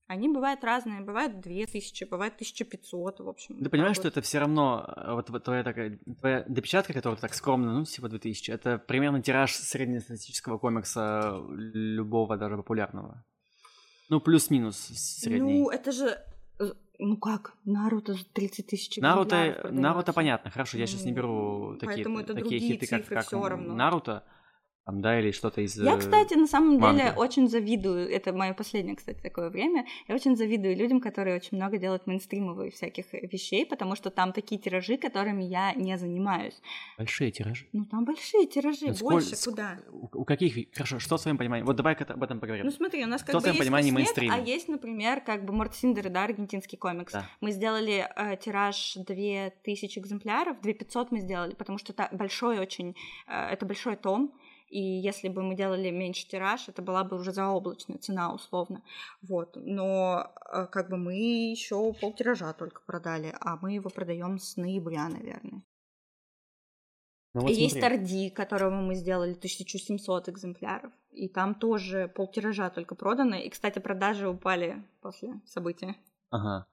Они 0.09 0.29
бывают 0.29 0.63
разные, 0.63 1.01
бывают 1.01 1.41
2000, 1.41 2.05
бывает 2.05 2.35
1500, 2.35 3.21
в 3.21 3.29
общем. 3.29 3.59
Ты 3.63 3.69
понимаешь, 3.69 3.97
так 3.97 4.03
что 4.03 4.09
вот. 4.09 4.17
это 4.17 4.21
все 4.23 4.39
равно, 4.39 4.85
э, 4.97 5.15
вот, 5.15 5.31
вот 5.31 5.43
твоя 5.45 5.65
такая, 5.65 5.99
твоя 6.21 6.45
допечатка, 6.47 6.93
которая 6.93 7.19
так 7.19 7.35
скромно, 7.35 7.73
ну, 7.79 7.85
всего 7.85 8.07
2000, 8.09 8.53
это 8.53 8.79
примерно 8.79 9.21
тираж 9.21 9.53
среднестатистического 9.55 10.59
комикса 10.59 11.43
любого, 11.49 12.37
даже 12.37 12.57
популярного. 12.57 13.25
Ну, 14.09 14.21
плюс-минус 14.21 14.77
средний. 14.77 15.59
Ну, 15.61 15.71
это 15.71 15.91
же... 15.91 16.17
э, 16.61 16.71
Ну 17.01 17.17
как? 17.17 17.55
Наруто 17.65 18.15
же 18.15 18.25
30 18.25 18.67
тысяч 18.69 18.97
Наруто, 18.99 19.69
Наруто 19.73 20.13
понятно, 20.13 20.51
хорошо, 20.51 20.79
я 20.79 20.87
сейчас 20.87 21.05
не 21.05 21.13
беру 21.13 21.77
такие, 21.81 21.97
поэтому 21.97 22.21
это 22.21 22.35
такие 22.35 22.61
хиты, 22.61 22.87
как, 22.87 23.07
как 23.07 23.27
всё 23.27 23.49
равно. 23.49 23.75
Наруто, 23.75 24.23
там, 24.87 25.01
да, 25.01 25.19
или 25.19 25.33
что-то 25.33 25.61
из... 25.63 25.77
Я, 25.77 25.95
э, 25.95 25.99
кстати, 25.99 26.35
на 26.35 26.47
самом 26.47 26.79
манги. 26.79 27.01
деле 27.01 27.13
очень 27.17 27.49
завидую, 27.49 28.09
это 28.09 28.33
мое 28.33 28.55
последнее, 28.55 28.95
кстати, 28.95 29.21
такое 29.21 29.51
время, 29.51 29.85
я 30.07 30.15
очень 30.15 30.37
завидую 30.37 30.77
людям, 30.77 31.01
которые 31.01 31.35
очень 31.35 31.57
много 31.57 31.77
делают 31.77 32.07
мейнстримовых 32.07 32.73
всяких 32.73 33.13
вещей, 33.13 33.67
потому 33.67 33.97
что 33.97 34.11
там 34.11 34.33
такие 34.33 34.61
тиражи, 34.61 34.97
которыми 34.97 35.43
я 35.43 35.75
не 35.75 35.99
занимаюсь. 35.99 36.55
Большие 36.99 37.33
тиражи. 37.33 37.67
Ну, 37.73 37.85
там 37.87 38.05
большие 38.05 38.47
тиражи, 38.47 38.95
сколь- 38.95 39.15
больше 39.15 39.35
ск- 39.35 39.51
куда? 39.51 39.79
У, 39.91 40.21
у 40.21 40.25
каких... 40.25 40.73
Хорошо, 40.73 41.01
что 41.01 41.17
в 41.17 41.23
твоем 41.23 41.37
понимании? 41.37 41.65
Вот 41.65 41.75
давай 41.75 41.95
об 41.95 42.23
этом 42.23 42.39
поговорим. 42.39 42.65
Ну, 42.65 42.71
смотри, 42.71 43.03
у 43.05 43.09
нас 43.09 43.23
как 43.23 43.31
Что 43.31 43.39
в 43.39 43.43
бы 43.43 43.43
твоем 43.43 43.57
есть 43.57 43.65
понимании 43.67 43.91
«Снег», 43.91 43.97
мейнстрим? 43.97 44.31
а 44.33 44.39
есть, 44.39 44.69
например, 44.69 45.21
как 45.21 45.45
бы 45.45 45.53
Мортсиндер, 45.53 46.11
да, 46.11 46.23
аргентинский 46.23 46.77
комикс. 46.79 47.13
Да. 47.13 47.29
Мы 47.41 47.51
сделали 47.51 48.07
э, 48.15 48.37
тираж 48.37 48.95
2000 48.95 49.99
экземпляров, 49.99 50.61
2500 50.61 51.11
мы 51.11 51.19
сделали, 51.19 51.55
потому 51.55 51.79
что 51.79 51.93
это 51.93 52.09
большой 52.13 52.61
очень, 52.61 52.95
э, 53.27 53.49
это 53.51 53.67
большой 53.67 53.97
том, 53.97 54.33
и 54.69 54.81
если 54.81 55.29
бы 55.29 55.43
мы 55.43 55.55
делали 55.55 55.91
меньше 55.91 56.27
тираж, 56.27 56.69
это 56.69 56.83
была 56.83 57.05
бы 57.05 57.17
уже 57.17 57.33
заоблачная 57.33 57.99
цена, 57.99 58.33
условно. 58.33 58.83
Вот. 59.23 59.57
Но 59.57 60.33
э, 60.53 60.67
как 60.67 60.91
бы 60.91 60.97
мы 60.97 61.15
еще 61.15 61.93
полтиража 61.95 62.53
только 62.53 62.83
продали, 62.83 63.35
а 63.41 63.57
мы 63.57 63.75
его 63.75 63.91
продаем 63.91 64.39
с 64.39 64.57
ноября, 64.57 65.09
наверное. 65.09 65.63
Ну, 67.35 67.43
вот 67.43 67.51
есть 67.51 67.79
смотри. 67.79 67.99
Торди, 67.99 68.31
которого 68.31 68.81
мы 68.81 68.95
сделали 68.95 69.33
1700 69.33 70.31
экземпляров. 70.31 70.93
И 71.11 71.29
там 71.29 71.55
тоже 71.55 72.09
полтиража 72.09 72.71
только 72.71 72.95
продано. 72.95 73.37
И, 73.37 73.49
кстати, 73.49 73.79
продажи 73.79 74.29
упали 74.29 74.83
после 75.01 75.41
события. 75.47 75.97
Ага. 76.31 76.67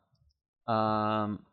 Ам, 0.66 1.46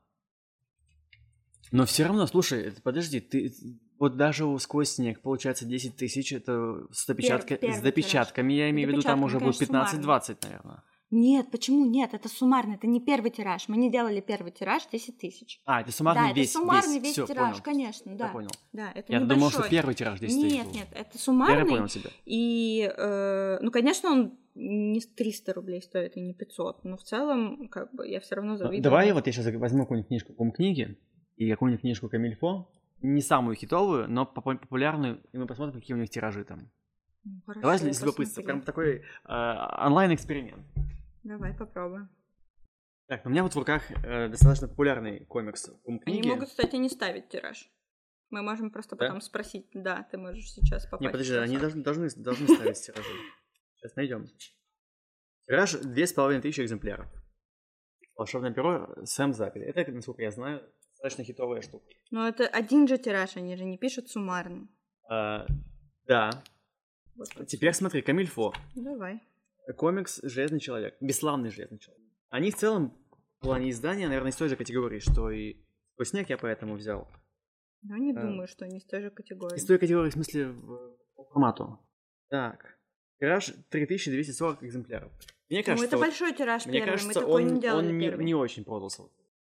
Но 1.72 1.84
все 1.84 2.04
равно, 2.04 2.26
слушай, 2.26 2.72
подожди, 2.82 3.20
ты 3.20 3.52
вот 4.00 4.16
даже 4.16 4.58
сквозь 4.58 4.90
снег 4.92 5.20
получается 5.20 5.64
10 5.66 5.94
тысяч, 5.96 6.32
это 6.32 6.86
с, 6.90 7.06
допечатка- 7.06 7.56
первый 7.56 7.76
с 7.76 7.80
допечатками, 7.80 8.52
я 8.54 8.70
имею 8.70 8.88
в 8.88 8.92
виду, 8.92 9.02
там 9.02 9.22
уже 9.22 9.38
будет 9.38 9.58
конечно, 9.58 9.96
15-20, 9.96 10.38
наверное. 10.42 10.82
Нет, 11.12 11.50
почему 11.50 11.86
нет? 11.86 12.14
Это 12.14 12.28
суммарно, 12.28 12.74
это 12.74 12.86
не 12.86 13.00
первый 13.00 13.32
тираж. 13.32 13.66
Мы 13.68 13.76
не 13.76 13.90
делали 13.90 14.20
первый 14.20 14.52
тираж 14.52 14.86
10 14.92 15.18
тысяч. 15.18 15.60
А, 15.66 15.80
это 15.80 15.90
суммарный 15.90 16.28
да, 16.28 16.34
весь, 16.34 16.50
это 16.50 16.58
суммарный 16.60 17.00
весь, 17.00 17.12
Всё, 17.14 17.26
тираж, 17.26 17.50
понял. 17.50 17.62
конечно, 17.64 18.14
да. 18.16 18.26
Я 18.26 18.32
понял. 18.32 18.50
Да, 18.72 18.92
это 18.94 19.12
Я 19.12 19.18
думал, 19.20 19.36
небольшой. 19.36 19.60
что 19.62 19.70
первый 19.70 19.94
тираж 19.96 20.20
10 20.20 20.40
тысяч 20.40 20.52
Нет, 20.54 20.66
был. 20.66 20.72
нет, 20.74 20.88
это 20.92 21.18
суммарный. 21.18 21.58
я 21.58 21.66
понял 21.66 21.88
тебя. 21.88 22.10
И, 22.26 22.88
э, 22.96 23.58
ну, 23.60 23.70
конечно, 23.72 24.10
он 24.12 24.38
не 24.54 25.00
300 25.00 25.52
рублей 25.52 25.82
стоит 25.82 26.16
и 26.16 26.20
не 26.20 26.32
500, 26.32 26.84
но 26.84 26.96
в 26.96 27.02
целом, 27.02 27.68
как 27.68 27.92
бы, 27.92 28.06
я 28.08 28.20
все 28.20 28.36
равно 28.36 28.56
завидую. 28.56 28.80
Давай 28.82 29.12
вот 29.12 29.26
я 29.26 29.32
сейчас 29.32 29.52
возьму 29.52 29.80
какую-нибудь 29.82 30.08
книжку 30.08 30.32
по 30.32 30.48
книги 30.52 30.96
и 31.36 31.50
какую-нибудь 31.50 31.80
книжку 31.80 32.08
Камильфо, 32.08 32.70
не 33.02 33.20
самую 33.22 33.56
хитовую, 33.56 34.08
но 34.10 34.24
попу- 34.24 34.58
популярную, 34.58 35.22
и 35.32 35.38
мы 35.38 35.46
посмотрим, 35.46 35.80
какие 35.80 35.94
у 35.96 36.00
них 36.00 36.10
тиражи 36.10 36.44
там. 36.44 36.70
Ну, 37.24 37.40
хорошо, 37.46 37.60
Давай 37.60 37.76
из 37.76 38.00
любопытства, 38.02 38.42
прям 38.42 38.62
такой 38.62 38.96
э, 38.98 39.02
онлайн-эксперимент. 39.26 40.64
Давай 41.22 41.52
попробуем. 41.54 42.08
Так, 43.08 43.26
у 43.26 43.28
меня 43.28 43.42
вот 43.42 43.52
в 43.54 43.58
руках 43.58 43.90
э, 43.90 44.28
достаточно 44.28 44.68
популярный 44.68 45.24
комикс 45.26 45.70
Они 45.86 45.98
книги. 45.98 46.28
могут, 46.28 46.48
кстати, 46.48 46.76
не 46.76 46.88
ставить 46.88 47.28
тираж. 47.28 47.68
Мы 48.30 48.42
можем 48.42 48.70
просто 48.70 48.96
Да? 48.96 49.06
потом 49.06 49.20
спросить. 49.20 49.68
Да, 49.74 50.06
ты 50.10 50.16
можешь 50.16 50.50
сейчас 50.52 50.84
попасть. 50.86 51.02
Не, 51.02 51.08
подожди, 51.10 51.34
они 51.34 51.58
должны, 51.58 51.82
должны, 51.82 52.08
должны 52.16 52.46
ставить 52.46 52.80
тиражи. 52.80 53.08
Сейчас 53.76 53.96
найдем. 53.96 54.26
Тираж 55.46 55.72
две 55.72 56.06
с 56.06 56.12
половиной 56.12 56.40
тысячи 56.40 56.60
экземпляров. 56.60 57.08
Волшебное 58.14 58.52
перо 58.52 58.94
Сэм 59.04 59.32
Запель. 59.32 59.62
Это, 59.64 59.90
насколько 59.90 60.22
я 60.22 60.30
знаю, 60.30 60.62
достаточно 61.02 61.24
хитовая 61.24 61.62
штука. 61.62 61.84
Но 62.10 62.28
это 62.28 62.46
один 62.46 62.86
же 62.86 62.98
тираж, 62.98 63.36
они 63.36 63.56
же 63.56 63.64
не 63.64 63.78
пишут 63.78 64.10
суммарно. 64.10 64.68
А, 65.08 65.46
да. 66.06 66.30
Вот. 67.16 67.46
Теперь 67.46 67.72
смотри, 67.72 68.02
Камильфо. 68.02 68.52
Давай. 68.74 69.20
Комикс 69.76 70.20
«Железный 70.22 70.60
человек». 70.60 70.96
Бесславный 71.00 71.50
«Железный 71.50 71.78
человек». 71.78 72.04
Они 72.28 72.50
в 72.50 72.56
целом 72.56 72.92
в 73.38 73.42
плане 73.42 73.70
издания, 73.70 74.08
наверное, 74.08 74.30
из 74.30 74.36
той 74.36 74.48
же 74.48 74.56
категории, 74.56 74.98
что 74.98 75.30
и 75.30 75.56
«Сквозь 75.94 76.10
снег» 76.10 76.28
я 76.28 76.36
поэтому 76.38 76.74
взял. 76.74 77.08
Но 77.82 77.96
не 77.96 78.12
Э, 78.12 78.20
думаю, 78.20 78.46
что 78.48 78.64
они 78.64 78.78
из 78.78 78.84
той 78.84 79.00
же 79.02 79.10
категории. 79.10 79.56
Из 79.56 79.64
той 79.64 79.78
категории, 79.78 80.10
в 80.10 80.14
смысле, 80.14 80.48
в 80.48 80.96
по 81.16 81.24
формату. 81.24 81.78
Так. 82.28 82.78
Тираж 83.18 83.52
3240 83.70 84.62
экземпляров. 84.64 85.12
Мне 85.48 85.58
Ну, 85.60 85.64
кажется, 85.64 85.86
это 85.86 85.96
вот- 85.96 86.06
большой 86.06 86.32
тираж 86.34 86.66
мне 86.66 86.78
первый, 86.80 86.86
мы 86.86 86.92
кажется, 86.92 87.20
такой 87.20 87.42
он, 87.44 87.54
не 87.54 87.60
делали 87.60 87.88
он 87.88 87.98
не, 87.98 88.24
не 88.24 88.34
очень 88.34 88.64
продался. 88.64 89.02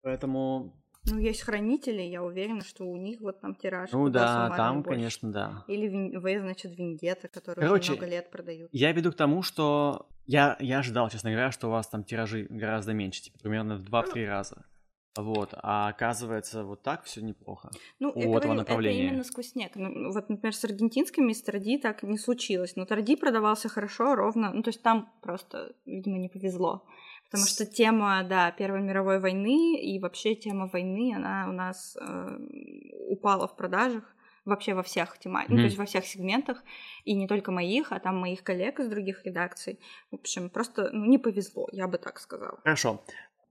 Поэтому, 0.03 0.74
Ну, 1.11 1.18
есть 1.18 1.42
хранители, 1.42 2.02
я 2.02 2.22
уверена, 2.22 2.62
что 2.62 2.84
у 2.84 2.96
них 2.96 3.20
вот 3.20 3.40
там 3.40 3.54
тираж. 3.54 3.90
ну 3.92 4.08
да, 4.08 4.52
там, 4.56 4.82
больше. 4.82 4.96
конечно, 4.96 5.32
да. 5.32 5.64
Или 5.66 6.16
В, 6.16 6.40
значит, 6.40 6.76
Виндета, 6.76 7.28
который 7.28 7.61
Короче, 7.61 7.92
уже 7.92 8.00
много 8.00 8.14
лет 8.14 8.30
продают. 8.30 8.68
Я 8.72 8.92
веду 8.92 9.12
к 9.12 9.16
тому, 9.16 9.42
что 9.42 10.08
я, 10.26 10.56
я 10.61 10.78
ожидал, 10.78 11.11
честно 11.11 11.30
говоря, 11.30 11.50
что 11.50 11.68
у 11.68 11.70
вас 11.70 11.88
там 11.88 12.04
тиражи 12.04 12.46
гораздо 12.48 12.92
меньше, 12.92 13.22
типа 13.22 13.38
примерно 13.40 13.76
в 13.76 13.84
2-3 13.84 14.26
раза. 14.26 14.64
Вот, 15.16 15.54
а 15.54 15.88
оказывается, 15.88 16.62
вот 16.64 16.82
так 16.82 17.02
все 17.02 17.20
неплохо. 17.20 17.70
Ну, 17.98 18.12
у 18.14 18.18
я 18.18 18.26
этого 18.26 18.40
говорю, 18.42 18.54
направления. 18.54 19.04
это 19.04 19.08
именно 19.08 19.24
сквозь 19.24 19.50
снег. 19.50 19.72
Ну, 19.74 20.12
вот, 20.12 20.28
например, 20.28 20.54
с 20.54 20.64
аргентинскими 20.64 21.32
с 21.32 21.42
Торди 21.42 21.78
так 21.78 22.04
не 22.04 22.16
случилось. 22.16 22.76
Но 22.76 22.86
Торди 22.86 23.16
продавался 23.16 23.68
хорошо, 23.68 24.14
ровно. 24.14 24.52
Ну, 24.52 24.62
то 24.62 24.68
есть 24.68 24.82
там 24.82 25.12
просто, 25.20 25.74
видимо, 25.84 26.18
не 26.18 26.28
повезло. 26.28 26.84
Потому 27.31 27.47
что 27.47 27.64
тема, 27.64 28.24
да, 28.24 28.51
Первой 28.51 28.81
мировой 28.81 29.20
войны 29.20 29.81
и 29.81 29.99
вообще 30.01 30.35
тема 30.35 30.66
войны, 30.66 31.14
она 31.14 31.47
у 31.49 31.53
нас 31.53 31.97
э, 32.01 32.39
упала 33.09 33.47
в 33.47 33.57
продажах 33.57 34.05
вообще 34.45 34.74
во 34.74 34.83
всех 34.83 35.18
темах, 35.18 35.49
ну, 35.49 35.55
Мгм. 35.55 35.62
то 35.62 35.66
есть 35.66 35.78
во 35.78 35.85
всех 35.85 36.07
сегментах, 36.07 36.64
и 37.05 37.14
не 37.14 37.28
только 37.28 37.53
моих, 37.53 37.93
а 37.93 38.01
там 38.01 38.18
моих 38.18 38.43
коллег 38.43 38.81
из 38.81 38.89
других 38.89 39.24
редакций. 39.24 39.78
В 40.11 40.16
общем, 40.16 40.51
просто 40.51 40.91
ну, 40.93 41.05
не 41.05 41.18
повезло, 41.18 41.68
я 41.72 41.87
бы 41.87 41.99
так 41.99 42.18
сказала. 42.18 42.59
Хорошо. 42.64 43.01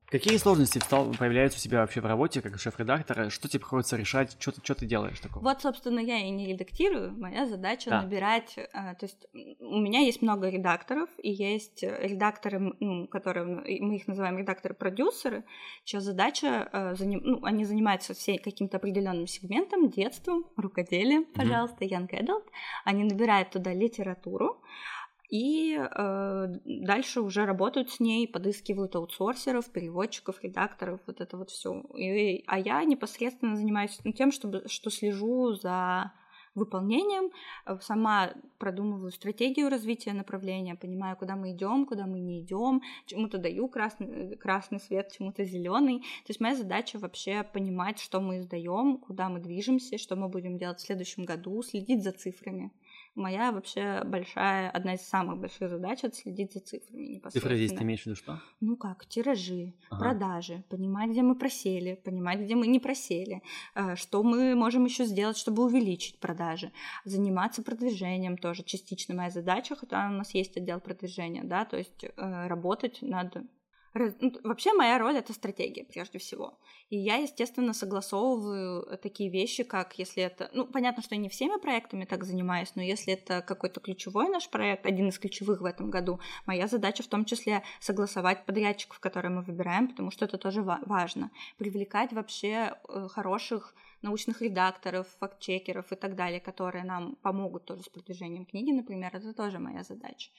Какие 0.10 0.38
сложности 0.38 0.80
стал, 0.80 1.12
появляются 1.14 1.60
у 1.60 1.62
тебя 1.62 1.82
вообще 1.82 2.02
в 2.02 2.06
работе 2.06 2.42
как 2.42 2.60
шеф-редактора? 2.60 3.30
Что 3.30 3.48
тебе 3.48 3.60
приходится 3.60 3.96
решать? 3.96 4.36
Что 4.40 4.52
ты, 4.52 4.62
что 4.64 4.74
ты 4.74 4.86
делаешь 4.88 5.20
такого? 5.20 5.44
Вот, 5.44 5.62
собственно, 5.62 6.00
я 6.00 6.18
и 6.18 6.32
не 6.32 6.48
редактирую. 6.48 7.14
Моя 7.18 7.46
задача 7.46 7.92
да. 7.92 8.02
набирать... 8.02 8.56
А, 8.74 8.96
то 8.96 9.06
есть 9.06 9.28
у 9.60 9.80
меня 9.80 10.00
есть 10.00 10.24
много 10.24 10.50
редакторов, 10.50 11.10
и 11.22 11.30
есть 11.32 11.84
редакторы, 11.84 12.74
ну, 12.80 13.08
которые... 13.08 13.46
Мы 13.46 13.98
их 13.98 14.08
называем 14.08 14.40
редакторы-продюсеры, 14.40 15.44
чья 15.84 16.00
задача... 16.00 16.96
Заним, 16.98 17.22
ну, 17.24 17.44
они 17.44 17.64
занимаются 17.66 18.16
всей 18.16 18.40
каким-то 18.40 18.78
определенным 18.78 19.28
сегментом, 19.28 19.90
детством, 19.90 20.46
рукоделием, 20.58 21.26
пожалуйста, 21.26 21.86
mm-hmm. 21.86 22.08
young 22.08 22.10
adult. 22.10 22.46
Они 22.84 23.04
набирают 23.04 23.52
туда 23.52 23.74
литературу, 23.74 24.62
и 25.30 25.78
э, 25.80 26.48
дальше 26.66 27.22
уже 27.22 27.46
работают 27.46 27.92
с 27.92 28.00
ней, 28.00 28.28
подыскивают 28.28 28.96
аутсорсеров, 28.96 29.70
переводчиков, 29.70 30.44
редакторов, 30.44 31.00
вот 31.06 31.22
это 31.22 31.38
вот 31.38 31.52
все. 31.52 31.84
а 32.48 32.60
я 32.60 32.84
непосредственно 32.84 33.56
занимаюсь 33.56 34.00
тем, 34.16 34.32
чтобы, 34.32 34.64
что 34.68 34.90
слежу 34.90 35.54
за 35.54 36.12
выполнением, 36.56 37.32
э, 37.66 37.78
сама 37.82 38.34
продумываю 38.58 39.12
стратегию 39.12 39.70
развития 39.70 40.14
направления, 40.14 40.76
понимаю, 40.76 41.16
куда 41.16 41.36
мы 41.36 41.52
идем, 41.52 41.86
куда 41.86 42.06
мы 42.06 42.20
не 42.20 42.42
идем, 42.42 42.82
чему-то 43.06 43.38
даю 43.38 43.68
красный, 43.68 44.36
красный 44.38 44.80
свет, 44.80 45.12
чему-то 45.12 45.44
зеленый. 45.44 46.00
То 46.00 46.30
есть 46.30 46.40
моя 46.40 46.56
задача 46.56 46.98
вообще 46.98 47.44
понимать, 47.44 48.00
что 48.00 48.20
мы 48.20 48.40
издаем, 48.40 48.98
куда 48.98 49.30
мы 49.30 49.40
движемся, 49.40 49.98
что 49.98 50.16
мы 50.16 50.28
будем 50.28 50.58
делать 50.58 50.80
в 50.80 50.86
следующем 50.86 51.24
году, 51.24 51.62
следить 51.62 52.04
за 52.04 52.12
цифрами 52.12 52.72
моя 53.16 53.52
вообще 53.52 54.04
большая, 54.06 54.70
одна 54.70 54.96
из 54.96 55.02
самых 55.02 55.40
больших 55.40 55.70
задач 55.70 56.00
это 56.04 56.16
следить 56.16 56.54
за 56.54 56.60
цифрами 56.60 57.04
непосредственно. 57.04 57.32
Цифры 57.32 57.58
здесь 57.58 57.78
ты 57.78 57.84
имеешь 57.84 58.04
в 58.04 58.06
виду 58.06 58.16
что? 58.16 58.42
Ну 58.60 58.78
как, 58.78 59.06
тиражи, 59.06 59.74
ага. 59.90 60.02
продажи, 60.02 60.64
понимать, 60.70 61.12
где 61.12 61.22
мы 61.22 61.36
просели, 61.36 61.96
понимать, 61.96 62.40
где 62.40 62.56
мы 62.56 62.68
не 62.68 62.80
просели, 62.80 63.42
э, 63.76 63.96
что 63.96 64.24
мы 64.24 64.56
можем 64.56 64.86
еще 64.86 65.06
сделать, 65.06 65.38
чтобы 65.38 65.64
увеличить 65.64 66.20
продажи, 66.20 66.72
заниматься 67.06 67.64
продвижением 67.64 68.38
тоже 68.38 68.64
частично 68.64 69.16
моя 69.16 69.30
задача, 69.30 69.76
хотя 69.76 70.08
у 70.10 70.14
нас 70.14 70.34
есть 70.34 70.58
отдел 70.58 70.80
продвижения, 70.80 71.44
да, 71.44 71.66
то 71.66 71.78
есть 71.78 72.04
э, 72.04 72.48
работать 72.48 73.00
над 73.02 73.38
ну, 73.94 74.34
вообще 74.44 74.74
моя 74.74 74.98
роль 74.98 75.18
это 75.18 75.34
стратегия 75.34 75.84
прежде 75.84 76.20
всего. 76.20 76.58
И 76.90 76.98
я, 76.98 77.16
естественно, 77.16 77.74
согласовываю 77.74 78.84
э, 78.84 78.98
такие 78.98 79.30
вещи, 79.30 79.64
как 79.64 79.98
если 79.98 80.24
это... 80.24 80.50
Ну, 80.54 80.66
понятно, 80.66 81.04
что 81.04 81.16
я 81.16 81.22
не 81.22 81.30
всеми 81.30 81.60
проектами 81.60 82.06
так 82.06 82.24
занимаюсь, 82.24 82.72
но 82.76 82.82
если 82.82 83.14
это 83.14 83.42
какой-то 83.42 83.80
ключевой 83.80 84.30
наш 84.30 84.50
проект, 84.50 84.86
один 84.86 85.10
из 85.10 85.20
ключевых 85.20 85.62
в 85.62 85.66
этом 85.66 85.90
году, 85.90 86.20
моя 86.46 86.68
задача 86.68 87.04
в 87.04 87.08
том 87.08 87.26
числе 87.26 87.64
согласовать 87.80 88.46
подрядчиков, 88.46 89.00
которые 89.00 89.32
мы 89.32 89.42
выбираем, 89.42 89.88
потому 89.88 90.12
что 90.12 90.26
это 90.26 90.38
тоже 90.38 90.62
важно. 90.62 91.32
Привлекать 91.58 92.14
вообще 92.14 92.76
э, 92.88 93.08
хороших 93.10 93.74
научных 94.02 94.42
редакторов, 94.42 95.08
фактчекеров 95.20 95.92
и 95.92 95.96
так 95.96 96.16
далее, 96.16 96.40
которые 96.40 96.84
нам 96.84 97.16
помогут 97.22 97.66
тоже 97.66 97.84
с 97.84 97.90
продвижением 97.90 98.46
книги, 98.46 98.72
например, 98.72 99.16
это 99.16 99.34
тоже 99.34 99.60
моя 99.60 99.84
задача. 99.84 100.30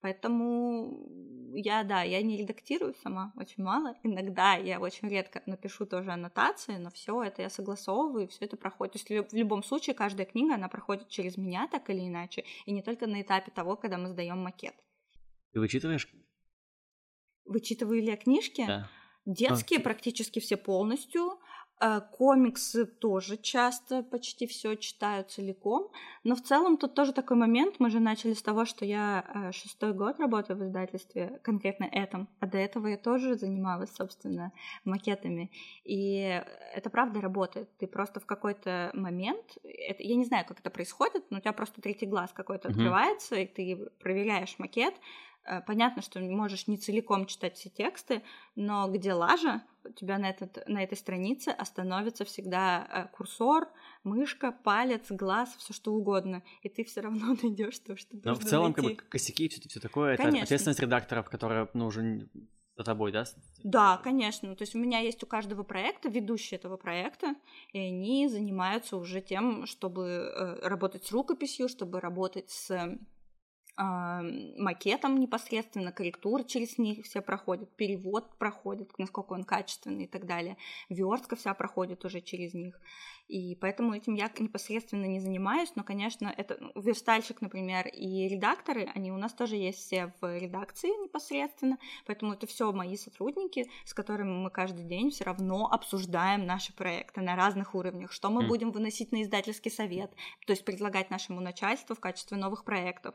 Поэтому 0.00 1.52
я, 1.54 1.82
да, 1.84 2.02
я 2.02 2.22
не 2.22 2.38
редактирую 2.38 2.94
сама 3.02 3.32
очень 3.36 3.62
мало. 3.62 3.96
Иногда 4.02 4.54
я 4.54 4.80
очень 4.80 5.08
редко 5.08 5.42
напишу 5.46 5.84
тоже 5.84 6.12
аннотации, 6.12 6.76
но 6.76 6.90
все 6.90 7.22
это 7.22 7.42
я 7.42 7.50
согласовываю, 7.50 8.28
все 8.28 8.44
это 8.44 8.56
проходит. 8.56 8.94
То 8.94 9.12
есть 9.12 9.32
в 9.32 9.36
любом 9.36 9.62
случае 9.62 9.94
каждая 9.94 10.26
книга, 10.26 10.54
она 10.54 10.68
проходит 10.68 11.08
через 11.08 11.36
меня 11.36 11.68
так 11.68 11.90
или 11.90 12.06
иначе, 12.06 12.44
и 12.66 12.72
не 12.72 12.82
только 12.82 13.06
на 13.06 13.20
этапе 13.20 13.50
того, 13.50 13.76
когда 13.76 13.98
мы 13.98 14.08
сдаем 14.08 14.38
макет. 14.38 14.74
Ты 15.52 15.60
вычитываешь? 15.60 16.08
Вычитываю 17.44 18.00
ли 18.00 18.06
я 18.06 18.16
книжки? 18.16 18.64
Да. 18.66 18.88
Детские 19.26 19.80
а. 19.80 19.82
практически 19.82 20.38
все 20.38 20.56
полностью. 20.56 21.39
Э, 21.82 22.02
комиксы 22.12 22.84
тоже 22.84 23.38
часто 23.38 24.02
почти 24.02 24.46
все 24.46 24.76
читаю 24.76 25.24
целиком, 25.24 25.90
но 26.24 26.34
в 26.34 26.42
целом 26.42 26.76
тут 26.76 26.94
тоже 26.94 27.14
такой 27.14 27.38
момент. 27.38 27.76
Мы 27.78 27.88
же 27.88 28.00
начали 28.00 28.34
с 28.34 28.42
того, 28.42 28.66
что 28.66 28.84
я 28.84 29.24
э, 29.34 29.52
шестой 29.52 29.94
год 29.94 30.20
работаю 30.20 30.58
в 30.58 30.62
издательстве, 30.62 31.40
конкретно 31.42 31.84
этом, 31.84 32.28
а 32.38 32.46
до 32.46 32.58
этого 32.58 32.86
я 32.86 32.98
тоже 32.98 33.34
занималась, 33.34 33.94
собственно, 33.94 34.52
макетами. 34.84 35.50
И 35.84 36.42
это 36.74 36.90
правда 36.90 37.22
работает. 37.22 37.74
Ты 37.78 37.86
просто 37.86 38.20
в 38.20 38.26
какой-то 38.26 38.90
момент, 38.92 39.56
это, 39.64 40.02
я 40.02 40.16
не 40.16 40.26
знаю, 40.26 40.44
как 40.46 40.60
это 40.60 40.68
происходит, 40.68 41.30
но 41.30 41.38
у 41.38 41.40
тебя 41.40 41.54
просто 41.54 41.80
третий 41.80 42.06
глаз 42.06 42.30
какой-то 42.34 42.68
mm-hmm. 42.68 42.72
открывается, 42.72 43.36
и 43.36 43.46
ты 43.46 43.88
проверяешь 44.00 44.58
макет, 44.58 44.94
понятно, 45.66 46.02
что 46.02 46.20
можешь 46.20 46.66
не 46.66 46.76
целиком 46.76 47.26
читать 47.26 47.56
все 47.56 47.70
тексты, 47.70 48.22
но 48.56 48.88
где 48.88 49.12
лажа, 49.12 49.62
у 49.84 49.92
тебя 49.92 50.18
на, 50.18 50.30
этот, 50.30 50.62
на 50.68 50.82
этой 50.82 50.96
странице 50.96 51.48
остановится 51.48 52.24
всегда 52.24 52.86
э, 52.88 53.16
курсор, 53.16 53.68
мышка, 54.04 54.52
палец, 54.52 55.10
глаз, 55.10 55.54
все 55.58 55.72
что 55.72 55.92
угодно, 55.94 56.42
и 56.62 56.68
ты 56.68 56.84
все 56.84 57.00
равно 57.00 57.34
найдешь 57.42 57.78
то, 57.78 57.96
что 57.96 58.16
Но 58.22 58.34
в 58.34 58.44
целом, 58.44 58.72
найти. 58.76 58.96
как 58.96 59.04
бы 59.04 59.10
косяки, 59.10 59.48
все, 59.48 59.68
все 59.68 59.80
такое, 59.80 60.16
конечно. 60.16 60.36
это 60.36 60.44
ответственность 60.44 60.80
редакторов, 60.80 61.30
которая 61.30 61.68
ну, 61.74 61.86
уже 61.86 62.28
за 62.76 62.84
тобой, 62.84 63.12
да? 63.12 63.24
Да, 63.62 63.98
конечно. 63.98 64.56
То 64.56 64.62
есть 64.62 64.74
у 64.74 64.78
меня 64.78 65.00
есть 65.00 65.22
у 65.22 65.26
каждого 65.26 65.62
проекта 65.64 66.08
ведущий 66.08 66.56
этого 66.56 66.76
проекта, 66.78 67.34
и 67.72 67.78
они 67.78 68.26
занимаются 68.28 68.96
уже 68.96 69.20
тем, 69.20 69.66
чтобы 69.66 70.02
э, 70.04 70.66
работать 70.66 71.04
с 71.04 71.12
рукописью, 71.12 71.68
чтобы 71.68 72.00
работать 72.00 72.50
с 72.50 72.98
макетом 73.82 75.18
непосредственно, 75.18 75.92
корректура 75.92 76.44
через 76.44 76.78
них 76.78 77.04
все 77.04 77.22
проходит, 77.22 77.70
перевод 77.76 78.36
проходит, 78.38 78.90
насколько 78.98 79.32
он 79.32 79.44
качественный 79.44 80.04
и 80.04 80.08
так 80.08 80.26
далее, 80.26 80.56
верстка 80.88 81.36
вся 81.36 81.54
проходит 81.54 82.04
уже 82.04 82.20
через 82.20 82.54
них. 82.54 82.80
И 83.30 83.54
поэтому 83.54 83.94
этим 83.94 84.14
я 84.14 84.28
непосредственно 84.40 85.04
не 85.04 85.20
занимаюсь, 85.20 85.70
но, 85.76 85.84
конечно, 85.84 86.34
это 86.36 86.56
ну, 86.60 86.72
верстальщик, 86.74 87.40
например, 87.40 87.86
и 87.86 88.26
редакторы, 88.26 88.90
они 88.92 89.12
у 89.12 89.18
нас 89.18 89.32
тоже 89.32 89.54
есть 89.54 89.78
все 89.78 90.12
в 90.20 90.38
редакции 90.38 90.88
непосредственно, 91.00 91.78
поэтому 92.06 92.32
это 92.32 92.48
все 92.48 92.72
мои 92.72 92.96
сотрудники, 92.96 93.70
с 93.84 93.94
которыми 93.94 94.32
мы 94.32 94.50
каждый 94.50 94.84
день 94.84 95.10
все 95.10 95.22
равно 95.22 95.68
обсуждаем 95.70 96.44
наши 96.44 96.74
проекты 96.74 97.20
на 97.20 97.36
разных 97.36 97.76
уровнях, 97.76 98.10
что 98.10 98.30
мы 98.30 98.42
mm. 98.42 98.48
будем 98.48 98.70
выносить 98.72 99.12
на 99.12 99.22
издательский 99.22 99.70
совет, 99.70 100.12
то 100.44 100.52
есть 100.52 100.64
предлагать 100.64 101.10
нашему 101.10 101.40
начальству 101.40 101.94
в 101.94 102.00
качестве 102.00 102.36
новых 102.36 102.64
проектов, 102.64 103.14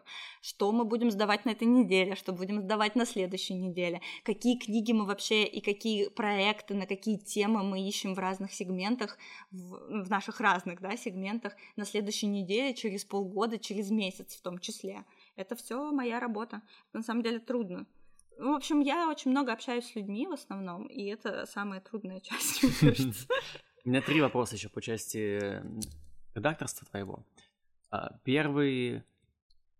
что 0.55 0.71
мы 0.71 0.85
будем 0.85 1.11
сдавать 1.11 1.43
на 1.43 1.49
этой 1.49 1.67
неделе, 1.67 2.15
что 2.15 2.31
будем 2.31 2.61
сдавать 2.61 2.95
на 2.95 3.05
следующей 3.05 3.55
неделе, 3.55 4.01
какие 4.23 4.57
книги 4.57 4.93
мы 4.93 5.05
вообще 5.05 5.43
и 5.43 5.59
какие 5.59 6.07
проекты, 6.07 6.75
на 6.75 6.85
какие 6.85 7.17
темы 7.17 7.61
мы 7.61 7.85
ищем 7.85 8.13
в 8.13 8.19
разных 8.19 8.53
сегментах, 8.53 9.17
в, 9.51 10.03
в 10.03 10.09
наших 10.09 10.39
разных 10.39 10.79
да, 10.79 10.95
сегментах 10.95 11.55
на 11.75 11.83
следующей 11.83 12.27
неделе, 12.27 12.73
через 12.73 13.03
полгода, 13.03 13.59
через 13.59 13.91
месяц 13.91 14.35
в 14.35 14.41
том 14.41 14.59
числе. 14.59 15.03
Это 15.35 15.57
все 15.57 15.91
моя 15.91 16.21
работа. 16.21 16.61
на 16.93 17.03
самом 17.03 17.21
деле 17.21 17.39
трудно. 17.39 17.85
В 18.39 18.55
общем, 18.55 18.79
я 18.79 19.09
очень 19.09 19.31
много 19.31 19.51
общаюсь 19.51 19.85
с 19.85 19.95
людьми 19.95 20.25
в 20.25 20.33
основном, 20.33 20.85
и 20.87 21.03
это 21.05 21.45
самая 21.47 21.81
трудная 21.81 22.19
часть, 22.21 22.63
мне 22.63 22.71
кажется. 22.79 23.27
У 23.83 23.89
меня 23.89 24.01
три 24.01 24.21
вопроса 24.21 24.55
еще 24.55 24.69
по 24.69 24.81
части 24.81 25.61
редакторства 26.33 26.87
твоего. 26.87 27.25
А, 27.91 28.17
первый, 28.23 29.03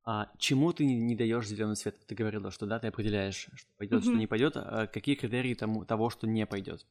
а 0.05 0.31
чему 0.37 0.71
ты 0.71 0.85
не 0.85 1.15
даешь 1.15 1.47
зеленый 1.47 1.75
свет? 1.75 1.97
Ты 2.07 2.15
говорила, 2.15 2.51
что 2.51 2.65
да, 2.65 2.79
ты 2.79 2.87
определяешь, 2.87 3.49
что 3.53 3.69
пойдет, 3.77 4.03
что 4.03 4.13
не 4.13 4.27
пойдет. 4.27 4.53
А 4.55 4.87
какие 4.87 5.15
критерии 5.15 5.53
тому, 5.55 5.85
того, 5.85 6.09
что 6.09 6.27
не 6.27 6.45
пойдет? 6.45 6.85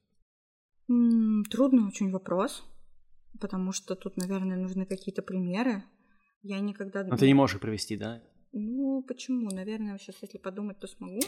Трудный 0.86 1.86
очень 1.86 2.10
вопрос 2.10 2.64
потому 3.40 3.72
что 3.72 3.94
тут, 3.94 4.16
наверное, 4.16 4.56
нужны 4.56 4.86
какие-то 4.86 5.22
примеры. 5.22 5.82
Я 6.42 6.60
никогда... 6.60 7.04
Но 7.04 7.16
ты 7.16 7.26
не 7.26 7.34
можешь 7.34 7.56
их 7.56 7.62
привести, 7.62 7.96
да? 7.96 8.22
Ну, 8.52 9.02
почему? 9.02 9.50
Наверное, 9.50 9.98
сейчас, 9.98 10.16
если 10.22 10.38
подумать, 10.38 10.78
то 10.78 10.86
смогу. 10.86 11.20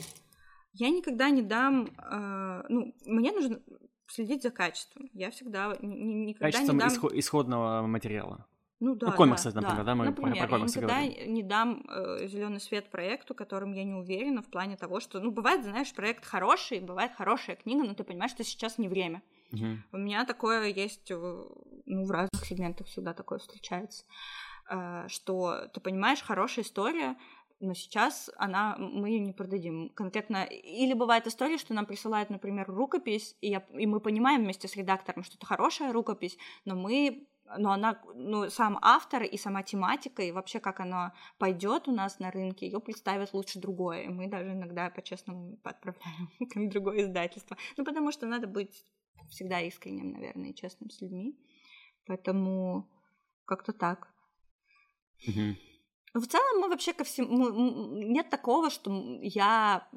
Я 0.72 0.90
никогда 0.90 1.30
не 1.30 1.42
дам... 1.42 1.88
Э, 1.98 2.64
ну, 2.68 2.94
мне 3.06 3.32
нужно 3.32 3.60
следить 4.06 4.42
за 4.42 4.50
качеством. 4.50 5.08
Я 5.12 5.30
всегда 5.30 5.76
ни, 5.80 6.28
никогда 6.28 6.46
Качеством 6.46 6.76
не 6.76 6.80
дам... 6.80 6.88
исход, 6.88 7.12
исходного 7.14 7.86
материала. 7.86 8.46
Ну 8.78 8.94
да. 8.94 9.06
Ну, 9.06 9.12
комиксы, 9.16 9.52
да, 9.52 9.60
например, 9.60 9.78
да, 9.78 9.84
да 9.84 9.94
мы 9.94 10.04
например, 10.06 10.34
про, 10.34 10.46
про 10.46 10.56
комиксы 10.58 10.78
я 10.78 10.84
никогда 10.84 11.02
говорим. 11.02 11.34
не 11.34 11.42
дам 11.42 11.84
э, 11.88 12.26
зеленый 12.26 12.60
свет 12.60 12.90
проекту, 12.90 13.34
которым 13.34 13.72
я 13.72 13.84
не 13.84 13.94
уверена 13.94 14.42
в 14.42 14.50
плане 14.50 14.76
того, 14.76 15.00
что, 15.00 15.18
ну, 15.18 15.30
бывает, 15.30 15.64
знаешь, 15.64 15.94
проект 15.94 16.26
хороший, 16.26 16.80
бывает 16.80 17.12
хорошая 17.16 17.56
книга, 17.56 17.84
но 17.84 17.94
ты 17.94 18.04
понимаешь, 18.04 18.32
что 18.32 18.44
сейчас 18.44 18.76
не 18.76 18.88
время. 18.88 19.22
Угу. 19.52 19.66
У 19.92 19.96
меня 19.96 20.26
такое 20.26 20.66
есть, 20.66 21.10
ну, 21.10 22.04
в 22.04 22.10
разных 22.10 22.44
сегментах 22.44 22.86
всегда 22.86 23.14
такое 23.14 23.38
встречается, 23.38 24.04
э, 24.70 25.06
что 25.08 25.68
ты 25.72 25.80
понимаешь, 25.80 26.20
хорошая 26.20 26.64
история, 26.64 27.16
но 27.60 27.72
сейчас 27.72 28.30
она, 28.36 28.76
мы 28.78 29.08
ее 29.08 29.20
не 29.20 29.32
продадим. 29.32 29.88
Конкретно, 29.94 30.44
или 30.44 30.92
бывает 30.92 31.26
история, 31.26 31.56
что 31.56 31.72
нам 31.72 31.86
присылают, 31.86 32.28
например, 32.28 32.66
рукопись, 32.68 33.36
и, 33.40 33.48
я, 33.48 33.64
и 33.72 33.86
мы 33.86 34.00
понимаем 34.00 34.44
вместе 34.44 34.68
с 34.68 34.76
редактором, 34.76 35.24
что 35.24 35.36
это 35.36 35.46
хорошая 35.46 35.94
рукопись, 35.94 36.36
но 36.66 36.74
мы 36.74 37.26
но 37.58 37.72
она, 37.72 38.00
ну, 38.14 38.50
сам 38.50 38.78
автор 38.82 39.22
и 39.22 39.36
сама 39.38 39.62
тематика, 39.62 40.22
и 40.22 40.32
вообще 40.32 40.60
как 40.60 40.80
оно 40.80 41.12
пойдет 41.38 41.88
у 41.88 41.92
нас 41.92 42.18
на 42.18 42.30
рынке, 42.30 42.66
ее 42.66 42.80
представят 42.80 43.32
лучше 43.32 43.60
другое. 43.60 44.02
И 44.02 44.08
мы 44.08 44.28
даже 44.28 44.52
иногда 44.52 44.90
по-честному 44.90 45.58
отправляем 45.62 46.28
к 46.50 46.70
другое 46.70 47.02
издательство. 47.02 47.56
Ну, 47.76 47.84
потому 47.84 48.12
что 48.12 48.26
надо 48.26 48.46
быть 48.46 48.84
всегда 49.30 49.60
искренним, 49.60 50.12
наверное, 50.12 50.50
и 50.50 50.54
честным 50.54 50.90
с 50.90 51.00
людьми. 51.00 51.38
Поэтому 52.06 52.88
как-то 53.44 53.72
так. 53.72 54.08
В 56.14 56.26
целом 56.26 56.60
мы 56.60 56.68
вообще 56.68 56.92
ко 56.92 57.04
всему 57.04 57.50
нет 57.98 58.30
такого, 58.30 58.70
что 58.70 58.90
я 59.20 59.88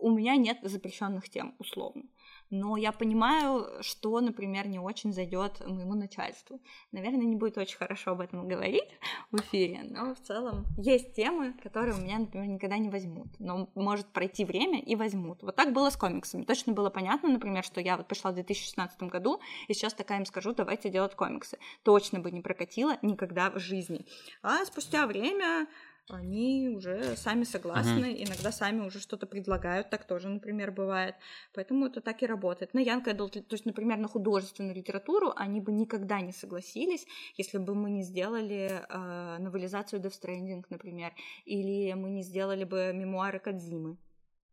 у 0.00 0.10
меня 0.10 0.36
нет 0.36 0.58
запрещенных 0.62 1.28
тем 1.28 1.54
условно 1.58 2.04
но 2.50 2.76
я 2.76 2.92
понимаю, 2.92 3.66
что, 3.82 4.20
например, 4.20 4.68
не 4.68 4.78
очень 4.78 5.12
зайдет 5.12 5.60
моему 5.66 5.94
начальству. 5.94 6.60
Наверное, 6.92 7.26
не 7.26 7.36
будет 7.36 7.58
очень 7.58 7.76
хорошо 7.76 8.12
об 8.12 8.20
этом 8.20 8.46
говорить 8.46 8.88
в 9.30 9.40
эфире, 9.40 9.82
но 9.84 10.14
в 10.14 10.20
целом 10.20 10.66
есть 10.76 11.14
темы, 11.14 11.54
которые 11.62 11.94
у 11.94 11.98
меня, 11.98 12.18
например, 12.18 12.46
никогда 12.48 12.78
не 12.78 12.88
возьмут, 12.88 13.28
но 13.38 13.68
может 13.74 14.06
пройти 14.06 14.44
время 14.44 14.80
и 14.80 14.96
возьмут. 14.96 15.42
Вот 15.42 15.56
так 15.56 15.72
было 15.72 15.90
с 15.90 15.96
комиксами. 15.96 16.44
Точно 16.44 16.72
было 16.72 16.90
понятно, 16.90 17.28
например, 17.28 17.64
что 17.64 17.80
я 17.80 17.96
вот 17.96 18.06
пришла 18.06 18.30
в 18.30 18.34
2016 18.34 19.02
году, 19.04 19.40
и 19.68 19.74
сейчас 19.74 19.94
такая 19.94 20.18
им 20.18 20.26
скажу, 20.26 20.54
давайте 20.54 20.90
делать 20.90 21.14
комиксы. 21.14 21.58
Точно 21.82 22.20
бы 22.20 22.30
не 22.30 22.40
прокатило 22.40 22.96
никогда 23.02 23.50
в 23.50 23.58
жизни. 23.58 24.06
А 24.42 24.64
спустя 24.64 25.06
время 25.06 25.66
они 26.10 26.68
уже 26.68 27.16
сами 27.16 27.44
согласны, 27.44 28.12
uh-huh. 28.12 28.24
иногда 28.24 28.52
сами 28.52 28.80
уже 28.80 29.00
что-то 29.00 29.26
предлагают, 29.26 29.88
так 29.88 30.06
тоже, 30.06 30.28
например, 30.28 30.70
бывает. 30.70 31.14
Поэтому 31.54 31.86
это 31.86 32.00
так 32.00 32.22
и 32.22 32.26
работает. 32.26 32.74
На 32.74 32.80
Young 32.80 33.04
Adult, 33.04 33.40
то 33.42 33.54
есть, 33.54 33.64
например, 33.64 33.98
на 33.98 34.08
художественную 34.08 34.74
литературу 34.74 35.32
они 35.34 35.60
бы 35.60 35.72
никогда 35.72 36.20
не 36.20 36.32
согласились, 36.32 37.06
если 37.36 37.58
бы 37.58 37.74
мы 37.74 37.90
не 37.90 38.02
сделали 38.02 38.82
э, 38.86 39.38
новелизацию 39.38 40.02
Death 40.02 40.20
Stranding, 40.20 40.64
например, 40.68 41.12
или 41.46 41.94
мы 41.94 42.10
не 42.10 42.22
сделали 42.22 42.64
бы 42.64 42.92
мемуары 42.92 43.38
Кадзимы. 43.38 43.96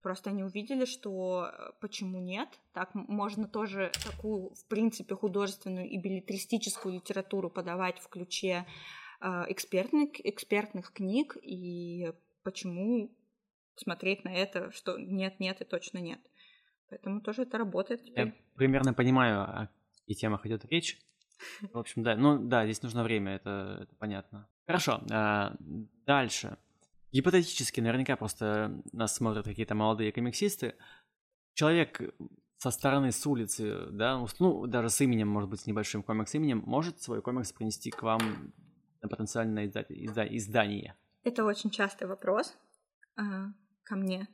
Просто 0.01 0.31
они 0.31 0.43
увидели, 0.43 0.85
что 0.85 1.51
э, 1.51 1.71
почему 1.79 2.19
нет, 2.19 2.47
так 2.73 2.89
можно 2.95 3.47
тоже 3.47 3.91
такую, 4.03 4.53
в 4.55 4.65
принципе, 4.67 5.15
художественную 5.15 5.87
и 5.87 5.97
билетристическую 5.97 6.95
литературу 6.95 7.49
подавать 7.49 7.99
в 7.99 8.07
ключе 8.07 8.65
экспертных, 9.21 10.09
экспертных 10.25 10.91
книг 10.91 11.37
и 11.41 12.11
почему 12.43 13.15
смотреть 13.75 14.23
на 14.23 14.33
это, 14.33 14.71
что 14.71 14.97
нет, 14.97 15.39
нет 15.39 15.61
и 15.61 15.65
точно 15.65 15.99
нет. 15.99 16.19
Поэтому 16.89 17.21
тоже 17.21 17.43
это 17.43 17.57
работает 17.57 18.03
теперь. 18.03 18.27
Я 18.27 18.33
примерно 18.55 18.93
понимаю, 18.93 19.41
о 19.41 19.69
каких 20.01 20.17
темах 20.17 20.45
идет 20.45 20.65
речь. 20.65 20.99
В 21.73 21.77
общем, 21.77 22.03
да, 22.03 22.15
ну 22.15 22.37
да, 22.37 22.65
здесь 22.65 22.83
нужно 22.83 23.03
время, 23.03 23.33
это, 23.33 23.79
это 23.81 23.95
понятно. 23.95 24.47
Хорошо, 24.67 25.01
а, 25.09 25.55
дальше. 26.05 26.57
Гипотетически, 27.11 27.81
наверняка 27.81 28.15
просто 28.15 28.81
нас 28.91 29.15
смотрят 29.15 29.45
какие-то 29.45 29.75
молодые 29.75 30.11
комиксисты. 30.11 30.75
Человек 31.53 32.01
со 32.57 32.69
стороны, 32.69 33.11
с 33.11 33.25
улицы, 33.25 33.87
да, 33.91 34.23
ну, 34.39 34.67
даже 34.67 34.89
с 34.89 35.01
именем, 35.01 35.27
может 35.27 35.49
быть, 35.49 35.61
с 35.61 35.65
небольшим 35.65 36.03
комикс-именем, 36.03 36.61
может 36.65 37.01
свой 37.01 37.21
комикс 37.21 37.51
принести 37.51 37.89
к 37.89 38.03
вам 38.03 38.53
потенциальное 39.11 39.67
изда- 39.67 39.85
изда- 39.89 40.37
издание? 40.37 40.95
Это 41.23 41.45
очень 41.45 41.69
частый 41.69 42.07
вопрос 42.07 42.55
э, 43.17 43.21
ко 43.83 43.95
мне. 43.95 44.27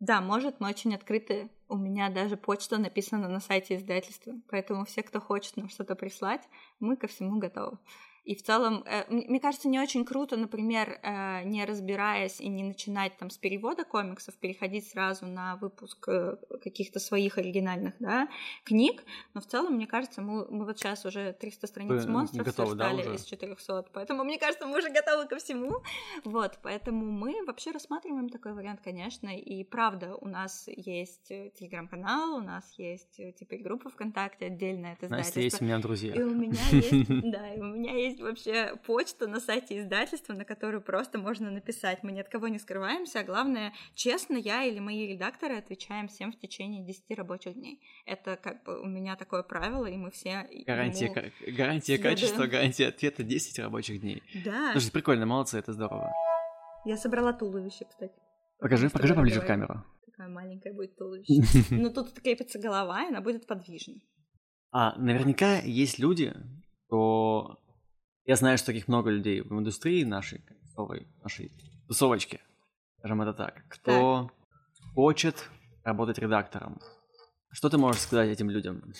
Да, 0.00 0.20
может, 0.20 0.58
мы 0.58 0.68
очень 0.68 0.94
открыты. 0.94 1.48
У 1.68 1.76
меня 1.76 2.10
даже 2.10 2.36
почта 2.36 2.78
написана 2.78 3.28
на 3.28 3.38
сайте 3.38 3.76
издательства, 3.76 4.34
поэтому 4.50 4.84
все, 4.84 5.02
кто 5.02 5.20
хочет 5.20 5.56
нам 5.56 5.68
что-то 5.68 5.94
прислать, 5.94 6.42
мы 6.80 6.96
ко 6.96 7.06
всему 7.06 7.38
готовы. 7.38 7.78
И 8.24 8.36
в 8.36 8.42
целом, 8.42 8.84
э, 8.86 9.04
мне 9.08 9.40
кажется, 9.40 9.68
не 9.68 9.80
очень 9.80 10.04
круто, 10.04 10.36
например, 10.36 11.00
э, 11.02 11.42
не 11.44 11.64
разбираясь 11.64 12.40
и 12.40 12.48
не 12.48 12.62
начинать 12.62 13.16
там 13.18 13.30
с 13.30 13.36
перевода 13.36 13.84
комиксов, 13.84 14.34
переходить 14.36 14.88
сразу 14.88 15.26
на 15.26 15.56
выпуск 15.56 16.08
э, 16.08 16.36
каких-то 16.62 17.00
своих 17.00 17.38
оригинальных 17.38 17.94
да, 17.98 18.28
книг. 18.62 19.02
Но 19.34 19.40
в 19.40 19.46
целом, 19.46 19.74
мне 19.74 19.88
кажется, 19.88 20.22
мы, 20.22 20.46
мы 20.48 20.64
вот 20.66 20.78
сейчас 20.78 21.04
уже 21.04 21.32
300 21.32 21.66
страниц 21.66 22.04
Вы 22.04 22.10
монстров 22.10 22.46
готовы, 22.46 22.76
да, 22.76 22.92
из 22.92 23.24
400. 23.24 23.86
Поэтому, 23.92 24.22
мне 24.22 24.38
кажется, 24.38 24.66
мы 24.66 24.78
уже 24.78 24.90
готовы 24.90 25.26
ко 25.26 25.38
всему. 25.38 25.82
Вот, 26.24 26.58
поэтому 26.62 27.10
мы 27.10 27.44
вообще 27.44 27.72
рассматриваем 27.72 28.28
такой 28.28 28.52
вариант, 28.54 28.80
конечно. 28.84 29.36
И 29.36 29.64
правда, 29.64 30.14
у 30.14 30.28
нас 30.28 30.68
есть 30.68 31.28
телеграм-канал, 31.28 32.36
у 32.36 32.40
нас 32.40 32.72
есть 32.78 33.20
теперь 33.38 33.62
группа 33.62 33.90
ВКонтакте 33.90 34.46
отдельная. 34.46 34.92
Это 34.92 35.08
Настя, 35.08 35.40
есть 35.40 35.60
у 35.60 35.64
меня 35.64 35.78
друзья. 35.80 36.14
И 36.14 36.22
у 36.22 36.34
меня 36.34 36.60
есть, 36.70 37.08
да, 37.32 37.52
и 37.52 37.60
у 37.60 37.64
меня 37.64 37.92
есть 37.94 38.11
есть 38.12 38.20
вообще 38.20 38.76
почта 38.86 39.26
на 39.26 39.40
сайте 39.40 39.80
издательства, 39.80 40.34
на 40.34 40.44
которую 40.44 40.82
просто 40.82 41.18
можно 41.18 41.50
написать. 41.50 42.02
Мы 42.02 42.12
ни 42.12 42.20
от 42.20 42.28
кого 42.28 42.48
не 42.48 42.58
скрываемся, 42.58 43.20
а 43.20 43.24
главное, 43.24 43.72
честно, 43.94 44.36
я 44.36 44.64
или 44.64 44.78
мои 44.78 45.06
редакторы 45.12 45.56
отвечаем 45.56 46.08
всем 46.08 46.32
в 46.32 46.38
течение 46.38 46.84
10 46.84 47.10
рабочих 47.16 47.54
дней. 47.54 47.80
Это 48.06 48.36
как 48.36 48.62
бы 48.64 48.80
у 48.80 48.86
меня 48.86 49.16
такое 49.16 49.42
правило, 49.42 49.86
и 49.86 49.96
мы 49.96 50.10
все... 50.10 50.46
Гарантия, 50.66 51.06
ему... 51.06 51.56
гарантия 51.56 51.96
следуем. 51.96 52.14
качества, 52.14 52.46
гарантия 52.46 52.88
ответа 52.88 53.22
10 53.22 53.58
рабочих 53.58 54.00
дней. 54.00 54.22
Да. 54.44 54.72
Слушай, 54.72 54.92
прикольно, 54.92 55.26
молодцы, 55.26 55.58
это 55.58 55.72
здорово. 55.72 56.12
Я 56.84 56.96
собрала 56.96 57.32
туловище, 57.32 57.84
кстати. 57.88 58.14
Покажи, 58.58 58.90
покажи 58.90 59.14
поближе 59.14 59.40
в 59.40 59.46
камеру. 59.46 59.82
Такая 60.06 60.28
маленькая 60.28 60.72
будет 60.72 60.96
туловище. 60.96 61.42
Но 61.70 61.90
тут 61.90 62.12
крепится 62.12 62.58
голова, 62.58 63.04
и 63.04 63.08
она 63.08 63.20
будет 63.20 63.46
подвижна. 63.46 63.94
А 64.70 64.98
наверняка 64.98 65.58
есть 65.58 65.98
люди, 65.98 66.32
кто 66.86 67.61
я 68.24 68.36
знаю, 68.36 68.58
что 68.58 68.66
таких 68.66 68.88
много 68.88 69.10
людей 69.10 69.40
в 69.40 69.52
индустрии 69.52 70.04
нашей, 70.04 70.44
новой, 70.76 71.08
нашей 71.22 71.52
тусовочки, 71.88 72.40
скажем 72.98 73.22
это 73.22 73.32
так, 73.32 73.64
кто 73.68 74.30
так. 74.30 74.94
хочет 74.94 75.48
работать 75.84 76.18
редактором. 76.18 76.80
Что 77.50 77.68
ты 77.68 77.78
можешь 77.78 78.02
сказать 78.02 78.30
этим 78.30 78.48
людям? 78.50 78.92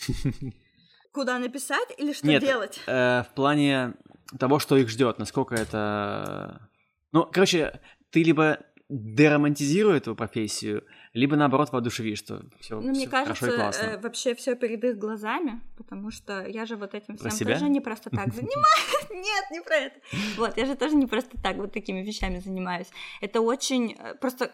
Куда 1.12 1.38
написать 1.38 1.88
или 1.98 2.12
что 2.12 2.26
Нет, 2.26 2.42
делать? 2.42 2.80
Э, 2.86 3.22
в 3.22 3.34
плане 3.34 3.94
того, 4.38 4.58
что 4.58 4.76
их 4.76 4.88
ждет, 4.88 5.18
насколько 5.18 5.54
это... 5.54 6.68
Ну, 7.12 7.28
короче, 7.30 7.80
ты 8.10 8.22
либо 8.22 8.58
деромантизируй 8.88 9.98
эту 9.98 10.14
профессию, 10.14 10.84
либо 11.14 11.36
наоборот 11.36 11.70
воодушевишь, 11.72 12.18
что 12.18 12.42
все 12.60 12.80
ну, 12.80 12.88
мне 12.88 13.06
кажется, 13.06 13.34
хорошо 13.34 13.54
и 13.54 13.56
классно. 13.56 13.84
Э, 13.84 13.98
вообще 13.98 14.34
все 14.34 14.54
перед 14.54 14.82
их 14.82 14.98
глазами, 14.98 15.60
потому 15.76 16.10
что 16.10 16.46
я 16.46 16.64
же 16.64 16.76
вот 16.76 16.94
этим 16.94 17.16
всем 17.16 17.30
себя? 17.30 17.54
тоже 17.54 17.68
не 17.68 17.80
просто 17.80 18.10
так 18.10 18.32
занимаюсь. 18.34 19.10
Нет, 19.10 19.44
не 19.50 19.60
про 19.60 19.74
это. 19.76 20.00
Вот, 20.36 20.56
я 20.56 20.64
же 20.64 20.74
тоже 20.74 20.94
не 20.96 21.06
просто 21.06 21.36
так 21.42 21.56
вот 21.56 21.72
такими 21.72 22.02
вещами 22.02 22.38
занимаюсь. 22.38 22.88
Это 23.20 23.42
очень 23.42 23.96
э, 23.98 24.14
просто 24.14 24.52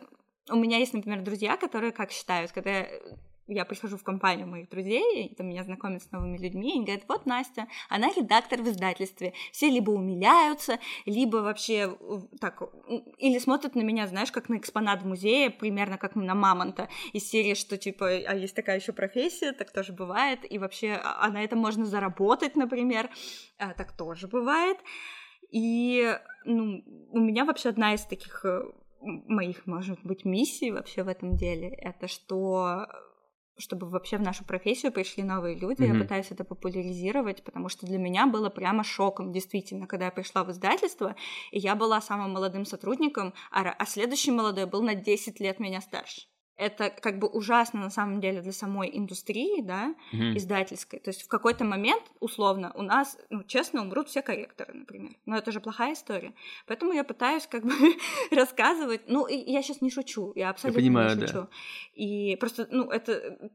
у 0.50 0.56
меня 0.56 0.78
есть, 0.78 0.94
например, 0.94 1.22
друзья, 1.22 1.56
которые 1.56 1.92
как 1.92 2.10
считают, 2.10 2.52
когда 2.52 2.86
я 3.48 3.64
прихожу 3.64 3.96
в 3.96 4.04
компанию 4.04 4.46
моих 4.46 4.68
друзей, 4.68 5.26
и 5.26 5.34
там 5.34 5.48
меня 5.48 5.64
знакомят 5.64 6.02
с 6.02 6.10
новыми 6.12 6.36
людьми, 6.38 6.70
и 6.70 6.76
они 6.76 6.84
говорят, 6.84 7.04
вот 7.08 7.26
Настя, 7.26 7.66
она 7.88 8.08
редактор 8.14 8.62
в 8.62 8.68
издательстве. 8.68 9.32
Все 9.52 9.68
либо 9.70 9.90
умиляются, 9.90 10.78
либо 11.06 11.38
вообще 11.38 11.96
так, 12.40 12.62
или 13.18 13.38
смотрят 13.38 13.74
на 13.74 13.80
меня, 13.80 14.06
знаешь, 14.06 14.30
как 14.30 14.48
на 14.48 14.58
экспонат 14.58 15.02
в 15.02 15.06
музее, 15.06 15.50
примерно 15.50 15.96
как 15.96 16.14
на 16.14 16.34
мамонта, 16.34 16.88
из 17.12 17.28
серии, 17.28 17.54
что 17.54 17.78
типа, 17.78 18.06
а 18.06 18.34
есть 18.34 18.54
такая 18.54 18.78
еще 18.78 18.92
профессия, 18.92 19.52
так 19.52 19.72
тоже 19.72 19.92
бывает, 19.92 20.40
и 20.48 20.58
вообще, 20.58 20.92
а, 20.92 21.26
а 21.26 21.30
на 21.30 21.42
этом 21.42 21.58
можно 21.58 21.86
заработать, 21.86 22.54
например, 22.54 23.10
а, 23.58 23.72
так 23.72 23.96
тоже 23.96 24.28
бывает. 24.28 24.78
И 25.50 26.14
ну, 26.44 26.84
у 27.10 27.18
меня 27.18 27.46
вообще 27.46 27.70
одна 27.70 27.94
из 27.94 28.02
таких 28.02 28.44
э, 28.44 28.64
моих, 29.00 29.66
может 29.66 30.02
быть, 30.04 30.26
миссий 30.26 30.70
вообще 30.70 31.02
в 31.02 31.08
этом 31.08 31.36
деле, 31.36 31.68
это 31.68 32.08
что 32.08 32.86
чтобы 33.58 33.88
вообще 33.88 34.16
в 34.16 34.22
нашу 34.22 34.44
профессию 34.44 34.92
пришли 34.92 35.22
новые 35.22 35.56
люди. 35.56 35.82
Mm-hmm. 35.82 35.94
Я 35.94 36.00
пытаюсь 36.00 36.30
это 36.30 36.44
популяризировать, 36.44 37.42
потому 37.42 37.68
что 37.68 37.86
для 37.86 37.98
меня 37.98 38.26
было 38.26 38.48
прямо 38.50 38.84
шоком, 38.84 39.32
действительно, 39.32 39.86
когда 39.86 40.06
я 40.06 40.10
пришла 40.10 40.44
в 40.44 40.50
издательство, 40.50 41.16
и 41.50 41.58
я 41.58 41.74
была 41.74 42.00
самым 42.00 42.32
молодым 42.32 42.64
сотрудником, 42.64 43.34
а, 43.50 43.68
а 43.68 43.86
следующий 43.86 44.30
молодой 44.30 44.66
был 44.66 44.82
на 44.82 44.94
10 44.94 45.40
лет 45.40 45.58
меня 45.58 45.80
старше 45.80 46.27
это 46.58 46.90
как 46.90 47.18
бы 47.18 47.28
ужасно 47.28 47.80
на 47.80 47.90
самом 47.90 48.20
деле 48.20 48.42
для 48.42 48.52
самой 48.52 48.90
индустрии, 48.92 49.62
да, 49.62 49.94
mm-hmm. 50.12 50.36
издательской. 50.36 50.98
То 50.98 51.10
есть 51.10 51.22
в 51.22 51.28
какой-то 51.28 51.64
момент, 51.64 52.02
условно, 52.18 52.72
у 52.74 52.82
нас, 52.82 53.16
ну, 53.30 53.44
честно, 53.44 53.82
умрут 53.82 54.08
все 54.08 54.22
корректоры, 54.22 54.74
например. 54.74 55.12
Но 55.24 55.38
это 55.38 55.52
же 55.52 55.60
плохая 55.60 55.94
история. 55.94 56.34
Поэтому 56.66 56.92
я 56.92 57.04
пытаюсь 57.04 57.46
как 57.46 57.64
бы 57.64 57.72
рассказывать. 58.32 59.02
Ну, 59.06 59.28
я 59.28 59.62
сейчас 59.62 59.80
не 59.80 59.90
шучу, 59.90 60.32
я 60.34 60.50
абсолютно 60.50 60.80
я 60.80 60.84
понимаю, 60.84 61.16
не 61.16 61.26
шучу. 61.26 61.32
Да. 61.32 61.48
И 61.94 62.36
просто, 62.36 62.66
ну, 62.70 62.90
это 62.90 63.50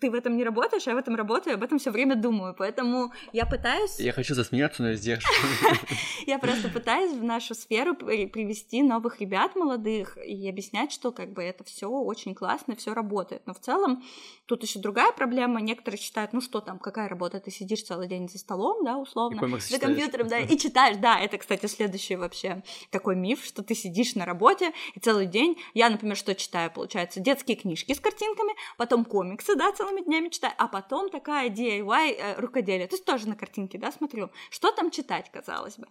ты 0.00 0.10
в 0.10 0.14
этом 0.14 0.36
не 0.36 0.44
работаешь, 0.44 0.86
а 0.86 0.90
я 0.90 0.96
в 0.96 0.98
этом 0.98 1.16
работаю, 1.16 1.54
об 1.54 1.62
этом 1.62 1.78
все 1.78 1.90
время 1.90 2.16
думаю. 2.16 2.54
Поэтому 2.56 3.12
я 3.32 3.46
пытаюсь... 3.46 3.98
Я 3.98 4.12
хочу 4.12 4.34
засмеяться, 4.34 4.82
но 4.82 4.90
я 4.90 4.96
сдержу. 4.96 5.28
Я 6.26 6.38
просто 6.38 6.68
пытаюсь 6.68 7.12
в 7.12 7.22
нашу 7.22 7.54
сферу 7.54 7.94
привести 7.94 8.82
новых 8.82 9.20
ребят 9.20 9.56
молодых 9.56 10.16
и 10.16 10.48
объяснять, 10.48 10.90
что 10.90 11.12
как 11.12 11.32
бы 11.32 11.42
это 11.42 11.64
все 11.64 11.86
очень 11.86 12.34
классно, 12.34 12.76
все 12.76 12.94
работает. 12.94 13.42
Но 13.46 13.52
в 13.52 13.60
целом 13.60 14.02
тут 14.46 14.62
еще 14.62 14.78
другая 14.78 15.12
проблема. 15.12 15.60
Некоторые 15.60 16.00
считают, 16.00 16.32
ну 16.32 16.40
что 16.40 16.60
там, 16.60 16.78
какая 16.78 17.08
работа, 17.08 17.40
ты 17.40 17.50
сидишь 17.50 17.82
целый 17.82 18.08
день 18.08 18.28
за 18.28 18.38
столом, 18.38 18.84
да, 18.84 18.96
условно, 18.96 19.58
за 19.58 19.78
компьютером, 19.78 20.28
да, 20.28 20.38
и 20.38 20.56
читаешь. 20.56 20.96
Да, 20.96 21.18
это, 21.20 21.38
кстати, 21.38 21.66
следующий 21.66 22.16
вообще 22.16 22.62
такой 22.90 23.16
миф, 23.16 23.44
что 23.44 23.62
ты 23.62 23.74
сидишь 23.74 24.14
на 24.14 24.24
работе 24.24 24.72
и 24.94 25.00
целый 25.00 25.26
день. 25.26 25.58
Я, 25.74 25.90
например, 25.90 26.16
что 26.16 26.34
читаю, 26.34 26.70
получается, 26.70 27.20
детские 27.20 27.56
книжки 27.56 27.92
с 27.92 28.00
картинками, 28.00 28.52
потом 28.76 29.04
комиксы, 29.04 29.56
да, 29.56 29.72
целыми 29.84 30.04
днями 30.04 30.28
читаю, 30.28 30.54
а 30.58 30.68
потом 30.68 31.10
такая 31.10 31.50
DIY 31.50 32.16
э, 32.16 32.40
рукоделие. 32.40 32.86
То 32.86 32.94
есть 32.94 33.04
тоже 33.04 33.28
на 33.28 33.36
картинке, 33.36 33.78
да, 33.78 33.92
смотрю. 33.92 34.30
Что 34.50 34.72
там 34.72 34.90
читать, 34.90 35.30
казалось 35.30 35.78
бы. 35.78 35.86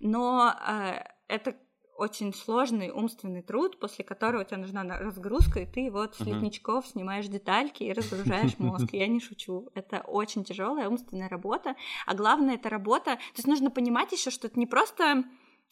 Но 0.00 0.54
э, 0.66 1.04
это 1.28 1.56
очень 1.96 2.34
сложный 2.34 2.90
умственный 2.90 3.42
труд, 3.42 3.80
после 3.80 4.04
которого 4.04 4.44
тебе 4.44 4.58
нужна 4.58 4.84
разгрузка, 4.98 5.60
и 5.60 5.66
ты 5.66 5.90
вот 5.90 6.14
с 6.14 6.20
uh-huh. 6.20 6.84
снимаешь 6.84 7.26
детальки 7.26 7.84
и 7.84 7.92
разгружаешь 7.92 8.58
мозг. 8.58 8.88
Я 8.92 9.06
не 9.06 9.20
шучу. 9.20 9.70
Это 9.74 10.00
очень 10.00 10.44
тяжелая 10.44 10.88
умственная 10.88 11.28
работа. 11.28 11.74
А 12.06 12.14
главное, 12.14 12.56
это 12.56 12.68
работа. 12.68 13.16
То 13.16 13.36
есть 13.36 13.46
нужно 13.46 13.70
понимать 13.70 14.12
еще, 14.12 14.30
что 14.30 14.46
это 14.46 14.58
не 14.58 14.66
просто 14.66 15.24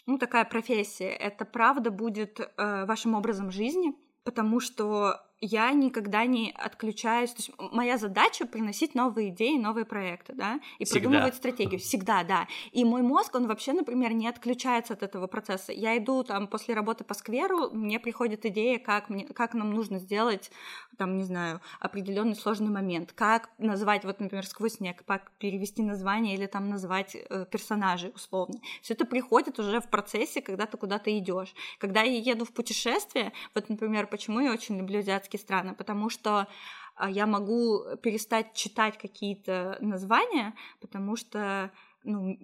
ну, 0.07 0.19
такая 0.19 0.45
профессия, 0.45 1.09
это 1.09 1.45
правда 1.45 1.91
будет 1.91 2.39
э, 2.41 2.85
вашим 2.85 3.15
образом 3.15 3.51
жизни, 3.51 3.95
потому 4.23 4.61
что 4.61 5.21
я 5.41 5.73
никогда 5.73 6.25
не 6.27 6.53
отключаюсь. 6.53 7.31
То 7.31 7.37
есть 7.39 7.51
моя 7.59 7.99
задача 7.99 8.47
приносить 8.47 8.95
новые 8.95 9.31
идеи, 9.31 9.59
новые 9.59 9.85
проекты, 9.85 10.33
да, 10.35 10.61
и 10.79 10.85
Всегда. 10.85 11.01
продумывать 11.01 11.35
стратегию. 11.35 11.81
Всегда, 11.81 12.25
да. 12.25 12.49
И 12.73 12.85
мой 12.85 13.03
мозг, 13.03 13.35
он 13.35 13.47
вообще, 13.47 13.73
например, 13.73 14.13
не 14.13 14.29
отключается 14.29 14.95
от 14.95 15.03
этого 15.03 15.27
процесса. 15.27 15.73
Я 15.73 15.97
иду 15.99 16.25
там 16.25 16.47
после 16.47 16.75
работы 16.75 17.05
по 17.05 17.15
скверу, 17.15 17.71
мне 17.71 18.01
приходит 18.01 18.47
идея, 18.47 18.79
как, 18.79 19.09
мне, 19.09 19.27
как 19.27 19.55
нам 19.55 19.71
нужно 19.73 19.99
сделать, 19.99 20.51
там, 20.97 21.19
не 21.19 21.25
знаю, 21.25 21.61
определенный 21.81 22.37
сложный 22.37 22.71
момент, 22.71 23.13
как 23.13 23.51
назвать, 23.59 24.05
вот, 24.05 24.21
например, 24.21 24.47
сквозь 24.47 24.75
снег, 24.75 25.05
как 25.07 25.31
перевести 25.39 25.83
название 25.83 26.35
или 26.35 26.47
там 26.47 26.69
назвать 26.69 27.15
э, 27.15 27.47
персонажей 27.51 28.13
условно. 28.15 28.61
Все 28.83 28.95
это 28.95 29.05
приходит 29.05 29.59
уже 29.59 29.81
в 29.81 29.89
процессе, 29.89 30.41
когда 30.41 30.67
ты 30.67 30.77
куда-то 30.77 31.17
идешь. 31.17 31.55
Когда 31.79 32.03
я 32.03 32.19
еду 32.19 32.45
в 32.45 32.53
путешествие, 32.53 33.33
вот, 33.55 33.69
например, 33.69 34.07
почему 34.07 34.41
я 34.41 34.53
очень 34.53 34.79
люблю 34.79 35.01
азиатские 35.01 35.34
азиатские 35.35 35.39
страны, 35.39 35.75
потому 35.75 36.11
что 36.11 36.47
а, 36.97 37.11
я 37.11 37.27
могу 37.27 37.85
перестать 38.03 38.55
читать 38.55 38.99
какие-то 38.99 39.77
названия, 39.81 40.55
потому 40.81 41.17
что 41.17 41.71
ну, 42.05 42.39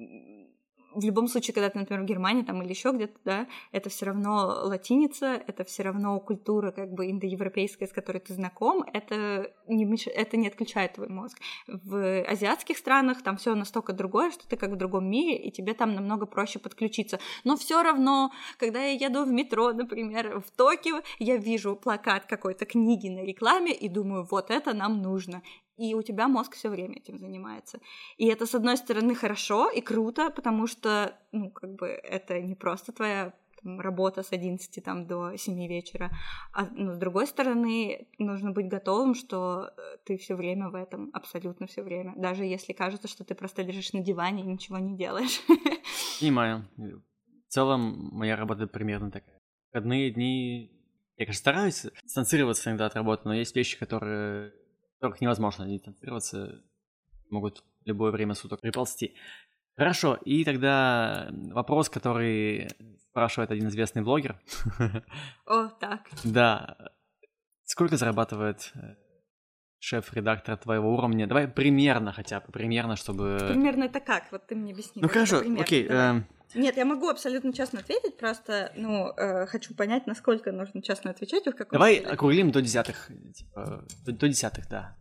в 0.94 1.04
любом 1.04 1.28
случае, 1.28 1.54
когда 1.54 1.70
ты, 1.70 1.78
например, 1.78 2.02
в 2.02 2.06
Германии 2.06 2.42
там 2.42 2.62
или 2.62 2.70
еще 2.70 2.92
где-то, 2.92 3.18
да, 3.24 3.46
это 3.72 3.88
все 3.90 4.06
равно 4.06 4.46
латиница, 4.64 5.40
это 5.46 5.64
все 5.64 5.82
равно 5.82 6.18
культура 6.20 6.70
как 6.70 6.92
бы 6.92 7.10
индоевропейская, 7.10 7.88
с 7.88 7.92
которой 7.92 8.18
ты 8.18 8.34
знаком, 8.34 8.84
это 8.92 9.52
не, 9.68 9.84
меш... 9.84 10.06
это 10.06 10.36
не 10.36 10.48
отключает 10.48 10.94
твой 10.94 11.08
мозг. 11.08 11.38
В 11.66 12.22
азиатских 12.22 12.78
странах 12.78 13.22
там 13.22 13.36
все 13.36 13.54
настолько 13.54 13.92
другое, 13.92 14.30
что 14.30 14.48
ты 14.48 14.56
как 14.56 14.70
в 14.70 14.76
другом 14.76 15.10
мире, 15.10 15.36
и 15.36 15.50
тебе 15.50 15.74
там 15.74 15.94
намного 15.94 16.26
проще 16.26 16.58
подключиться. 16.58 17.18
Но 17.44 17.56
все 17.56 17.82
равно, 17.82 18.30
когда 18.58 18.80
я 18.80 18.92
еду 18.92 19.24
в 19.24 19.30
метро, 19.30 19.72
например, 19.72 20.40
в 20.40 20.50
Токио, 20.50 21.02
я 21.18 21.36
вижу 21.36 21.76
плакат 21.76 22.26
какой-то 22.26 22.66
книги 22.66 23.08
на 23.08 23.24
рекламе 23.24 23.72
и 23.72 23.88
думаю, 23.88 24.26
вот 24.30 24.50
это 24.50 24.74
нам 24.74 25.02
нужно 25.02 25.42
и 25.80 25.94
у 25.94 26.02
тебя 26.02 26.28
мозг 26.28 26.54
все 26.54 26.68
время 26.68 26.96
этим 26.96 27.18
занимается. 27.18 27.80
И 28.18 28.26
это, 28.26 28.44
с 28.44 28.54
одной 28.54 28.76
стороны, 28.76 29.14
хорошо 29.14 29.70
и 29.70 29.80
круто, 29.80 30.30
потому 30.30 30.66
что, 30.66 31.16
ну, 31.32 31.50
как 31.50 31.74
бы, 31.74 31.86
это 31.88 32.40
не 32.40 32.54
просто 32.54 32.92
твоя 32.92 33.32
там, 33.62 33.80
работа 33.80 34.22
с 34.22 34.32
11 34.32 34.84
там, 34.84 35.06
до 35.06 35.36
7 35.36 35.66
вечера, 35.66 36.10
а 36.52 36.66
ну, 36.72 36.92
с 36.92 36.98
другой 36.98 37.26
стороны, 37.26 38.06
нужно 38.18 38.52
быть 38.52 38.68
готовым, 38.68 39.14
что 39.14 39.70
э, 39.76 39.96
ты 40.04 40.16
все 40.18 40.34
время 40.34 40.68
в 40.68 40.74
этом, 40.74 41.10
абсолютно 41.12 41.66
все 41.66 41.82
время, 41.82 42.14
даже 42.16 42.44
если 42.44 42.74
кажется, 42.74 43.08
что 43.08 43.24
ты 43.24 43.34
просто 43.34 43.62
лежишь 43.62 43.92
на 43.92 44.00
диване 44.00 44.42
и 44.42 44.46
ничего 44.46 44.78
не 44.78 44.96
делаешь. 44.96 45.40
Понимаю. 46.20 46.68
В 46.76 47.52
целом, 47.52 48.10
моя 48.12 48.36
работа 48.36 48.66
примерно 48.66 49.10
такая. 49.10 49.38
Одни 49.72 50.10
дни 50.10 50.70
я, 51.16 51.26
конечно, 51.26 51.40
стараюсь 51.40 51.86
дистанцироваться 52.02 52.70
иногда 52.70 52.86
от 52.86 52.94
работы, 52.94 53.22
но 53.24 53.34
есть 53.34 53.54
вещи, 53.54 53.78
которые 53.78 54.52
которых 55.00 55.20
невозможно 55.22 55.66
дистанцироваться, 55.66 56.62
могут 57.30 57.64
в 57.82 57.86
любое 57.86 58.12
время 58.12 58.34
суток 58.34 58.60
приползти. 58.60 59.16
Хорошо, 59.76 60.18
и 60.26 60.44
тогда 60.44 61.30
вопрос, 61.52 61.88
который 61.88 62.68
спрашивает 63.08 63.50
один 63.50 63.68
известный 63.68 64.02
блогер. 64.02 64.38
О, 65.46 65.68
так. 65.68 66.02
Да. 66.22 66.76
Сколько 67.64 67.96
зарабатывает 67.96 68.72
э, 68.74 68.96
шеф-редактор 69.78 70.58
твоего 70.58 70.92
уровня? 70.92 71.26
Давай 71.26 71.48
примерно 71.48 72.12
хотя 72.12 72.40
бы, 72.40 72.52
примерно, 72.52 72.96
чтобы... 72.96 73.38
Примерно 73.48 73.84
это 73.84 74.00
как? 74.00 74.30
Вот 74.32 74.46
ты 74.48 74.54
мне 74.54 74.72
объясни. 74.72 75.00
Ну 75.00 75.08
хорошо, 75.08 75.38
окей. 75.58 75.86
Э, 75.88 76.22
нет, 76.54 76.76
я 76.76 76.84
могу 76.84 77.08
абсолютно 77.08 77.52
честно 77.52 77.80
ответить, 77.80 78.16
просто, 78.16 78.72
ну, 78.76 79.08
э, 79.16 79.46
хочу 79.46 79.74
понять, 79.74 80.06
насколько 80.06 80.52
нужно 80.52 80.82
честно 80.82 81.10
отвечать. 81.10 81.46
В 81.46 81.52
каком 81.52 81.72
Давай 81.72 81.96
стиле. 81.96 82.10
округлим 82.10 82.50
до 82.50 82.62
десятых, 82.62 83.10
типа, 83.34 83.84
до, 84.04 84.12
до 84.12 84.28
десятых, 84.28 84.68
да. 84.68 84.96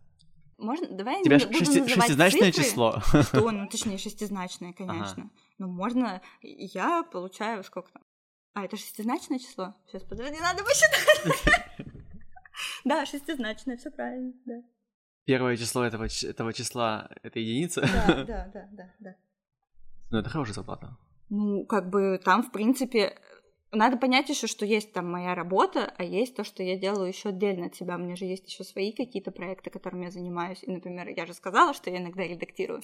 Можно? 0.58 0.88
Давай 0.88 1.22
Тебя 1.22 1.38
не 1.38 1.46
буду 1.46 1.58
шести, 1.58 1.80
называть 1.80 2.00
шестизначное 2.02 2.52
цифры. 2.52 2.64
число. 2.64 3.00
Что? 3.00 3.50
Ну, 3.50 3.68
точнее, 3.70 3.98
шестизначное, 3.98 4.72
конечно. 4.72 5.22
Ага. 5.24 5.30
Ну, 5.58 5.68
можно... 5.68 6.20
Я 6.42 7.02
получаю 7.02 7.64
сколько 7.64 7.90
там? 7.92 8.02
А, 8.52 8.64
это 8.64 8.76
шестизначное 8.76 9.38
число? 9.38 9.74
Сейчас, 9.86 10.02
подожди, 10.02 10.38
надо 10.40 10.62
посчитать. 10.64 11.56
Да, 12.84 13.06
шестизначное, 13.06 13.78
все 13.78 13.90
правильно, 13.90 14.34
да. 14.44 14.62
Первое 15.24 15.56
число 15.56 15.84
этого, 15.84 16.08
этого 16.22 16.52
числа— 16.52 17.08
это 17.22 17.38
единица? 17.38 17.80
Да, 17.80 18.24
да, 18.24 18.50
да, 18.52 18.68
да, 18.72 18.94
да. 18.98 19.16
Ну, 20.10 20.18
это 20.18 20.28
хорошая 20.28 20.54
зарплата. 20.54 20.96
Ну, 21.30 21.64
как 21.64 21.88
бы 21.90 22.20
там, 22.22 22.42
в 22.42 22.50
принципе, 22.50 23.16
надо 23.72 23.96
понять 23.96 24.28
еще, 24.28 24.46
что 24.46 24.66
есть 24.66 24.92
там 24.92 25.10
моя 25.10 25.34
работа, 25.34 25.92
а 25.96 26.02
есть 26.02 26.34
то, 26.34 26.42
что 26.42 26.62
я 26.62 26.76
делаю 26.76 27.08
еще 27.08 27.28
отдельно 27.28 27.66
от 27.66 27.76
себя. 27.76 27.96
У 27.96 27.98
меня 27.98 28.16
же 28.16 28.24
есть 28.24 28.48
еще 28.48 28.64
свои 28.64 28.92
какие-то 28.92 29.30
проекты, 29.30 29.70
которыми 29.70 30.06
я 30.06 30.10
занимаюсь. 30.10 30.58
И, 30.62 30.70
например, 30.70 31.08
я 31.08 31.24
же 31.24 31.34
сказала, 31.34 31.72
что 31.72 31.88
я 31.90 31.98
иногда 31.98 32.24
редактирую. 32.24 32.82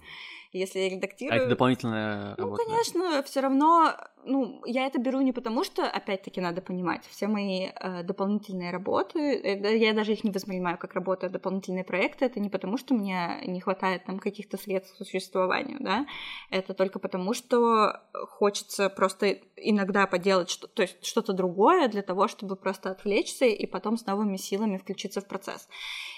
И 0.52 0.58
если 0.58 0.78
я 0.78 0.90
редактирую... 0.90 1.34
А 1.34 1.36
это 1.38 1.48
дополнительная 1.48 2.34
ну, 2.38 2.44
работа? 2.44 2.62
Ну, 2.62 2.68
конечно, 2.68 3.22
все 3.24 3.40
равно, 3.40 3.96
ну, 4.24 4.62
я 4.64 4.86
это 4.86 5.00
беру 5.00 5.20
не 5.22 5.32
потому, 5.32 5.64
что, 5.64 5.84
опять-таки, 5.84 6.40
надо 6.40 6.62
понимать, 6.62 7.04
все 7.10 7.26
мои 7.26 7.68
э, 7.74 8.04
дополнительные 8.04 8.70
работы, 8.70 9.18
э, 9.18 9.76
я 9.78 9.92
даже 9.92 10.12
их 10.12 10.22
не 10.22 10.30
воспринимаю 10.30 10.78
как 10.78 10.94
работу, 10.94 11.26
а 11.26 11.30
дополнительные 11.30 11.84
проекты, 11.84 12.26
это 12.26 12.38
не 12.38 12.48
потому, 12.48 12.76
что 12.78 12.94
мне 12.94 13.42
не 13.46 13.60
хватает 13.60 14.04
там 14.04 14.20
каких-то 14.20 14.56
средств 14.56 14.94
к 14.94 14.98
существованию, 14.98 15.78
да, 15.80 16.06
это 16.50 16.74
только 16.74 17.00
потому, 17.00 17.34
что 17.34 18.02
хочется 18.12 18.88
просто 18.88 19.38
иногда 19.56 20.06
поделать 20.06 20.48
что 20.50 20.68
то 20.76 20.82
есть 20.82 21.04
что-то 21.04 21.32
другое 21.32 21.88
для 21.88 22.02
того, 22.02 22.28
чтобы 22.28 22.54
просто 22.54 22.90
отвлечься 22.90 23.46
и 23.46 23.66
потом 23.66 23.96
с 23.96 24.04
новыми 24.04 24.36
силами 24.36 24.76
включиться 24.76 25.22
в 25.22 25.26
процесс. 25.26 25.68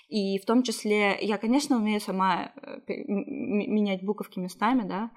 И 0.09 0.39
в 0.39 0.45
том 0.45 0.65
числе 0.65 1.17
я, 1.21 1.39
конечно, 1.39 1.77
умею 1.77 2.01
сама 2.01 2.53
э, 2.57 2.81
менять 3.07 4.03
буковки 4.03 4.41
местами, 4.41 4.83
да, 4.83 5.11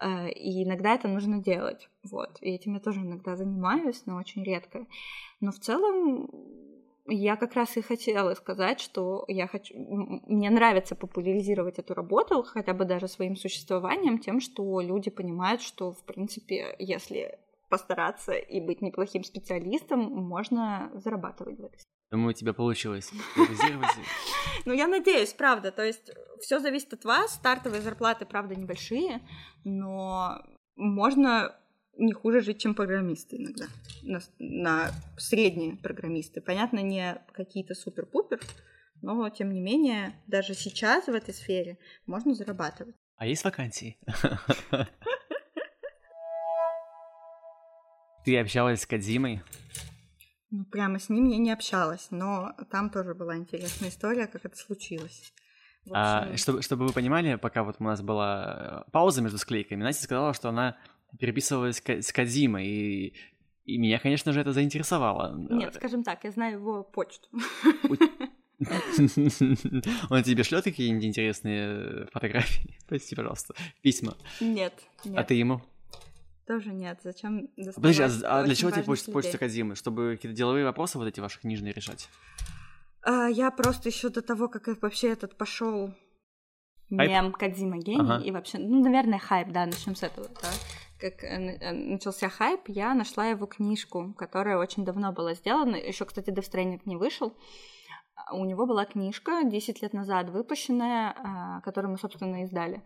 э, 0.00 0.32
и 0.32 0.64
иногда 0.64 0.94
это 0.94 1.06
нужно 1.06 1.40
делать, 1.40 1.88
вот. 2.02 2.38
И 2.40 2.50
этим 2.50 2.74
я 2.74 2.80
тоже 2.80 3.00
иногда 3.00 3.36
занимаюсь, 3.36 4.02
но 4.06 4.16
очень 4.16 4.42
редко. 4.42 4.86
Но 5.40 5.52
в 5.52 5.60
целом 5.60 6.28
я 7.06 7.36
как 7.36 7.54
раз 7.54 7.76
и 7.76 7.82
хотела 7.82 8.34
сказать, 8.34 8.80
что 8.80 9.24
я 9.28 9.46
хочу, 9.46 9.74
мне 10.26 10.50
нравится 10.50 10.96
популяризировать 10.96 11.78
эту 11.78 11.94
работу, 11.94 12.42
хотя 12.42 12.74
бы 12.74 12.84
даже 12.84 13.06
своим 13.06 13.36
существованием, 13.36 14.18
тем, 14.18 14.40
что 14.40 14.80
люди 14.80 15.10
понимают, 15.10 15.62
что, 15.62 15.92
в 15.92 16.02
принципе, 16.04 16.74
если 16.80 17.38
постараться 17.72 18.32
и 18.32 18.60
быть 18.60 18.82
неплохим 18.82 19.24
специалистом, 19.24 20.00
можно 20.00 20.90
зарабатывать 20.94 21.58
в 21.58 21.64
этой 21.64 21.78
Думаю, 22.10 22.32
у 22.32 22.32
тебя 22.34 22.52
получилось. 22.52 23.10
Ну, 24.66 24.74
я 24.74 24.86
надеюсь, 24.86 25.32
правда. 25.32 25.72
То 25.72 25.82
есть 25.82 26.10
все 26.40 26.60
зависит 26.60 26.92
от 26.92 27.04
вас. 27.04 27.34
Стартовые 27.34 27.80
зарплаты, 27.80 28.26
правда, 28.26 28.54
небольшие, 28.54 29.22
но 29.64 30.44
можно 30.76 31.56
не 31.96 32.12
хуже 32.12 32.42
жить, 32.42 32.60
чем 32.60 32.74
программисты 32.74 33.36
иногда. 33.36 33.64
На, 34.02 34.20
на 34.38 34.90
средние 35.16 35.76
программисты. 35.76 36.42
Понятно, 36.42 36.80
не 36.80 37.18
какие-то 37.32 37.74
супер-пупер, 37.74 38.40
но 39.00 39.30
тем 39.30 39.52
не 39.52 39.60
менее, 39.60 40.12
даже 40.26 40.52
сейчас 40.54 41.06
в 41.06 41.14
этой 41.14 41.32
сфере 41.32 41.78
можно 42.06 42.34
зарабатывать. 42.34 42.94
А 43.16 43.26
есть 43.26 43.44
вакансии? 43.44 43.98
Ты 48.24 48.38
общалась 48.38 48.82
с 48.82 48.86
Кадзимой? 48.86 49.42
Ну, 50.50 50.64
прямо 50.66 50.98
с 50.98 51.08
ним 51.08 51.28
я 51.28 51.38
не 51.38 51.50
общалась, 51.50 52.08
но 52.10 52.54
там 52.70 52.90
тоже 52.90 53.14
была 53.14 53.36
интересная 53.36 53.88
история, 53.88 54.26
как 54.26 54.44
это 54.44 54.56
случилось. 54.56 55.32
В 55.84 55.90
общем... 55.90 55.94
а, 55.94 56.36
чтобы, 56.36 56.62
чтобы 56.62 56.86
вы 56.86 56.92
понимали, 56.92 57.36
пока 57.36 57.64
вот 57.64 57.76
у 57.78 57.84
нас 57.84 58.02
была 58.02 58.84
э, 58.86 58.90
пауза 58.92 59.22
между 59.22 59.38
склейками, 59.38 59.82
Настя 59.82 60.04
сказала, 60.04 60.34
что 60.34 60.50
она 60.50 60.76
переписывалась 61.18 61.82
с 61.84 62.12
Кадзимой, 62.12 62.66
и, 62.66 63.14
и 63.64 63.78
меня, 63.78 63.98
конечно 63.98 64.32
же, 64.32 64.40
это 64.40 64.52
заинтересовало. 64.52 65.34
Нет, 65.50 65.74
скажем 65.74 66.04
так, 66.04 66.22
я 66.24 66.30
знаю 66.30 66.58
его 66.58 66.84
почту. 66.84 67.28
Он 70.10 70.22
тебе 70.22 70.44
шлет 70.44 70.64
какие-нибудь 70.64 71.04
интересные 71.04 72.06
фотографии? 72.12 72.78
Прости, 72.86 73.16
пожалуйста. 73.16 73.54
Письма. 73.80 74.16
Нет, 74.40 74.74
нет. 75.04 75.18
А 75.18 75.24
ты 75.24 75.34
ему? 75.34 75.62
Тоже 76.46 76.72
нет. 76.72 77.00
Зачем 77.02 77.48
Подожди, 77.76 78.02
а, 78.02 78.40
а 78.40 78.42
для 78.44 78.54
чего 78.54 78.70
тебе 78.70 78.82
почта, 78.82 79.12
почта 79.12 79.38
Кадзимы? 79.38 79.76
Чтобы 79.76 80.16
какие-то 80.16 80.36
деловые 80.36 80.64
вопросы 80.64 80.98
вот 80.98 81.06
эти 81.06 81.20
ваши 81.20 81.40
книжные 81.40 81.72
решать? 81.72 82.08
А, 83.02 83.26
я 83.26 83.50
просто 83.50 83.88
еще 83.88 84.08
до 84.08 84.22
того, 84.22 84.48
как 84.48 84.68
вообще 84.82 85.08
этот 85.08 85.36
пошел 85.36 85.94
мем 86.90 87.32
Кадзима 87.32 87.78
гений 87.78 88.00
ага. 88.00 88.24
и 88.24 88.30
вообще, 88.30 88.58
ну, 88.58 88.82
наверное, 88.82 89.18
хайп, 89.18 89.48
да, 89.48 89.66
начнем 89.66 89.94
с 89.94 90.02
этого, 90.02 90.28
да. 90.28 90.48
Как 90.98 91.24
э, 91.24 91.58
э, 91.60 91.72
начался 91.72 92.28
хайп, 92.28 92.68
я 92.68 92.94
нашла 92.94 93.26
его 93.26 93.46
книжку, 93.46 94.14
которая 94.14 94.58
очень 94.58 94.84
давно 94.84 95.12
была 95.12 95.34
сделана. 95.34 95.76
Еще, 95.76 96.04
кстати, 96.04 96.30
Stranding 96.30 96.82
не 96.84 96.96
вышел. 96.96 97.34
У 98.32 98.44
него 98.44 98.66
была 98.66 98.84
книжка 98.84 99.42
10 99.44 99.82
лет 99.82 99.94
назад 99.94 100.30
выпущенная, 100.30 101.14
а, 101.16 101.60
которую 101.62 101.92
мы, 101.92 101.98
собственно, 101.98 102.44
издали. 102.44 102.82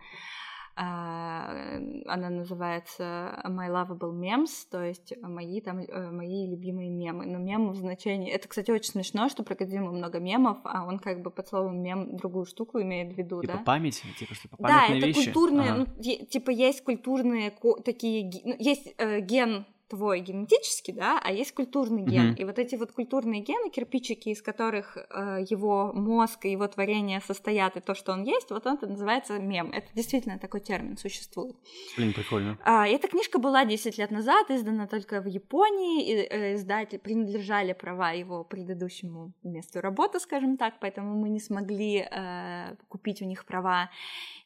А, 0.78 1.78
она 2.04 2.28
называется 2.28 3.40
My 3.46 3.70
Lovable 3.70 4.12
Memes, 4.12 4.50
то 4.70 4.84
есть 4.84 5.14
мои 5.22 5.62
там 5.62 5.78
э, 5.78 6.10
мои 6.10 6.46
любимые 6.46 6.90
мемы. 6.90 7.24
Но 7.24 7.38
мем 7.38 7.70
в 7.70 7.76
значении... 7.76 8.30
Это, 8.30 8.46
кстати, 8.46 8.70
очень 8.70 8.90
смешно, 8.90 9.30
что 9.30 9.42
про 9.42 9.54
Кодзиму 9.54 9.90
много 9.90 10.20
мемов, 10.20 10.58
а 10.64 10.84
он 10.86 10.98
как 10.98 11.22
бы 11.22 11.30
под 11.30 11.48
словом 11.48 11.82
мем 11.82 12.18
другую 12.18 12.44
штуку 12.44 12.82
имеет 12.82 13.14
в 13.14 13.16
виду, 13.16 13.40
типа 13.40 13.54
да? 13.54 13.62
память? 13.64 14.02
Типа 14.18 14.34
что 14.34 14.48
Да, 14.58 14.86
это 14.86 15.06
вещи? 15.06 15.24
культурные... 15.24 15.70
Ага. 15.70 15.86
Ну, 15.96 16.02
типа 16.02 16.50
есть 16.50 16.84
культурные 16.84 17.54
такие... 17.82 18.30
Ну, 18.44 18.54
есть 18.58 18.94
э, 18.98 19.20
ген 19.20 19.64
твой 19.88 20.20
генетический, 20.20 20.92
да, 20.92 21.20
а 21.22 21.32
есть 21.32 21.52
культурный 21.52 22.02
ген. 22.02 22.32
Mm-hmm. 22.32 22.36
И 22.36 22.44
вот 22.44 22.58
эти 22.58 22.74
вот 22.74 22.92
культурные 22.92 23.40
гены, 23.40 23.70
кирпичики, 23.70 24.30
из 24.30 24.42
которых 24.42 24.96
э, 24.96 25.44
его 25.48 25.92
мозг 25.92 26.44
и 26.44 26.50
его 26.50 26.66
творение 26.66 27.20
состоят, 27.20 27.76
и 27.76 27.80
то, 27.80 27.94
что 27.94 28.12
он 28.12 28.24
есть, 28.24 28.50
вот 28.50 28.66
он 28.66 28.74
это 28.74 28.86
называется 28.86 29.38
мем. 29.38 29.70
Это 29.72 29.86
действительно 29.94 30.38
такой 30.38 30.60
термин 30.60 30.96
существует. 30.96 31.56
Блин, 31.96 32.12
прикольно. 32.12 32.58
А, 32.64 32.86
эта 32.88 33.08
книжка 33.08 33.38
была 33.38 33.64
10 33.64 33.98
лет 33.98 34.10
назад, 34.10 34.50
издана 34.50 34.86
только 34.86 35.20
в 35.20 35.26
Японии, 35.26 36.06
и 36.06 36.14
э, 36.14 36.54
издатель 36.54 36.98
принадлежали 36.98 37.72
права 37.72 38.10
его 38.10 38.44
предыдущему 38.44 39.32
месту 39.42 39.80
работы, 39.80 40.18
скажем 40.18 40.56
так, 40.56 40.74
поэтому 40.80 41.14
мы 41.14 41.28
не 41.28 41.40
смогли 41.40 42.06
э, 42.10 42.76
купить 42.88 43.22
у 43.22 43.24
них 43.24 43.44
права. 43.44 43.90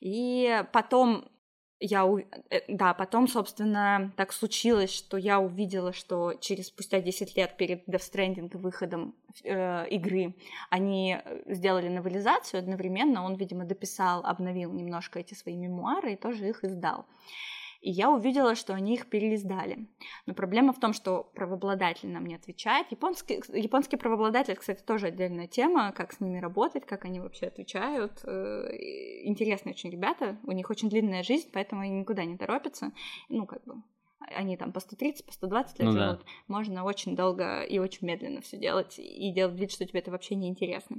И 0.01 0.65
потом 0.73 1.25
я, 1.81 2.07
э, 2.51 2.61
да, 2.69 2.95
потом, 2.95 3.27
собственно, 3.27 4.13
так 4.17 4.33
случилось, 4.33 4.93
что 4.93 5.17
я 5.17 5.41
увидела, 5.41 5.93
что 5.93 6.35
через 6.35 6.69
спустя 6.69 7.01
10 7.01 7.37
лет 7.37 7.57
перед 7.57 7.89
Death 7.89 8.13
Stranding 8.13 8.57
выходом 8.59 9.15
э, 9.43 9.89
игры 9.89 10.35
они 10.69 11.19
э, 11.25 11.55
сделали 11.55 11.89
новелизацию 11.89 12.61
одновременно, 12.61 13.25
он, 13.25 13.35
видимо, 13.37 13.65
дописал, 13.65 14.25
обновил 14.25 14.73
немножко 14.73 15.19
эти 15.21 15.35
свои 15.35 15.57
мемуары 15.57 16.13
и 16.13 16.17
тоже 16.17 16.49
их 16.49 16.65
издал 16.65 17.07
и 17.81 17.91
я 17.91 18.11
увидела, 18.11 18.55
что 18.55 18.75
они 18.75 18.95
их 18.95 19.07
переиздали. 19.07 19.87
Но 20.27 20.35
проблема 20.35 20.73
в 20.73 20.81
том, 20.81 20.93
что 20.93 21.31
правообладатель 21.35 22.11
нам 22.11 22.27
не 22.27 22.35
отвечает. 22.35 22.87
Японский, 22.91 23.43
японский 23.59 23.97
правообладатель, 23.97 24.57
кстати, 24.57 24.83
тоже 24.83 25.07
отдельная 25.07 25.47
тема, 25.47 25.93
как 25.93 26.13
с 26.13 26.21
ними 26.21 26.39
работать, 26.39 26.85
как 26.85 27.05
они 27.05 27.21
вообще 27.21 27.47
отвечают. 27.47 28.21
Э, 28.25 28.69
интересные 29.25 29.75
очень 29.75 29.91
ребята, 29.91 30.37
у 30.45 30.53
них 30.53 30.69
очень 30.69 30.91
длинная 30.91 31.23
жизнь, 31.23 31.49
поэтому 31.53 31.83
они 31.83 32.01
никуда 32.01 32.25
не 32.25 32.37
торопятся. 32.37 32.93
Ну, 33.29 33.47
как 33.47 33.65
бы, 33.65 33.83
они 34.21 34.57
там 34.57 34.73
по 34.73 34.81
130, 34.81 35.25
по 35.25 35.33
120 35.33 35.79
лет 35.79 35.87
ну, 35.87 35.93
живут. 35.93 36.19
Да. 36.19 36.25
Можно 36.49 36.85
очень 36.85 37.17
долго 37.17 37.63
и 37.63 37.79
очень 37.79 38.07
медленно 38.07 38.43
все 38.43 38.59
делать 38.59 38.99
и 38.99 39.33
делать 39.33 39.59
вид, 39.59 39.73
что 39.73 39.87
тебе 39.87 40.01
это 40.01 40.11
вообще 40.11 40.35
не 40.35 40.49
интересно. 40.49 40.99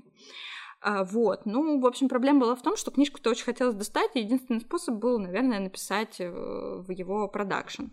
А, 0.81 1.03
вот. 1.03 1.45
Ну, 1.45 1.79
в 1.79 1.85
общем, 1.85 2.09
проблема 2.09 2.41
была 2.41 2.55
в 2.55 2.61
том, 2.63 2.75
что 2.75 2.89
книжку-то 2.89 3.29
очень 3.29 3.45
хотелось 3.45 3.75
достать, 3.75 4.11
и 4.15 4.19
единственный 4.19 4.61
способ 4.61 4.95
был, 4.95 5.19
наверное, 5.19 5.59
написать 5.59 6.19
э, 6.19 6.29
в 6.29 6.89
его 6.89 7.27
продакшн. 7.27 7.85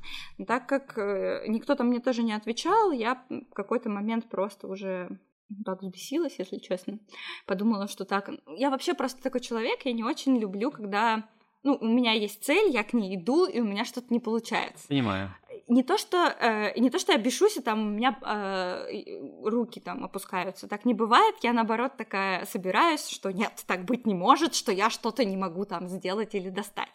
Так 0.47 0.67
как 0.67 0.97
э, 0.97 1.45
никто 1.49 1.75
там 1.75 1.89
мне 1.89 2.01
тоже 2.01 2.23
не 2.23 2.33
отвечал, 2.33 2.91
я 2.91 3.23
в 3.29 3.53
какой-то 3.53 3.91
момент 3.91 4.31
просто 4.31 4.67
уже 4.67 5.19
так 5.67 5.83
взбесилась, 5.83 6.39
если 6.39 6.57
честно. 6.57 6.99
Подумала, 7.47 7.89
что 7.89 8.07
так... 8.07 8.31
Я 8.57 8.71
вообще 8.71 8.95
просто 8.95 9.23
такой 9.23 9.43
человек, 9.43 9.83
я 9.85 9.93
не 9.93 10.05
очень 10.05 10.39
люблю, 10.39 10.71
когда 10.71 11.29
ну, 11.63 11.77
у 11.79 11.87
меня 11.87 12.13
есть 12.13 12.43
цель, 12.43 12.71
я 12.71 12.85
к 12.85 12.95
ней 12.95 13.17
иду, 13.17 13.45
и 13.45 13.61
у 13.61 13.65
меня 13.65 13.85
что-то 13.85 14.07
не 14.11 14.21
получается. 14.21 14.89
Понимаю 14.89 15.35
не 15.69 15.83
то, 15.83 15.99
что, 15.99 16.17
э, 16.17 16.79
не 16.79 16.91
то, 16.91 16.99
что 16.99 17.13
я 17.13 17.19
бешусь, 17.19 17.57
и 17.57 17.61
там 17.61 17.81
у 17.81 17.91
меня 17.91 18.19
э, 18.23 19.49
руки 19.49 19.81
там 19.81 20.05
опускаются. 20.05 20.67
Так 20.69 20.85
не 20.85 20.95
бывает. 20.95 21.37
Я, 21.43 21.53
наоборот, 21.53 21.93
такая 21.97 22.47
собираюсь, 22.47 23.09
что 23.09 23.31
нет, 23.31 23.53
так 23.67 23.85
быть 23.85 24.07
не 24.07 24.15
может, 24.15 24.55
что 24.55 24.73
я 24.73 24.91
что-то 24.91 25.25
не 25.25 25.37
могу 25.37 25.65
там 25.65 25.87
сделать 25.87 26.35
или 26.35 26.49
достать. 26.49 26.89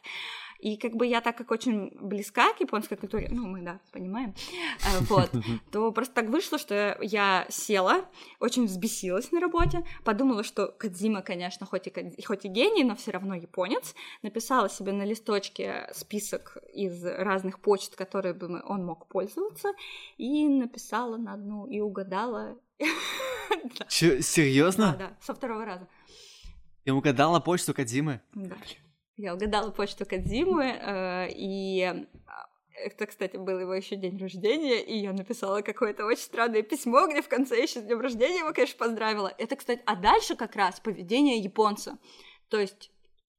И 0.64 0.78
как 0.78 0.96
бы 0.96 1.06
я, 1.06 1.20
так 1.20 1.38
как 1.38 1.52
очень 1.52 1.92
близка 2.00 2.54
к 2.54 2.62
японской 2.62 2.96
культуре, 2.96 3.28
ну, 3.30 3.46
мы, 3.46 3.62
да, 3.62 3.82
понимаем, 3.92 4.34
э, 4.86 5.00
вот, 5.10 5.30
то 5.74 5.92
просто 5.92 6.14
так 6.14 6.30
вышло, 6.30 6.58
что 6.58 6.98
я 7.02 7.46
села, 7.50 8.06
очень 8.40 8.66
взбесилась 8.68 9.34
на 9.34 9.42
работе, 9.42 9.84
подумала, 10.06 10.42
что 10.42 10.68
Кадзима, 10.68 11.22
конечно, 11.22 11.66
хоть 11.66 11.88
и, 11.88 12.24
хоть 12.24 12.46
и 12.46 12.48
гений, 12.48 12.86
но 12.86 12.96
все 12.96 13.12
равно 13.12 13.36
японец, 13.36 13.94
написала 14.22 14.70
себе 14.70 14.94
на 14.94 15.04
листочке 15.04 15.90
список 15.92 16.58
из 16.74 17.04
разных 17.04 17.60
почт, 17.60 17.98
которые 17.98 18.34
бы 18.34 18.64
он 18.66 18.86
мог 18.86 19.08
пользоваться, 19.08 19.74
и 20.18 20.48
написала 20.48 21.18
на 21.18 21.34
одну, 21.34 21.68
и 21.68 21.82
угадала. 21.82 22.58
Серьезно? 23.90 24.96
Да, 24.98 25.08
да, 25.10 25.18
со 25.20 25.34
второго 25.34 25.66
раза. 25.66 25.90
И 26.86 26.92
угадала 26.92 27.42
почту 27.42 27.74
Кадзимы? 27.74 28.22
Да. 28.34 28.56
Я 29.18 29.36
угадала 29.36 29.72
почту 29.72 30.06
Кадзимы, 30.06 30.66
э, 30.66 31.28
и 31.32 31.84
а, 31.84 32.48
это, 32.74 33.06
кстати, 33.06 33.38
был 33.38 33.60
его 33.60 33.74
еще 33.74 33.96
день 33.96 34.18
рождения, 34.18 34.82
и 34.82 34.98
я 34.98 35.14
написала 35.14 35.62
какое-то 35.62 36.06
очень 36.06 36.24
странное 36.24 36.64
письмо, 36.64 37.08
где 37.08 37.22
в 37.22 37.28
конце 37.28 37.62
еще 37.62 37.80
с 37.80 37.84
днем 37.84 38.02
рождения 38.02 38.40
его, 38.40 38.54
конечно, 38.54 38.78
поздравила. 38.78 39.34
Это, 39.38 39.56
кстати, 39.56 39.82
а 39.86 39.96
дальше 39.96 40.36
как 40.36 40.56
раз 40.56 40.80
поведение 40.80 41.38
японца. 41.38 42.00
То 42.50 42.60
есть 42.60 42.92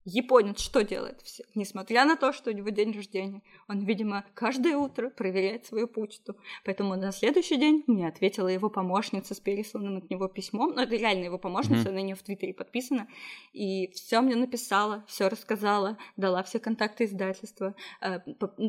Японец 0.05 0.61
что 0.61 0.85
делает? 0.85 1.23
Все? 1.23 1.45
Несмотря 1.55 2.05
на 2.05 2.17
то, 2.17 2.33
что 2.35 2.51
у 2.51 2.53
него 2.53 2.69
день 2.69 2.93
рождения, 2.93 3.41
он, 3.69 3.85
видимо, 3.85 4.25
каждое 4.35 4.77
утро 4.77 5.09
проверяет 5.09 5.65
свою 5.65 5.89
почту. 5.89 6.37
Поэтому 6.65 6.95
на 6.97 7.11
следующий 7.11 7.57
день 7.57 7.85
мне 7.87 8.07
ответила 8.07 8.49
его 8.49 8.69
помощница 8.69 9.35
с 9.35 9.41
пересланным 9.41 9.97
от 9.97 10.11
него 10.11 10.29
письмом. 10.29 10.75
Ну, 10.75 10.83
это 10.83 10.95
реально 10.95 11.25
его 11.25 11.39
помощница, 11.39 11.89
mm-hmm. 11.89 11.93
на 11.93 11.99
нее 12.03 12.15
в 12.17 12.23
Твиттере 12.23 12.53
подписана. 12.53 13.09
И 13.55 13.91
все 13.93 14.21
мне 14.21 14.37
написала, 14.37 15.05
все 15.07 15.29
рассказала, 15.29 15.97
дала 16.19 16.43
все 16.43 16.59
контакты 16.59 17.05
издательства, 17.05 17.75
э, 18.03 18.21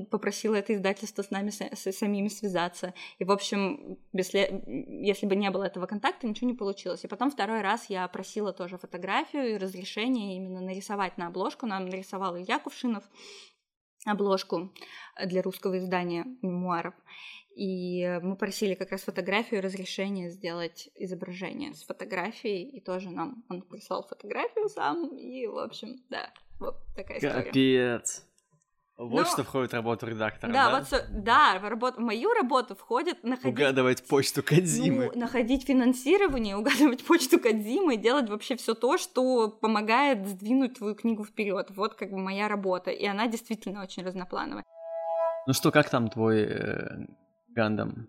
попросила 0.09 0.55
это 0.55 0.73
издательство 0.73 1.21
с 1.21 1.31
нами 1.31 1.49
с, 1.49 1.91
самими 1.91 2.29
связаться. 2.29 2.93
И, 3.19 3.25
в 3.25 3.31
общем, 3.31 3.97
если, 4.13 4.63
если 5.03 5.25
бы 5.25 5.36
не 5.36 5.49
было 5.51 5.65
этого 5.65 5.86
контакта, 5.86 6.27
ничего 6.27 6.49
не 6.49 6.55
получилось. 6.55 7.03
И 7.03 7.07
потом 7.07 7.29
второй 7.29 7.61
раз 7.61 7.89
я 7.89 8.07
просила 8.07 8.53
тоже 8.53 8.77
фотографию 8.77 9.51
и 9.51 9.57
разрешение 9.57 10.38
именно 10.38 10.61
нарисовать 10.61 11.17
на 11.17 11.24
на 11.26 11.30
обложку. 11.30 11.65
Нам 11.65 11.86
нарисовал 11.86 12.38
Илья 12.38 12.59
Кувшинов 12.59 13.03
обложку 14.05 14.71
для 15.23 15.41
русского 15.41 15.80
издания 15.80 16.26
мемуаров. 16.41 16.93
И 17.55 18.19
мы 18.21 18.36
просили 18.36 18.76
как 18.76 18.91
раз 18.91 19.03
фотографию 19.03 19.61
разрешение 19.61 20.30
сделать 20.30 20.89
изображение 20.95 21.73
с 21.73 21.84
фотографией, 21.86 22.69
и 22.69 22.82
тоже 22.82 23.09
нам 23.09 23.45
он 23.49 23.61
прислал 23.61 24.05
фотографию 24.05 24.67
сам, 24.67 25.15
и, 25.15 25.47
в 25.47 25.57
общем, 25.57 26.03
да, 26.09 26.34
вот 26.59 26.76
такая 26.95 27.17
история. 27.17 27.43
Капец. 27.43 28.28
Вот 28.98 29.12
Но... 29.12 29.26
что 29.26 29.43
входит 29.43 29.72
в 29.72 29.74
работу 29.74 30.08
редактора, 30.08 30.54
да? 30.54 30.70
Да, 30.70 30.80
вот, 30.80 31.06
да 31.10 31.60
в, 31.60 31.68
работу, 31.68 31.98
в 31.98 32.00
мою 32.00 32.34
работу 32.34 32.76
входит 32.76 33.24
находить... 33.24 33.54
Угадывать 33.54 34.08
почту 34.08 34.41
Кадзимы. 34.41 35.12
Ну, 35.14 35.20
находить 35.20 35.66
финансирование, 35.66 36.56
угадывать 36.56 37.04
почту 37.04 37.38
Кадзимы 37.38 37.96
и 37.96 37.98
делать 37.98 38.30
вообще 38.30 38.56
все 38.56 38.74
то, 38.74 38.98
что 38.98 39.50
помогает 39.50 40.26
сдвинуть 40.26 40.78
твою 40.78 40.96
книгу 40.96 41.26
вперед. 41.26 41.68
Вот 41.76 41.96
как 41.96 42.12
бы 42.12 42.20
моя 42.20 42.48
работа, 42.48 42.89
и 42.89 43.06
она 43.06 43.28
действительно 43.28 43.84
очень 43.84 44.04
разноплановая. 44.04 44.64
Ну 45.46 45.54
что, 45.54 45.72
как 45.72 45.89
там 45.89 46.08
твой 46.08 46.43
э, 46.43 47.06
Гандам? 47.50 48.08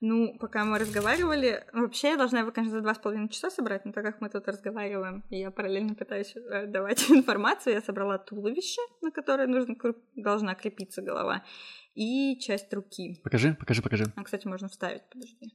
Ну, 0.00 0.38
пока 0.38 0.64
мы 0.64 0.78
разговаривали, 0.78 1.64
вообще 1.72 2.10
я 2.10 2.16
должна 2.16 2.40
его, 2.40 2.52
конечно, 2.52 2.76
за 2.76 2.82
два 2.82 2.94
с 2.94 2.98
половиной 2.98 3.28
часа 3.28 3.50
собрать, 3.50 3.84
но 3.84 3.90
так 3.92 4.04
как 4.04 4.20
мы 4.20 4.28
тут 4.28 4.46
разговариваем, 4.46 5.24
я 5.28 5.50
параллельно 5.50 5.96
пытаюсь 5.96 6.36
э, 6.36 6.66
давать 6.66 7.10
информацию, 7.10 7.74
я 7.74 7.80
собрала 7.80 8.18
туловище, 8.18 8.80
на 9.02 9.10
которое 9.10 9.48
нужно, 9.48 9.74
должна 10.14 10.54
крепиться 10.54 11.02
голова, 11.02 11.42
и 11.96 12.38
часть 12.38 12.72
руки. 12.72 13.20
Покажи, 13.24 13.56
покажи, 13.58 13.82
покажи. 13.82 14.04
А, 14.14 14.22
кстати, 14.22 14.46
можно 14.46 14.68
вставить, 14.68 15.02
подожди. 15.10 15.52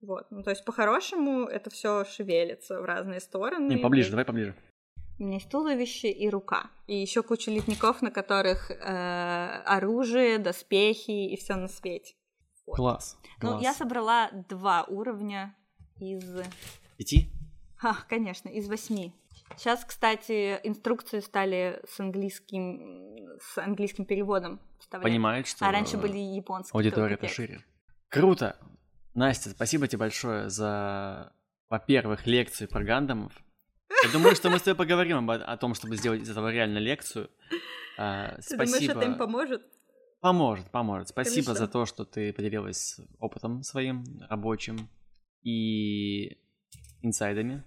Вот. 0.00 0.30
Ну, 0.30 0.44
то 0.44 0.50
есть, 0.50 0.64
по-хорошему, 0.64 1.44
это 1.44 1.70
все 1.70 2.04
шевелится 2.04 2.80
в 2.80 2.84
разные 2.84 3.20
стороны. 3.20 3.74
Не, 3.74 3.78
поближе, 3.78 4.10
давай 4.10 4.24
поближе. 4.24 4.54
У 5.18 5.24
меня 5.24 5.34
есть 5.34 5.50
туловище 5.50 6.10
и 6.10 6.28
рука. 6.28 6.70
И 6.86 6.96
еще 6.96 7.22
куча 7.22 7.50
литников, 7.50 8.02
на 8.02 8.10
которых 8.10 8.70
э, 8.70 9.62
оружие, 9.64 10.38
доспехи 10.38 11.32
и 11.32 11.36
все 11.36 11.54
на 11.56 11.68
свете. 11.68 12.14
Вот. 12.66 12.76
Класс. 12.76 13.18
Ну, 13.42 13.60
я 13.60 13.74
собрала 13.74 14.30
два 14.48 14.84
уровня 14.84 15.54
из... 15.96 16.24
Пяти? 16.96 17.28
А, 17.82 17.94
конечно, 18.08 18.48
из 18.48 18.68
восьми. 18.68 19.14
Сейчас, 19.56 19.84
кстати, 19.84 20.58
инструкции 20.62 21.20
стали 21.20 21.80
с 21.86 22.00
английским, 22.00 23.38
с 23.40 23.58
английским 23.58 24.04
переводом 24.06 24.60
вставлять. 24.80 25.12
Понимает, 25.12 25.46
что... 25.46 25.66
А 25.66 25.72
раньше 25.72 25.96
были 25.96 26.16
японские. 26.16 26.78
Аудитория-то 26.78 27.28
шире. 27.28 27.64
Круто! 28.08 28.56
Настя, 29.14 29.50
спасибо 29.50 29.86
тебе 29.86 29.98
большое 29.98 30.50
за, 30.50 31.32
во-первых, 31.68 32.26
лекцию 32.26 32.68
про 32.68 32.82
гандамов. 32.82 33.32
Я 34.02 34.10
думаю, 34.10 34.34
что 34.34 34.50
мы 34.50 34.58
с 34.58 34.62
тобой 34.62 34.76
поговорим 34.76 35.30
о, 35.30 35.34
о 35.34 35.56
том, 35.56 35.74
чтобы 35.74 35.96
сделать 35.96 36.22
из 36.22 36.30
этого 36.30 36.50
реально 36.50 36.78
лекцию. 36.78 37.30
А, 37.96 38.34
ты 38.36 38.42
спасибо. 38.42 38.64
думаешь, 38.64 38.88
это 38.88 39.04
им 39.04 39.18
поможет? 39.18 39.62
Поможет, 40.24 40.70
поможет. 40.70 41.08
Спасибо 41.08 41.48
Хорошо. 41.48 41.66
за 41.66 41.70
то, 41.70 41.84
что 41.84 42.06
ты 42.06 42.32
поделилась 42.32 42.98
опытом 43.18 43.62
своим 43.62 44.04
рабочим 44.30 44.88
и 45.42 46.38
инсайдами. 47.02 47.62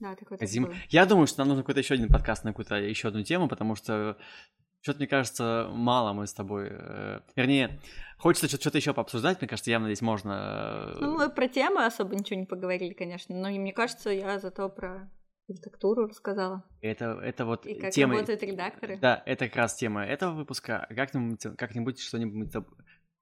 Да, 0.00 0.16
такой 0.16 0.36
Казим. 0.36 0.72
Я 0.88 1.06
думаю, 1.06 1.28
что 1.28 1.38
нам 1.38 1.46
нужно 1.46 1.62
какой-то 1.62 1.78
еще 1.78 1.94
один 1.94 2.08
подкаст 2.08 2.42
на 2.42 2.50
какую-то 2.50 2.74
еще 2.74 3.06
одну 3.06 3.22
тему, 3.22 3.46
потому 3.46 3.76
что 3.76 4.18
что-то, 4.80 4.98
мне 4.98 5.06
кажется, 5.06 5.68
мало 5.70 6.12
мы 6.12 6.26
с 6.26 6.34
тобой... 6.34 6.70
Э, 6.72 7.20
вернее, 7.36 7.80
хочется 8.18 8.48
что-то 8.48 8.78
еще 8.78 8.92
пообсуждать, 8.92 9.40
мне 9.40 9.46
кажется, 9.46 9.70
явно 9.70 9.86
здесь 9.86 10.02
можно... 10.02 10.94
Э, 10.96 10.98
ну, 11.00 11.18
мы 11.18 11.30
про 11.30 11.46
темы 11.46 11.86
особо 11.86 12.16
ничего 12.16 12.40
не 12.40 12.46
поговорили, 12.46 12.94
конечно, 12.94 13.32
но 13.36 13.48
мне 13.48 13.72
кажется, 13.72 14.10
я 14.10 14.40
зато 14.40 14.68
про 14.70 15.08
редактуру 15.50 16.06
рассказала. 16.06 16.64
Это, 16.80 17.18
это 17.22 17.44
вот 17.44 17.66
И 17.66 17.74
как 17.74 17.92
тема... 17.92 18.14
работают 18.14 18.42
редакторы. 18.42 18.98
Да, 18.98 19.22
это 19.26 19.46
как 19.46 19.56
раз 19.56 19.74
тема 19.74 20.04
этого 20.04 20.32
выпуска. 20.32 20.86
Как-нибудь, 20.90 21.56
как-нибудь 21.56 22.00
что-нибудь... 22.00 22.52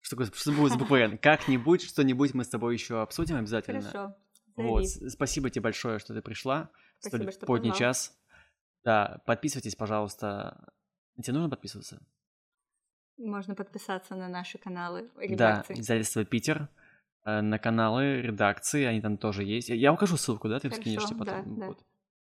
Что, 0.01 0.25
что 0.25 0.53
будет 0.53 0.73
с 0.73 0.77
буквой 0.79 1.03
N? 1.03 1.19
Как-нибудь 1.19 1.83
что-нибудь 1.83 2.35
мы 2.35 2.45
с 2.45 2.49
тобой 2.49 2.75
еще 2.75 3.01
обсудим 3.01 3.37
обязательно. 3.37 3.83
Хорошо. 3.83 4.17
Вот. 4.57 4.87
Спасибо 4.87 5.51
тебе 5.51 5.63
большое, 5.63 5.99
что 5.99 6.15
ты 6.15 6.23
пришла. 6.23 6.71
Спасибо, 6.99 7.31
что 7.31 7.47
поздний 7.47 7.73
час. 7.73 8.17
Да, 8.85 9.23
подписывайтесь, 9.27 9.75
пожалуйста. 9.75 10.73
Тебе 11.23 11.35
нужно 11.35 11.51
подписываться? 11.51 12.01
Можно 13.19 13.55
подписаться 13.55 14.15
на 14.15 14.29
наши 14.29 14.59
каналы 14.59 15.11
редакции. 15.17 15.75
Да, 15.75 15.81
издательство 15.81 16.25
Питер, 16.25 16.69
э, 17.25 17.41
на 17.41 17.59
каналы 17.59 18.21
редакции, 18.21 18.85
они 18.85 19.01
там 19.01 19.19
тоже 19.19 19.43
есть. 19.43 19.69
Я 19.69 19.93
укажу 19.93 20.17
ссылку, 20.17 20.49
да, 20.49 20.61
ты 20.61 20.69
Хорошо, 20.69 20.83
скинешь 20.83 21.03
потом. 21.19 21.27
Да, 21.27 21.43
да. 21.45 21.67
Вот. 21.67 21.85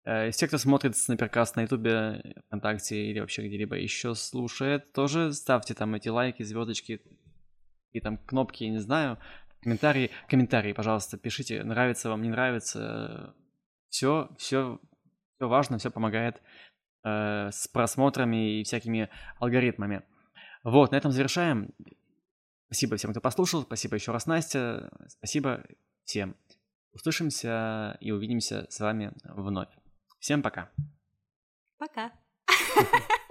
Э, 0.04 0.32
все, 0.32 0.47
кто 0.47 0.58
смотрит 0.58 0.97
Снайперкаст 0.97 1.56
на 1.56 1.62
Ютубе, 1.62 2.22
ВКонтакте 2.47 3.12
или 3.12 3.20
вообще 3.20 3.47
где-либо 3.47 3.76
еще 3.76 4.16
слушает, 4.16 4.91
тоже 4.93 5.34
ставьте 5.34 5.74
там 5.74 5.93
эти 5.95 6.10
лайки, 6.10 6.43
звездочки 6.43 7.02
и 7.91 7.99
там 7.99 8.18
кнопки, 8.18 8.64
я 8.64 8.72
не 8.72 8.80
знаю, 8.80 9.20
комментарии, 9.62 10.10
комментарии, 10.28 10.74
пожалуйста, 10.74 11.18
пишите, 11.18 11.64
нравится 11.64 12.10
вам, 12.10 12.22
не 12.22 12.30
нравится. 12.30 13.36
Все, 13.89 14.30
все, 14.38 14.80
все 15.36 15.47
важно, 15.47 15.78
все 15.78 15.91
помогает 15.91 16.41
э, 17.04 17.49
с 17.52 17.68
просмотрами 17.68 18.60
и 18.60 18.64
всякими 18.64 19.10
алгоритмами. 19.39 20.04
Вот, 20.64 20.91
на 20.91 20.95
этом 20.95 21.12
завершаем. 21.12 21.74
Спасибо 22.68 22.95
всем, 22.95 23.12
кто 23.12 23.20
послушал. 23.20 23.64
Спасибо 23.64 23.95
еще 23.95 24.14
раз, 24.14 24.28
Настя. 24.28 24.89
Спасибо 25.10 25.64
всем. 26.06 26.38
Услышимся 26.93 27.97
и 27.99 28.12
увидимся 28.12 28.66
с 28.70 28.80
вами 28.80 29.12
вновь. 29.26 29.80
Всем 30.22 30.43
пока. 30.43 30.69
Пока. 31.80 32.11